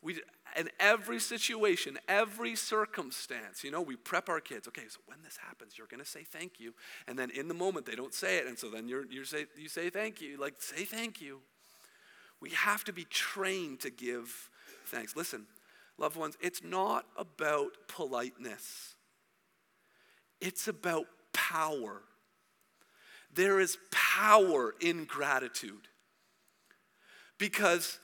We, 0.03 0.21
in 0.57 0.69
every 0.79 1.19
situation, 1.19 1.99
every 2.09 2.57
circumstance, 2.57 3.65
you 3.65 3.71
know, 3.71 3.81
we 3.81 3.97
prep 3.97 4.29
our 4.29 4.41
kids. 4.41 4.69
Okay, 4.69 4.89
so 4.89 5.01
when 5.07 5.19
this 5.23 5.37
happens, 5.37 5.79
you're 5.79 5.87
going 5.87 6.03
to 6.03 6.09
say 6.09 6.25
thank 6.25 6.61
you. 6.61 6.75
And 7.07 7.19
then 7.19 7.31
in 7.31 7.49
the 7.49 7.55
moment, 7.55 7.87
they 7.87 7.95
don't 7.95 8.15
say 8.15 8.39
it. 8.39 8.47
And 8.47 8.59
so 8.59 8.69
then 8.69 8.89
you're, 8.89 9.07
you 9.07 9.25
say, 9.25 9.47
you 9.57 9.69
say 9.69 9.91
thank 9.91 10.21
you. 10.21 10.39
Like, 10.39 10.55
say 10.59 10.85
thank 10.85 11.21
you. 11.21 11.41
We 12.41 12.51
have 12.51 12.85
to 12.85 12.93
be 12.93 13.05
trained 13.05 13.81
to 13.81 13.91
give 13.91 14.51
thanks. 14.87 15.15
Listen, 15.17 15.47
loved 15.97 16.17
ones, 16.17 16.37
it's 16.41 16.63
not 16.63 17.07
about 17.17 17.71
politeness, 17.89 18.95
it's 20.41 20.69
about 20.69 21.07
power. 21.33 22.03
There 23.35 23.61
is 23.61 23.79
power 23.91 24.75
in 24.79 25.07
gratitude 25.07 25.89
because 27.39 27.99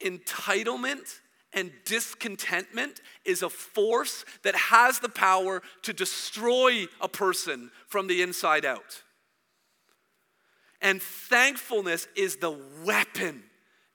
entitlement 0.00 1.20
and 1.52 1.70
discontentment 1.84 3.00
is 3.24 3.42
a 3.42 3.50
force 3.50 4.24
that 4.42 4.54
has 4.54 4.98
the 4.98 5.08
power 5.08 5.62
to 5.82 5.92
destroy 5.92 6.86
a 7.00 7.08
person 7.08 7.70
from 7.88 8.06
the 8.06 8.22
inside 8.22 8.64
out. 8.64 9.02
And 10.80 11.00
thankfulness 11.00 12.08
is 12.16 12.36
the 12.36 12.58
weapon 12.84 13.44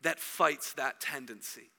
that 0.04 0.20
fights 0.20 0.74
that 0.74 1.02
tendency. 1.02 1.70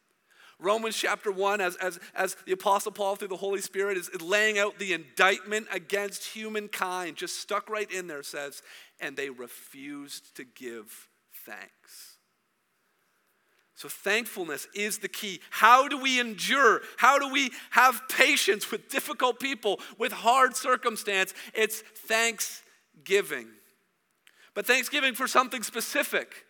Romans 0.61 0.97
chapter 0.97 1.31
1, 1.31 1.61
as, 1.61 1.77
as, 1.77 2.01
as 2.17 2.37
the 2.45 2.53
Apostle 2.53 2.91
Paul 2.91 3.15
through 3.15 3.29
the 3.29 3.37
Holy 3.37 3.61
Spirit 3.61 3.97
is 3.97 4.11
laying 4.21 4.59
out 4.59 4.79
the 4.79 4.93
indictment 4.93 5.69
against 5.73 6.25
humankind, 6.25 7.17
just 7.17 7.37
stuck 7.37 7.71
right 7.71 7.91
in 7.91 8.09
there, 8.09 8.25
says, 8.25 8.63
and 9.01 9.17
they 9.17 9.31
refused 9.31 10.35
to 10.37 10.45
give 10.45 11.09
thanks. 11.47 12.18
So, 13.79 13.89
thankfulness 13.89 14.67
is 14.75 14.99
the 14.99 15.07
key. 15.07 15.39
How 15.51 15.87
do 15.87 16.03
we 16.03 16.19
endure? 16.19 16.81
How 16.97 17.17
do 17.17 17.33
we 17.33 17.53
have 17.71 18.03
patience 18.09 18.73
with 18.73 18.89
difficult 18.89 19.39
people, 19.39 19.79
with 19.97 20.11
hard 20.11 20.57
circumstance? 20.57 21.33
It's 21.55 21.83
thanksgiving. 21.83 23.47
But 24.55 24.67
thanksgiving 24.67 25.15
for 25.15 25.29
something 25.29 25.63
specific. 25.63 26.45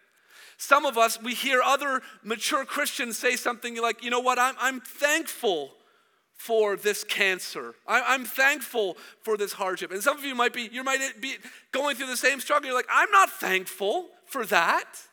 Some 0.57 0.87
of 0.87 0.97
us, 0.97 1.23
we 1.23 1.35
hear 1.35 1.61
other 1.63 2.01
mature 2.25 2.65
Christians 2.65 3.19
say 3.19 3.37
something 3.37 3.77
like, 3.77 4.03
you 4.03 4.09
know 4.09 4.21
what, 4.21 4.39
I'm, 4.39 4.55
I'm 4.59 4.81
thankful 4.81 5.73
for 6.33 6.77
this 6.77 7.05
cancer. 7.05 7.75
I, 7.87 8.15
am 8.15 8.25
thankful 8.25 8.97
for 9.21 9.37
this 9.37 9.53
hardship. 9.53 9.93
And 9.93 10.03
some 10.03 10.17
of 10.17 10.25
you 10.25 10.35
might 10.35 10.55
be, 10.55 10.71
you 10.73 10.83
might 10.83 11.21
be 11.21 11.37
going 11.73 11.95
through 11.95 12.07
the 12.07 12.17
same 12.17 12.41
struggle. 12.41 12.69
You're 12.69 12.79
like, 12.79 12.89
I'm 12.91 13.11
not 13.11 13.29
thankful 13.29 14.07
for 14.25 14.47
that. 14.47 15.08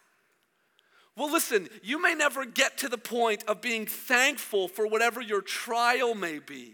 Well, 1.18 1.32
listen, 1.32 1.70
you 1.82 2.02
may 2.02 2.14
never 2.14 2.46
get 2.46 2.78
to 2.80 2.90
the 2.90 2.98
point 2.98 3.44
of 3.48 3.62
being 3.62 3.86
thankful 3.86 4.68
for 4.68 4.86
whatever 4.86 5.22
your 5.22 5.42
trial 5.42 6.14
may 6.14 6.40
be. 6.40 6.74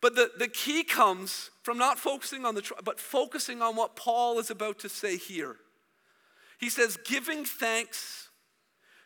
But 0.00 0.14
the, 0.14 0.30
the 0.36 0.48
key 0.48 0.84
comes 0.84 1.50
from 1.62 1.78
not 1.78 1.98
focusing 1.98 2.44
on 2.44 2.54
the 2.54 2.62
trial, 2.62 2.80
but 2.84 3.00
focusing 3.00 3.62
on 3.62 3.76
what 3.76 3.96
Paul 3.96 4.38
is 4.38 4.50
about 4.50 4.78
to 4.80 4.88
say 4.88 5.16
here. 5.16 5.56
He 6.58 6.68
says, 6.70 6.98
giving 7.04 7.44
thanks 7.44 8.28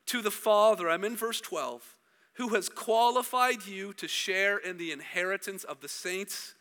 to 0.06 0.22
the 0.22 0.30
Father, 0.30 0.88
I'm 0.88 1.04
in 1.04 1.16
verse 1.16 1.40
12, 1.40 1.96
who 2.34 2.48
has 2.50 2.68
qualified 2.68 3.66
you 3.66 3.92
to 3.94 4.08
share 4.08 4.58
in 4.58 4.78
the 4.78 4.92
inheritance 4.92 5.64
of 5.64 5.80
the 5.80 5.88
saints 5.88 6.54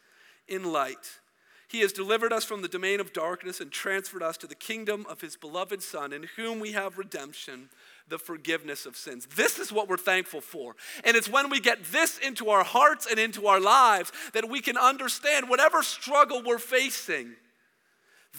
in 0.48 0.72
light. 0.72 1.20
He 1.70 1.82
has 1.82 1.94
delivered 1.94 2.34
us 2.34 2.44
from 2.44 2.62
the 2.62 2.68
domain 2.68 3.00
of 3.00 3.14
darkness 3.14 3.62
and 3.62 3.72
transferred 3.72 4.24
us 4.24 4.38
to 4.38 4.48
the 4.48 4.56
kingdom 4.56 5.06
of 5.08 5.22
his 5.22 5.38
beloved 5.38 5.82
Son, 5.82 6.12
in 6.12 6.24
whom 6.36 6.60
we 6.60 6.72
have 6.74 6.98
redemption, 6.98 7.70
the 8.08 8.20
forgiveness 8.20 8.86
of 8.86 8.98
sins. 8.98 9.28
This 9.36 9.60
is 9.60 9.72
what 9.72 9.88
we're 9.88 9.98
thankful 9.98 10.42
for. 10.42 10.76
And 11.04 11.16
it's 11.16 11.30
when 11.30 11.50
we 11.50 11.60
get 11.60 11.84
this 11.86 12.18
into 12.18 12.50
our 12.50 12.64
hearts 12.64 13.06
and 13.10 13.20
into 13.20 13.48
our 13.48 13.60
lives 13.60 14.12
that 14.34 14.50
we 14.50 14.62
can 14.62 14.78
understand 14.78 15.48
whatever 15.48 15.84
struggle 15.84 16.42
we're 16.44 16.58
facing 16.58 17.36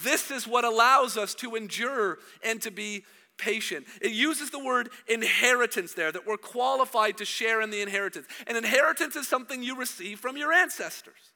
this 0.03 0.31
is 0.31 0.47
what 0.47 0.64
allows 0.64 1.16
us 1.16 1.35
to 1.37 1.57
endure 1.57 2.19
and 2.45 2.61
to 2.62 2.71
be 2.71 3.05
patient. 3.37 3.87
It 4.01 4.12
uses 4.12 4.51
the 4.51 4.62
word 4.62 4.90
inheritance 5.09 5.95
there, 5.95 6.12
that 6.12 6.27
we're 6.27 6.37
qualified 6.37 7.19
to 7.19 7.25
share 7.25 7.61
in 7.61 7.71
the 7.71 7.81
inheritance. 7.81 8.27
An 8.47 8.57
inheritance 8.57 9.16
is 9.16 9.27
something 9.27 9.62
you 9.62 9.77
receive 9.77 10.21
from 10.21 10.37
your 10.37 10.53
ancestors, 10.53 11.33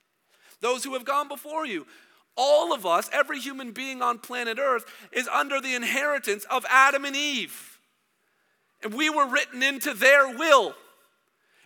those 0.64 0.82
who 0.82 0.94
have 0.94 1.04
gone 1.04 1.28
before 1.28 1.66
you. 1.66 1.86
All 2.36 2.72
of 2.72 2.86
us, 2.86 3.10
every 3.12 3.38
human 3.38 3.70
being 3.72 4.02
on 4.02 4.18
planet 4.18 4.58
Earth, 4.58 4.86
is 5.12 5.28
under 5.28 5.60
the 5.60 5.74
inheritance 5.74 6.44
of 6.50 6.64
Adam 6.68 7.04
and 7.04 7.14
Eve. 7.14 7.78
And 8.82 8.94
we 8.94 9.10
were 9.10 9.26
written 9.26 9.62
into 9.62 9.92
their 9.92 10.36
will. 10.36 10.74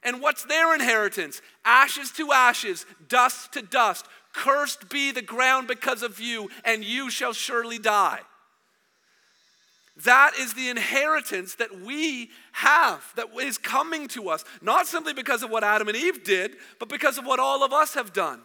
And 0.02 0.20
what's 0.20 0.44
their 0.44 0.74
inheritance? 0.74 1.40
Ashes 1.64 2.10
to 2.12 2.32
ashes, 2.32 2.86
dust 3.08 3.52
to 3.52 3.62
dust. 3.62 4.04
Cursed 4.34 4.90
be 4.90 5.12
the 5.12 5.22
ground 5.22 5.68
because 5.68 6.02
of 6.02 6.20
you, 6.20 6.50
and 6.64 6.84
you 6.84 7.08
shall 7.08 7.32
surely 7.32 7.78
die. 7.78 8.20
That 10.04 10.32
is 10.38 10.54
the 10.54 10.68
inheritance 10.68 11.54
that 11.56 11.80
we 11.80 12.30
have, 12.52 13.12
that 13.16 13.28
is 13.40 13.58
coming 13.58 14.06
to 14.08 14.28
us, 14.28 14.44
not 14.60 14.86
simply 14.86 15.12
because 15.12 15.42
of 15.42 15.50
what 15.50 15.64
Adam 15.64 15.88
and 15.88 15.96
Eve 15.96 16.22
did, 16.22 16.56
but 16.78 16.88
because 16.88 17.16
of 17.16 17.26
what 17.26 17.40
all 17.40 17.64
of 17.64 17.72
us 17.72 17.94
have 17.94 18.12
done. 18.12 18.42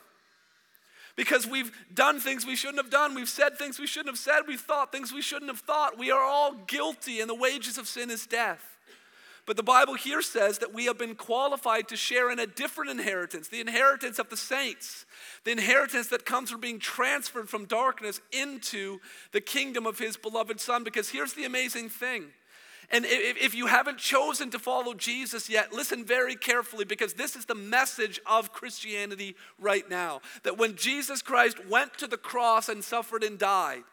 Because 1.15 1.45
we've 1.45 1.71
done 1.93 2.19
things 2.19 2.45
we 2.45 2.55
shouldn't 2.55 2.81
have 2.81 2.89
done, 2.89 3.13
we've 3.13 3.29
said 3.29 3.57
things 3.57 3.79
we 3.79 3.85
shouldn't 3.85 4.09
have 4.09 4.17
said, 4.17 4.41
we've 4.47 4.59
thought 4.59 4.91
things 4.91 5.13
we 5.13 5.21
shouldn't 5.21 5.51
have 5.51 5.59
thought. 5.59 5.97
We 5.97 6.09
are 6.09 6.23
all 6.23 6.53
guilty, 6.65 7.19
and 7.19 7.29
the 7.29 7.35
wages 7.35 7.77
of 7.77 7.87
sin 7.87 8.09
is 8.09 8.25
death. 8.25 8.73
But 9.45 9.57
the 9.57 9.63
Bible 9.63 9.95
here 9.95 10.21
says 10.21 10.59
that 10.59 10.73
we 10.73 10.85
have 10.85 10.97
been 10.97 11.15
qualified 11.15 11.89
to 11.89 11.97
share 11.97 12.31
in 12.31 12.39
a 12.39 12.47
different 12.47 12.91
inheritance, 12.91 13.49
the 13.49 13.59
inheritance 13.59 14.17
of 14.17 14.29
the 14.29 14.37
saints, 14.37 15.05
the 15.43 15.51
inheritance 15.51 16.07
that 16.07 16.25
comes 16.25 16.49
from 16.49 16.61
being 16.61 16.79
transferred 16.79 17.49
from 17.49 17.65
darkness 17.65 18.21
into 18.31 18.99
the 19.33 19.41
kingdom 19.41 19.85
of 19.85 19.99
his 19.99 20.15
beloved 20.15 20.61
Son. 20.61 20.83
Because 20.83 21.09
here's 21.09 21.33
the 21.33 21.43
amazing 21.43 21.89
thing. 21.89 22.27
And 22.91 23.05
if 23.07 23.55
you 23.55 23.67
haven't 23.67 23.97
chosen 23.97 24.49
to 24.51 24.59
follow 24.59 24.93
Jesus 24.93 25.49
yet, 25.49 25.73
listen 25.73 26.05
very 26.05 26.35
carefully 26.35 26.85
because 26.85 27.13
this 27.13 27.35
is 27.35 27.45
the 27.45 27.55
message 27.55 28.19
of 28.25 28.53
Christianity 28.53 29.35
right 29.59 29.89
now. 29.89 30.21
That 30.43 30.57
when 30.57 30.75
Jesus 30.75 31.21
Christ 31.21 31.65
went 31.67 31.97
to 31.97 32.07
the 32.07 32.17
cross 32.17 32.69
and 32.69 32.83
suffered 32.83 33.23
and 33.23 33.39
died, 33.39 33.83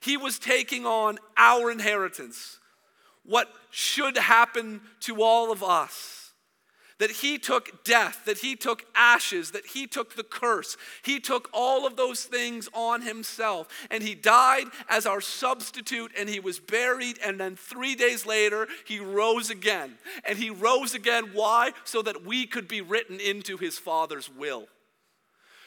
he 0.00 0.16
was 0.16 0.38
taking 0.38 0.86
on 0.86 1.18
our 1.36 1.70
inheritance 1.70 2.58
what 3.24 3.48
should 3.70 4.16
happen 4.16 4.80
to 5.00 5.22
all 5.22 5.52
of 5.52 5.62
us. 5.62 6.21
That 7.02 7.10
he 7.10 7.36
took 7.36 7.82
death, 7.82 8.26
that 8.26 8.38
he 8.38 8.54
took 8.54 8.84
ashes, 8.94 9.50
that 9.50 9.66
he 9.66 9.88
took 9.88 10.14
the 10.14 10.22
curse. 10.22 10.76
He 11.02 11.18
took 11.18 11.48
all 11.52 11.84
of 11.84 11.96
those 11.96 12.22
things 12.22 12.68
on 12.72 13.02
himself. 13.02 13.66
And 13.90 14.04
he 14.04 14.14
died 14.14 14.66
as 14.88 15.04
our 15.04 15.20
substitute 15.20 16.12
and 16.16 16.28
he 16.28 16.38
was 16.38 16.60
buried. 16.60 17.18
And 17.18 17.40
then 17.40 17.56
three 17.56 17.96
days 17.96 18.24
later, 18.24 18.68
he 18.86 19.00
rose 19.00 19.50
again. 19.50 19.98
And 20.24 20.38
he 20.38 20.50
rose 20.50 20.94
again. 20.94 21.30
Why? 21.32 21.72
So 21.82 22.02
that 22.02 22.24
we 22.24 22.46
could 22.46 22.68
be 22.68 22.80
written 22.80 23.18
into 23.18 23.56
his 23.56 23.80
Father's 23.80 24.30
will 24.30 24.68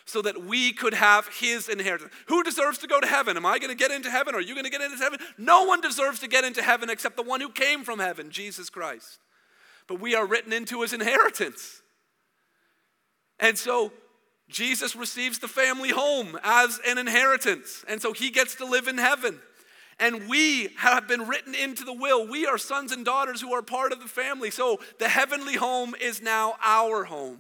so 0.06 0.22
that 0.22 0.42
we 0.42 0.72
could 0.72 0.94
have 0.94 1.28
his 1.28 1.68
inheritance. 1.68 2.14
Who 2.28 2.44
deserves 2.44 2.78
to 2.78 2.88
go 2.88 3.02
to 3.02 3.08
heaven? 3.08 3.36
Am 3.36 3.46
I 3.46 3.60
going 3.60 3.72
to 3.72 3.76
get 3.76 3.92
into 3.92 4.10
heaven? 4.10 4.36
Are 4.36 4.42
you 4.42 4.54
going 4.54 4.64
to 4.64 4.72
get 4.72 4.80
into 4.80 4.98
heaven? 4.98 5.20
No 5.38 5.66
one 5.66 5.82
deserves 5.82 6.20
to 6.20 6.30
get 6.30 6.46
into 6.46 6.62
heaven 6.62 6.90
except 6.90 7.18
the 7.18 7.24
one 7.24 7.42
who 7.42 7.50
came 7.50 7.84
from 7.84 8.00
heaven, 8.00 8.30
Jesus 8.30 8.70
Christ. 8.70 9.20
But 9.88 10.00
we 10.00 10.16
are 10.16 10.26
written 10.26 10.54
into 10.54 10.82
his 10.82 10.94
inheritance. 10.94 11.82
And 13.40 13.58
so 13.58 13.92
Jesus 14.50 14.96
receives 14.96 15.40
the 15.40 15.48
family 15.48 15.90
home 15.90 16.38
as 16.44 16.80
an 16.88 16.98
inheritance. 16.98 17.84
And 17.88 18.02
so 18.02 18.14
he 18.14 18.30
gets 18.30 18.56
to 18.56 18.66
live 18.66 18.88
in 18.88 18.98
heaven. 18.98 19.40
And 20.00 20.28
we 20.28 20.70
have 20.78 21.08
been 21.08 21.28
written 21.28 21.56
into 21.56 21.84
the 21.84 21.94
will. 21.94 22.28
We 22.28 22.46
are 22.46 22.58
sons 22.58 22.92
and 22.92 23.06
daughters 23.06 23.42
who 23.42 23.54
are 23.54 23.62
part 23.62 23.92
of 23.92 24.00
the 24.00 24.08
family. 24.08 24.52
So 24.52 24.80
the 25.00 25.08
heavenly 25.08 25.56
home 25.56 25.96
is 26.00 26.22
now 26.22 26.56
our 26.64 27.06
home. 27.06 27.40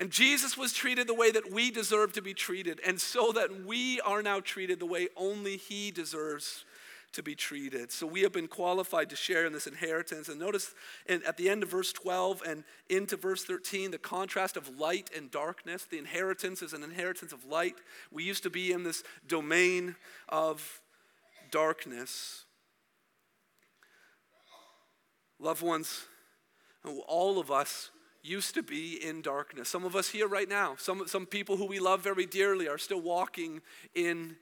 And 0.00 0.10
Jesus 0.10 0.56
was 0.56 0.72
treated 0.72 1.06
the 1.06 1.14
way 1.14 1.30
that 1.30 1.52
we 1.52 1.70
deserve 1.70 2.14
to 2.14 2.22
be 2.22 2.32
treated, 2.32 2.80
and 2.86 2.98
so 2.98 3.32
that 3.32 3.66
we 3.66 4.00
are 4.00 4.22
now 4.22 4.40
treated 4.40 4.80
the 4.80 4.86
way 4.86 5.08
only 5.14 5.58
He 5.58 5.90
deserves 5.90 6.64
to 7.12 7.22
be 7.22 7.34
treated. 7.34 7.90
So 7.90 8.06
we 8.06 8.22
have 8.22 8.32
been 8.32 8.48
qualified 8.48 9.10
to 9.10 9.16
share 9.16 9.44
in 9.44 9.52
this 9.52 9.66
inheritance. 9.66 10.28
And 10.28 10.38
notice 10.38 10.74
in, 11.06 11.22
at 11.24 11.36
the 11.36 11.48
end 11.48 11.62
of 11.62 11.70
verse 11.70 11.92
12 11.92 12.42
and 12.46 12.64
into 12.88 13.16
verse 13.16 13.44
13, 13.44 13.90
the 13.90 13.98
contrast 13.98 14.56
of 14.56 14.78
light 14.78 15.10
and 15.16 15.30
darkness. 15.30 15.84
The 15.84 15.98
inheritance 15.98 16.62
is 16.62 16.72
an 16.72 16.82
inheritance 16.82 17.32
of 17.32 17.44
light. 17.44 17.74
We 18.12 18.22
used 18.22 18.44
to 18.44 18.50
be 18.50 18.72
in 18.72 18.84
this 18.84 19.02
domain 19.26 19.96
of 20.28 20.80
darkness. 21.50 22.44
Loved 25.38 25.62
ones, 25.62 26.06
all 27.08 27.38
of 27.38 27.50
us 27.50 27.90
used 28.22 28.54
to 28.54 28.62
be 28.62 29.02
in 29.02 29.22
darkness. 29.22 29.68
Some 29.68 29.84
of 29.84 29.96
us 29.96 30.10
here 30.10 30.28
right 30.28 30.48
now, 30.48 30.76
some, 30.78 31.06
some 31.06 31.26
people 31.26 31.56
who 31.56 31.66
we 31.66 31.80
love 31.80 32.02
very 32.02 32.26
dearly 32.26 32.68
are 32.68 32.78
still 32.78 33.00
walking 33.00 33.62
in 33.94 34.36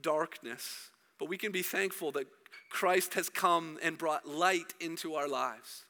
darkness. 0.00 0.90
But 1.18 1.28
we 1.28 1.38
can 1.38 1.52
be 1.52 1.62
thankful 1.62 2.12
that 2.12 2.26
Christ 2.70 3.14
has 3.14 3.28
come 3.28 3.78
and 3.82 3.96
brought 3.96 4.26
light 4.26 4.74
into 4.80 5.14
our 5.14 5.28
lives. 5.28 5.84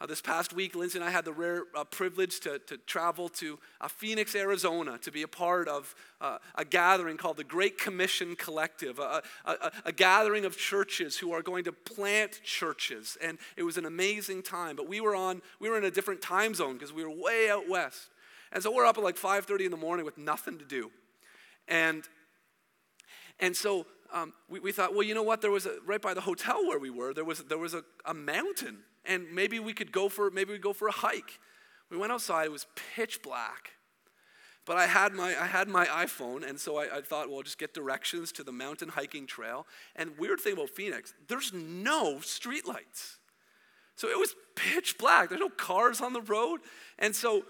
Uh, 0.00 0.06
this 0.06 0.20
past 0.20 0.52
week, 0.52 0.74
Lindsay 0.74 0.98
and 0.98 1.06
I 1.06 1.10
had 1.10 1.24
the 1.24 1.32
rare 1.32 1.62
uh, 1.74 1.84
privilege 1.84 2.40
to, 2.40 2.58
to 2.66 2.76
travel 2.78 3.28
to 3.30 3.60
uh, 3.80 3.86
Phoenix, 3.86 4.34
Arizona, 4.34 4.98
to 4.98 5.12
be 5.12 5.22
a 5.22 5.28
part 5.28 5.68
of 5.68 5.94
uh, 6.20 6.38
a 6.56 6.64
gathering 6.64 7.16
called 7.16 7.36
the 7.36 7.44
Great 7.44 7.78
Commission 7.78 8.34
Collective, 8.34 8.98
a, 8.98 9.22
a, 9.44 9.72
a, 9.84 9.92
gathering 9.92 10.44
of 10.44 10.58
churches 10.58 11.16
who 11.16 11.32
are 11.32 11.42
going 11.42 11.62
to 11.64 11.72
plant 11.72 12.40
churches. 12.42 13.16
And 13.22 13.38
it 13.56 13.62
was 13.62 13.78
an 13.78 13.86
amazing 13.86 14.42
time. 14.42 14.74
But 14.74 14.88
we 14.88 15.00
were 15.00 15.14
on, 15.14 15.40
we 15.60 15.70
were 15.70 15.78
in 15.78 15.84
a 15.84 15.92
different 15.92 16.20
time 16.20 16.54
zone 16.54 16.72
because 16.74 16.92
we 16.92 17.04
were 17.04 17.10
way 17.10 17.48
out 17.48 17.68
west. 17.68 18.10
And 18.52 18.62
so 18.62 18.74
we're 18.74 18.86
up 18.86 18.98
at 18.98 19.04
like 19.04 19.16
5:30 19.16 19.66
in 19.66 19.70
the 19.70 19.76
morning 19.76 20.04
with 20.04 20.18
nothing 20.18 20.58
to 20.58 20.64
do. 20.64 20.90
And 21.68 22.06
and 23.40 23.56
so 23.56 23.86
um, 24.14 24.32
we, 24.48 24.60
we, 24.60 24.72
thought, 24.72 24.94
well, 24.94 25.02
you 25.02 25.12
know 25.12 25.24
what? 25.24 25.42
There 25.42 25.50
was 25.50 25.66
a, 25.66 25.74
right 25.84 26.00
by 26.00 26.14
the 26.14 26.20
hotel 26.20 26.64
where 26.66 26.78
we 26.78 26.88
were, 26.88 27.12
there 27.12 27.24
was, 27.24 27.40
there 27.40 27.58
was 27.58 27.74
a, 27.74 27.82
a 28.06 28.14
mountain, 28.14 28.78
and 29.04 29.26
maybe 29.32 29.58
we 29.58 29.72
could 29.72 29.90
go 29.90 30.08
for 30.08 30.30
maybe 30.30 30.52
we 30.52 30.58
go 30.58 30.72
for 30.72 30.86
a 30.86 30.92
hike. 30.92 31.40
We 31.90 31.98
went 31.98 32.12
outside; 32.12 32.46
it 32.46 32.52
was 32.52 32.66
pitch 32.94 33.22
black, 33.22 33.72
but 34.64 34.76
I 34.76 34.86
had 34.86 35.12
my 35.12 35.36
I 35.38 35.46
had 35.46 35.66
my 35.66 35.86
iPhone, 35.86 36.48
and 36.48 36.58
so 36.60 36.76
I, 36.76 36.98
I 36.98 37.00
thought, 37.00 37.28
well, 37.28 37.38
I'll 37.38 37.42
just 37.42 37.58
get 37.58 37.74
directions 37.74 38.30
to 38.32 38.44
the 38.44 38.52
mountain 38.52 38.88
hiking 38.88 39.26
trail. 39.26 39.66
And 39.96 40.16
weird 40.16 40.38
thing 40.38 40.52
about 40.52 40.70
Phoenix, 40.70 41.12
there's 41.28 41.52
no 41.52 42.18
streetlights, 42.18 43.16
so 43.96 44.08
it 44.08 44.18
was 44.18 44.36
pitch 44.54 44.96
black. 44.96 45.28
There's 45.28 45.40
no 45.40 45.50
cars 45.50 46.00
on 46.00 46.12
the 46.12 46.22
road, 46.22 46.60
and 47.00 47.16
so 47.16 47.42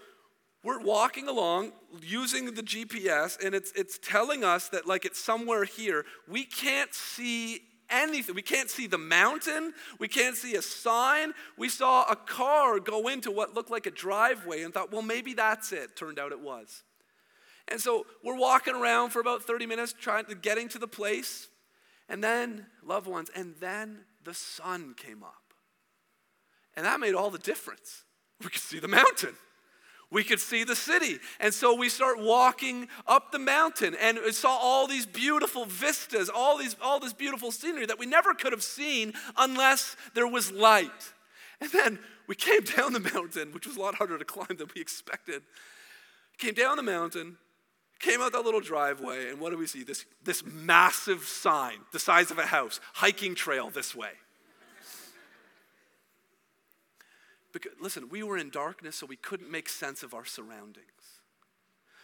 we're 0.65 0.79
walking 0.79 1.27
along 1.27 1.73
using 2.01 2.45
the 2.45 2.63
GPS, 2.63 3.41
and 3.41 3.53
it's, 3.53 3.71
it's 3.73 3.99
telling 3.99 4.43
us 4.43 4.67
that, 4.69 4.87
like, 4.87 5.05
it's 5.05 5.19
somewhere 5.19 5.63
here. 5.63 6.05
We 6.27 6.43
can't 6.43 6.91
see 6.91 7.61
anything. 7.87 8.33
We 8.33 8.41
can't 8.41 8.67
see 8.67 8.87
the 8.87 8.97
mountain. 8.97 9.73
We 9.99 10.07
can't 10.07 10.35
see 10.35 10.55
a 10.55 10.63
sign. 10.63 11.33
We 11.55 11.69
saw 11.69 12.09
a 12.09 12.15
car 12.15 12.79
go 12.79 13.07
into 13.09 13.29
what 13.29 13.53
looked 13.53 13.69
like 13.69 13.85
a 13.85 13.91
driveway 13.91 14.63
and 14.63 14.73
thought, 14.73 14.91
well, 14.91 15.03
maybe 15.03 15.35
that's 15.35 15.71
it. 15.71 15.95
Turned 15.95 16.17
out 16.17 16.31
it 16.31 16.41
was. 16.41 16.81
And 17.67 17.79
so 17.79 18.07
we're 18.23 18.37
walking 18.37 18.73
around 18.73 19.11
for 19.11 19.19
about 19.19 19.43
30 19.43 19.67
minutes 19.67 19.93
trying 19.93 20.25
to 20.25 20.35
getting 20.35 20.67
to 20.69 20.79
the 20.79 20.87
place. 20.87 21.47
And 22.09 22.23
then, 22.23 22.65
loved 22.83 23.05
ones, 23.05 23.29
and 23.35 23.53
then 23.59 23.99
the 24.23 24.33
sun 24.33 24.95
came 24.97 25.21
up. 25.21 25.53
And 26.75 26.87
that 26.87 26.99
made 26.99 27.13
all 27.13 27.29
the 27.29 27.37
difference. 27.37 28.03
We 28.43 28.49
could 28.49 28.61
see 28.61 28.79
the 28.79 28.87
mountain 28.87 29.35
we 30.15 30.23
could 30.23 30.39
see 30.39 30.63
the 30.63 30.77
city. 30.77 31.19
And 31.41 31.53
so 31.53 31.75
we 31.75 31.89
start 31.89 32.21
walking 32.21 32.87
up 33.05 33.33
the 33.33 33.37
mountain 33.37 33.97
and 33.99 34.17
saw 34.33 34.57
all 34.57 34.87
these 34.87 35.05
beautiful 35.05 35.65
vistas, 35.65 36.29
all, 36.29 36.57
these, 36.57 36.77
all 36.81 37.01
this 37.01 37.11
beautiful 37.11 37.51
scenery 37.51 37.85
that 37.85 37.99
we 37.99 38.05
never 38.05 38.33
could 38.33 38.53
have 38.53 38.63
seen 38.63 39.11
unless 39.35 39.97
there 40.13 40.25
was 40.25 40.53
light. 40.53 41.13
And 41.59 41.69
then 41.69 41.99
we 42.27 42.35
came 42.35 42.61
down 42.77 42.93
the 42.93 43.01
mountain, 43.01 43.51
which 43.51 43.67
was 43.67 43.75
a 43.75 43.81
lot 43.81 43.95
harder 43.95 44.17
to 44.17 44.23
climb 44.23 44.55
than 44.57 44.69
we 44.73 44.79
expected. 44.79 45.41
Came 46.37 46.53
down 46.53 46.77
the 46.77 46.83
mountain, 46.83 47.35
came 47.99 48.21
out 48.21 48.31
that 48.31 48.45
little 48.45 48.61
driveway, 48.61 49.29
and 49.29 49.41
what 49.41 49.49
do 49.49 49.57
we 49.57 49.67
see? 49.67 49.83
This, 49.83 50.05
this 50.23 50.45
massive 50.45 51.25
sign, 51.25 51.79
the 51.91 51.99
size 51.99 52.31
of 52.31 52.39
a 52.39 52.45
house, 52.45 52.79
hiking 52.93 53.35
trail 53.35 53.69
this 53.69 53.93
way. 53.93 54.11
Because, 57.55 57.71
listen, 57.79 58.09
we 58.09 58.21
were 58.21 58.37
in 58.37 58.49
darkness, 58.49 58.97
so 58.97 59.05
we 59.05 59.15
couldn't 59.15 59.49
make 59.49 59.69
sense 59.69 60.03
of 60.03 60.13
our 60.13 60.25
surroundings. 60.25 61.21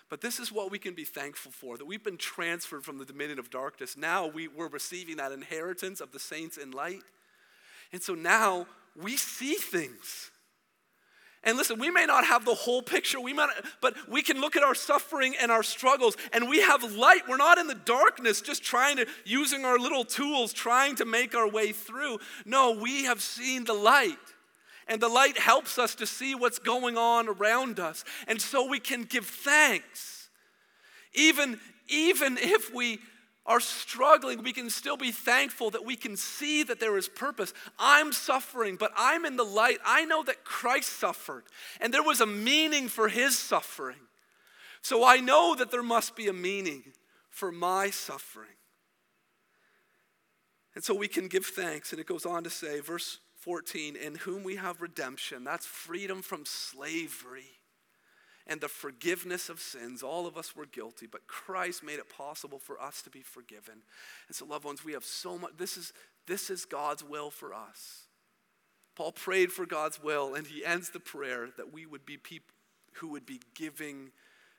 But 0.10 0.22
this 0.22 0.39
is 0.39 0.49
what 0.49 0.72
we 0.72 0.80
can 0.80 0.93
be 0.93 1.04
thankful 1.04 1.52
for 1.52 1.78
that 1.78 1.84
we've 1.84 2.04
been 2.04 2.16
transferred 2.16 2.86
from 2.86 2.97
the 2.97 3.04
dominion 3.04 3.38
of 3.38 3.49
darkness. 3.49 3.97
Now 3.97 4.28
we, 4.28 4.47
we're 4.47 4.70
receiving 4.70 5.18
that 5.18 5.34
inheritance 5.34 5.99
of 5.99 6.14
the 6.14 6.20
saints 6.20 6.56
in 6.56 6.72
light. 6.72 7.02
And 7.91 8.02
so 8.02 8.16
now 8.16 8.66
we 8.95 9.18
see 9.18 9.56
things. 9.56 10.32
And 11.43 11.58
listen, 11.58 11.80
we 11.80 11.91
may 11.91 12.06
not 12.06 12.24
have 12.24 12.45
the 12.45 12.56
whole 12.56 12.82
picture, 12.82 13.20
we 13.20 13.34
might, 13.34 13.49
but 13.82 13.95
we 14.08 14.22
can 14.22 14.39
look 14.39 14.56
at 14.56 14.64
our 14.64 14.76
suffering 14.76 15.36
and 15.41 15.52
our 15.52 15.64
struggles, 15.64 16.16
and 16.32 16.47
we 16.47 16.62
have 16.62 16.82
light. 16.93 17.24
We're 17.28 17.36
not 17.36 17.58
in 17.58 17.68
the 17.68 17.76
darkness, 17.76 18.39
just 18.39 18.64
trying 18.64 18.95
to, 18.97 19.08
using 19.26 19.66
our 19.66 19.78
little 19.78 20.06
tools, 20.06 20.54
trying 20.54 20.95
to 20.95 21.06
make 21.06 21.36
our 21.36 21.49
way 21.49 21.74
through. 21.74 22.20
No, 22.45 22.72
we 22.72 23.04
have 23.04 23.22
seen 23.22 23.66
the 23.66 23.74
light. 23.74 24.16
And 24.92 25.00
the 25.00 25.08
light 25.08 25.38
helps 25.38 25.80
us 25.80 25.96
to 25.96 26.06
see 26.06 26.36
what's 26.36 26.60
going 26.60 26.98
on 26.98 27.30
around 27.30 27.80
us. 27.80 28.04
And 28.28 28.42
so 28.42 28.68
we 28.68 28.78
can 28.78 29.04
give 29.04 29.26
thanks. 29.26 30.28
Even, 31.14 31.62
even 31.88 32.38
if 32.38 32.74
we 32.74 33.00
are 33.46 33.62
struggling, 33.62 34.44
we 34.44 34.52
can 34.52 34.70
still 34.70 34.98
be 34.98 35.14
thankful 35.14 35.70
that 35.70 35.86
we 35.86 35.96
can 35.96 36.18
see 36.18 36.64
that 36.64 36.82
there 36.82 36.98
is 36.98 37.08
purpose. 37.08 37.54
I'm 37.80 38.12
suffering, 38.12 38.76
but 38.76 38.92
I'm 38.98 39.24
in 39.24 39.38
the 39.38 39.46
light. 39.46 39.78
I 39.86 40.04
know 40.04 40.24
that 40.24 40.44
Christ 40.44 40.89
suffered, 40.89 41.46
and 41.80 41.94
there 41.94 42.04
was 42.04 42.20
a 42.20 42.26
meaning 42.26 42.89
for 42.89 43.08
his 43.08 43.38
suffering. 43.38 43.96
So 44.82 45.06
I 45.06 45.22
know 45.22 45.56
that 45.56 45.72
there 45.72 45.82
must 45.82 46.18
be 46.18 46.28
a 46.28 46.34
meaning 46.34 46.84
for 47.30 47.50
my 47.50 47.92
suffering. 47.92 48.58
And 50.76 50.84
so 50.84 50.94
we 50.94 51.08
can 51.08 51.30
give 51.30 51.46
thanks. 51.46 51.94
And 51.94 52.02
it 52.02 52.08
goes 52.08 52.26
on 52.26 52.44
to 52.44 52.50
say, 52.50 52.82
verse 52.82 53.20
14, 53.42 53.96
in 53.96 54.16
whom 54.16 54.44
we 54.44 54.56
have 54.56 54.82
redemption. 54.82 55.44
That's 55.44 55.66
freedom 55.66 56.22
from 56.22 56.46
slavery 56.46 57.60
and 58.48 58.62
the 58.62 58.68
forgiveness 58.68 59.50
of 59.50 59.60
sins. 59.60 60.04
All 60.04 60.28
of 60.28 60.38
us 60.38 60.56
were 60.56 60.66
guilty, 60.66 61.08
but 61.08 61.28
Christ 61.28 61.84
made 61.84 62.00
it 62.00 62.10
possible 62.10 62.60
for 62.60 62.82
us 62.82 63.02
to 63.04 63.10
be 63.10 63.22
forgiven. 63.22 63.82
And 64.28 64.36
so, 64.36 64.46
loved 64.46 64.66
ones, 64.66 64.86
we 64.86 64.94
have 64.94 65.06
so 65.06 65.38
much. 65.38 65.52
This 65.58 65.78
is, 65.78 65.94
this 66.28 66.50
is 66.50 66.66
God's 66.66 67.04
will 67.04 67.32
for 67.32 67.54
us. 67.54 68.08
Paul 68.96 69.12
prayed 69.12 69.52
for 69.52 69.66
God's 69.66 70.04
will, 70.04 70.36
and 70.36 70.46
he 70.46 70.66
ends 70.66 70.89
the 70.89 71.00
prayer 71.00 71.50
that 71.58 71.74
we 71.74 71.86
would 71.86 72.06
be 72.06 72.18
people 72.18 72.54
who 72.96 73.08
would 73.10 73.26
be 73.26 73.39
giving 73.56 74.12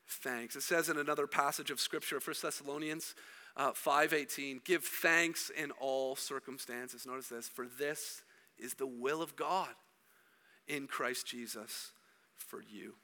thanks. 0.08 0.56
It 0.56 0.62
says 0.62 0.88
in 0.88 0.96
another 0.96 1.26
passage 1.26 1.70
of 1.70 1.80
Scripture, 1.80 2.18
1 2.18 2.36
Thessalonians 2.42 3.14
uh, 3.56 3.72
5.18, 3.72 4.64
give 4.64 4.84
thanks 4.84 5.50
in 5.50 5.70
all 5.72 6.16
circumstances. 6.16 7.06
Notice 7.06 7.28
this, 7.28 7.48
for 7.48 7.66
this 7.66 8.22
is 8.62 8.74
the 8.74 8.86
will 8.86 9.22
of 9.22 9.36
God 9.36 9.68
in 10.68 10.86
Christ 10.86 11.26
Jesus 11.26 11.90
for 12.36 12.62
you. 12.62 12.94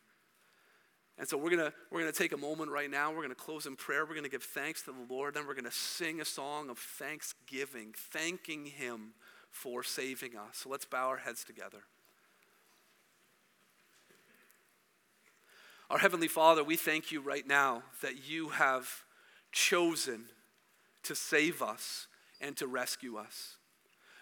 And 1.19 1.29
so 1.29 1.37
we're 1.37 1.51
gonna 1.51 1.73
we're 1.91 2.01
gonna 2.01 2.13
take 2.13 2.33
a 2.33 2.37
moment 2.37 2.71
right 2.71 2.91
now. 2.91 3.13
We're 3.13 3.23
gonna 3.23 3.35
close 3.35 3.67
in 3.67 3.75
prayer. 3.75 4.07
We're 4.07 4.15
gonna 4.15 4.29
give 4.29 4.45
thanks 4.45 4.83
to 4.83 4.93
the 4.93 5.13
Lord. 5.13 5.35
Then 5.35 5.47
we're 5.47 5.55
gonna 5.55 5.73
sing 5.73 6.21
a 6.21 6.25
song 6.25 6.71
of 6.71 6.79
thanksgiving, 6.79 7.93
thanking 7.97 8.67
Him 8.67 9.15
for 9.51 9.83
saving 9.83 10.37
us. 10.37 10.59
So 10.59 10.69
let's 10.69 10.85
bow 10.85 11.09
our 11.09 11.17
heads 11.17 11.45
together. 11.45 11.79
Our 15.91 15.99
Heavenly 15.99 16.29
Father, 16.29 16.63
we 16.63 16.77
thank 16.77 17.11
you 17.11 17.21
right 17.21 17.47
now 17.47 17.83
that 18.03 18.29
you 18.29 18.51
have 18.51 19.05
chosen 19.51 20.27
to 21.03 21.15
save 21.15 21.63
us 21.63 22.07
and 22.41 22.57
to 22.59 22.67
rescue 22.67 23.17
us. 23.17 23.58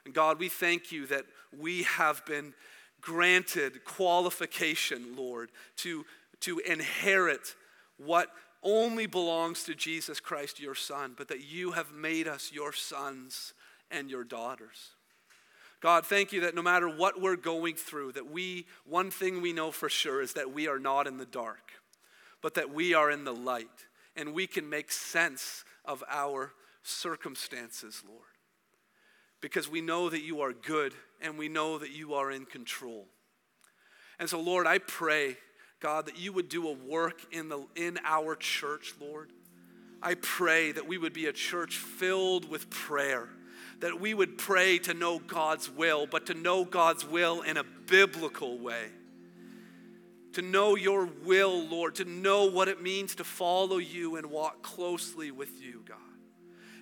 And 0.06 0.14
God, 0.14 0.38
we 0.38 0.48
thank 0.48 0.92
you 0.92 1.04
that 1.08 1.24
we 1.58 1.82
have 1.82 2.24
been 2.26 2.54
granted 3.00 3.84
qualification, 3.84 5.16
Lord, 5.16 5.50
to, 5.78 6.06
to 6.42 6.60
inherit 6.60 7.56
what 7.98 8.28
only 8.62 9.06
belongs 9.06 9.64
to 9.64 9.74
Jesus 9.74 10.20
Christ, 10.20 10.60
your 10.60 10.76
Son, 10.76 11.14
but 11.18 11.26
that 11.26 11.40
you 11.40 11.72
have 11.72 11.90
made 11.90 12.28
us 12.28 12.52
your 12.54 12.72
sons 12.72 13.52
and 13.90 14.08
your 14.08 14.22
daughters. 14.22 14.90
God, 15.80 16.06
thank 16.06 16.32
you 16.32 16.42
that 16.42 16.54
no 16.54 16.62
matter 16.62 16.88
what 16.88 17.20
we're 17.20 17.34
going 17.34 17.74
through, 17.74 18.12
that 18.12 18.30
we, 18.30 18.66
one 18.84 19.10
thing 19.10 19.42
we 19.42 19.52
know 19.52 19.72
for 19.72 19.88
sure 19.88 20.22
is 20.22 20.34
that 20.34 20.52
we 20.52 20.68
are 20.68 20.78
not 20.78 21.08
in 21.08 21.16
the 21.16 21.26
dark, 21.26 21.72
but 22.42 22.54
that 22.54 22.72
we 22.72 22.94
are 22.94 23.10
in 23.10 23.24
the 23.24 23.34
light, 23.34 23.66
and 24.14 24.32
we 24.32 24.46
can 24.46 24.70
make 24.70 24.92
sense 24.92 25.64
of 25.84 26.04
our 26.08 26.52
circumstances, 26.84 28.04
Lord 28.08 28.35
because 29.40 29.68
we 29.68 29.80
know 29.80 30.08
that 30.08 30.22
you 30.22 30.40
are 30.40 30.52
good 30.52 30.94
and 31.20 31.38
we 31.38 31.48
know 31.48 31.78
that 31.78 31.90
you 31.90 32.14
are 32.14 32.30
in 32.30 32.44
control. 32.44 33.06
And 34.18 34.28
so, 34.28 34.40
Lord, 34.40 34.66
I 34.66 34.78
pray 34.78 35.36
God, 35.80 36.06
that 36.06 36.18
you 36.18 36.32
would 36.32 36.48
do 36.48 36.68
a 36.68 36.72
work 36.72 37.20
in, 37.32 37.48
the, 37.48 37.66
in 37.74 37.98
our 38.04 38.34
church, 38.34 38.94
Lord. 39.00 39.30
I 40.02 40.14
pray 40.14 40.72
that 40.72 40.86
we 40.86 40.98
would 40.98 41.12
be 41.12 41.26
a 41.26 41.32
church 41.32 41.76
filled 41.76 42.48
with 42.48 42.70
prayer, 42.70 43.28
that 43.80 44.00
we 44.00 44.14
would 44.14 44.38
pray 44.38 44.78
to 44.80 44.94
know 44.94 45.18
God's 45.18 45.70
will, 45.70 46.06
but 46.06 46.26
to 46.26 46.34
know 46.34 46.64
God's 46.64 47.04
will 47.04 47.42
in 47.42 47.56
a 47.56 47.64
biblical 47.64 48.58
way. 48.58 48.86
To 50.32 50.42
know 50.42 50.76
your 50.76 51.08
will, 51.24 51.64
Lord, 51.66 51.94
to 51.96 52.04
know 52.04 52.44
what 52.46 52.68
it 52.68 52.82
means 52.82 53.14
to 53.16 53.24
follow 53.24 53.78
you 53.78 54.16
and 54.16 54.26
walk 54.26 54.62
closely 54.62 55.30
with 55.30 55.62
you, 55.62 55.82
God. 55.86 55.96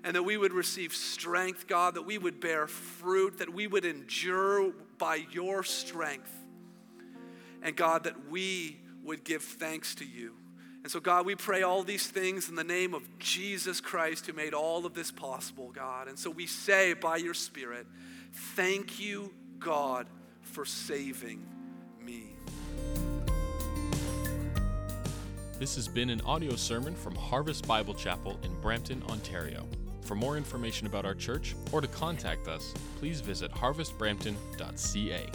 And 0.04 0.14
that 0.14 0.22
we 0.22 0.36
would 0.36 0.52
receive 0.52 0.94
strength, 0.94 1.66
God, 1.66 1.94
that 1.94 2.02
we 2.02 2.18
would 2.18 2.38
bear 2.38 2.66
fruit, 2.66 3.38
that 3.38 3.52
we 3.52 3.66
would 3.66 3.84
endure 3.84 4.70
by 4.98 5.24
your 5.32 5.64
strength. 5.64 6.30
And 7.62 7.74
God, 7.74 8.04
that 8.04 8.28
we 8.28 8.76
would 9.02 9.24
give 9.24 9.42
thanks 9.42 9.94
to 9.96 10.04
you. 10.04 10.34
And 10.82 10.92
so, 10.92 11.00
God, 11.00 11.24
we 11.24 11.34
pray 11.34 11.62
all 11.62 11.82
these 11.82 12.06
things 12.06 12.50
in 12.50 12.56
the 12.56 12.62
name 12.62 12.92
of 12.92 13.18
Jesus 13.18 13.80
Christ 13.80 14.26
who 14.26 14.34
made 14.34 14.52
all 14.52 14.84
of 14.84 14.92
this 14.92 15.10
possible, 15.10 15.72
God. 15.72 16.08
And 16.08 16.18
so 16.18 16.28
we 16.28 16.46
say 16.46 16.92
by 16.92 17.16
your 17.16 17.32
Spirit, 17.32 17.86
thank 18.54 19.00
you, 19.00 19.32
God, 19.58 20.06
for 20.42 20.66
saving 20.66 21.46
me. 21.98 22.36
This 25.58 25.74
has 25.76 25.88
been 25.88 26.10
an 26.10 26.20
audio 26.26 26.54
sermon 26.56 26.94
from 26.94 27.14
Harvest 27.14 27.66
Bible 27.66 27.94
Chapel 27.94 28.38
in 28.42 28.54
Brampton, 28.60 29.02
Ontario. 29.08 29.66
For 30.04 30.14
more 30.14 30.36
information 30.36 30.86
about 30.86 31.04
our 31.06 31.14
church 31.14 31.56
or 31.72 31.80
to 31.80 31.88
contact 31.88 32.46
us, 32.46 32.74
please 32.98 33.20
visit 33.20 33.50
harvestbrampton.ca. 33.52 35.30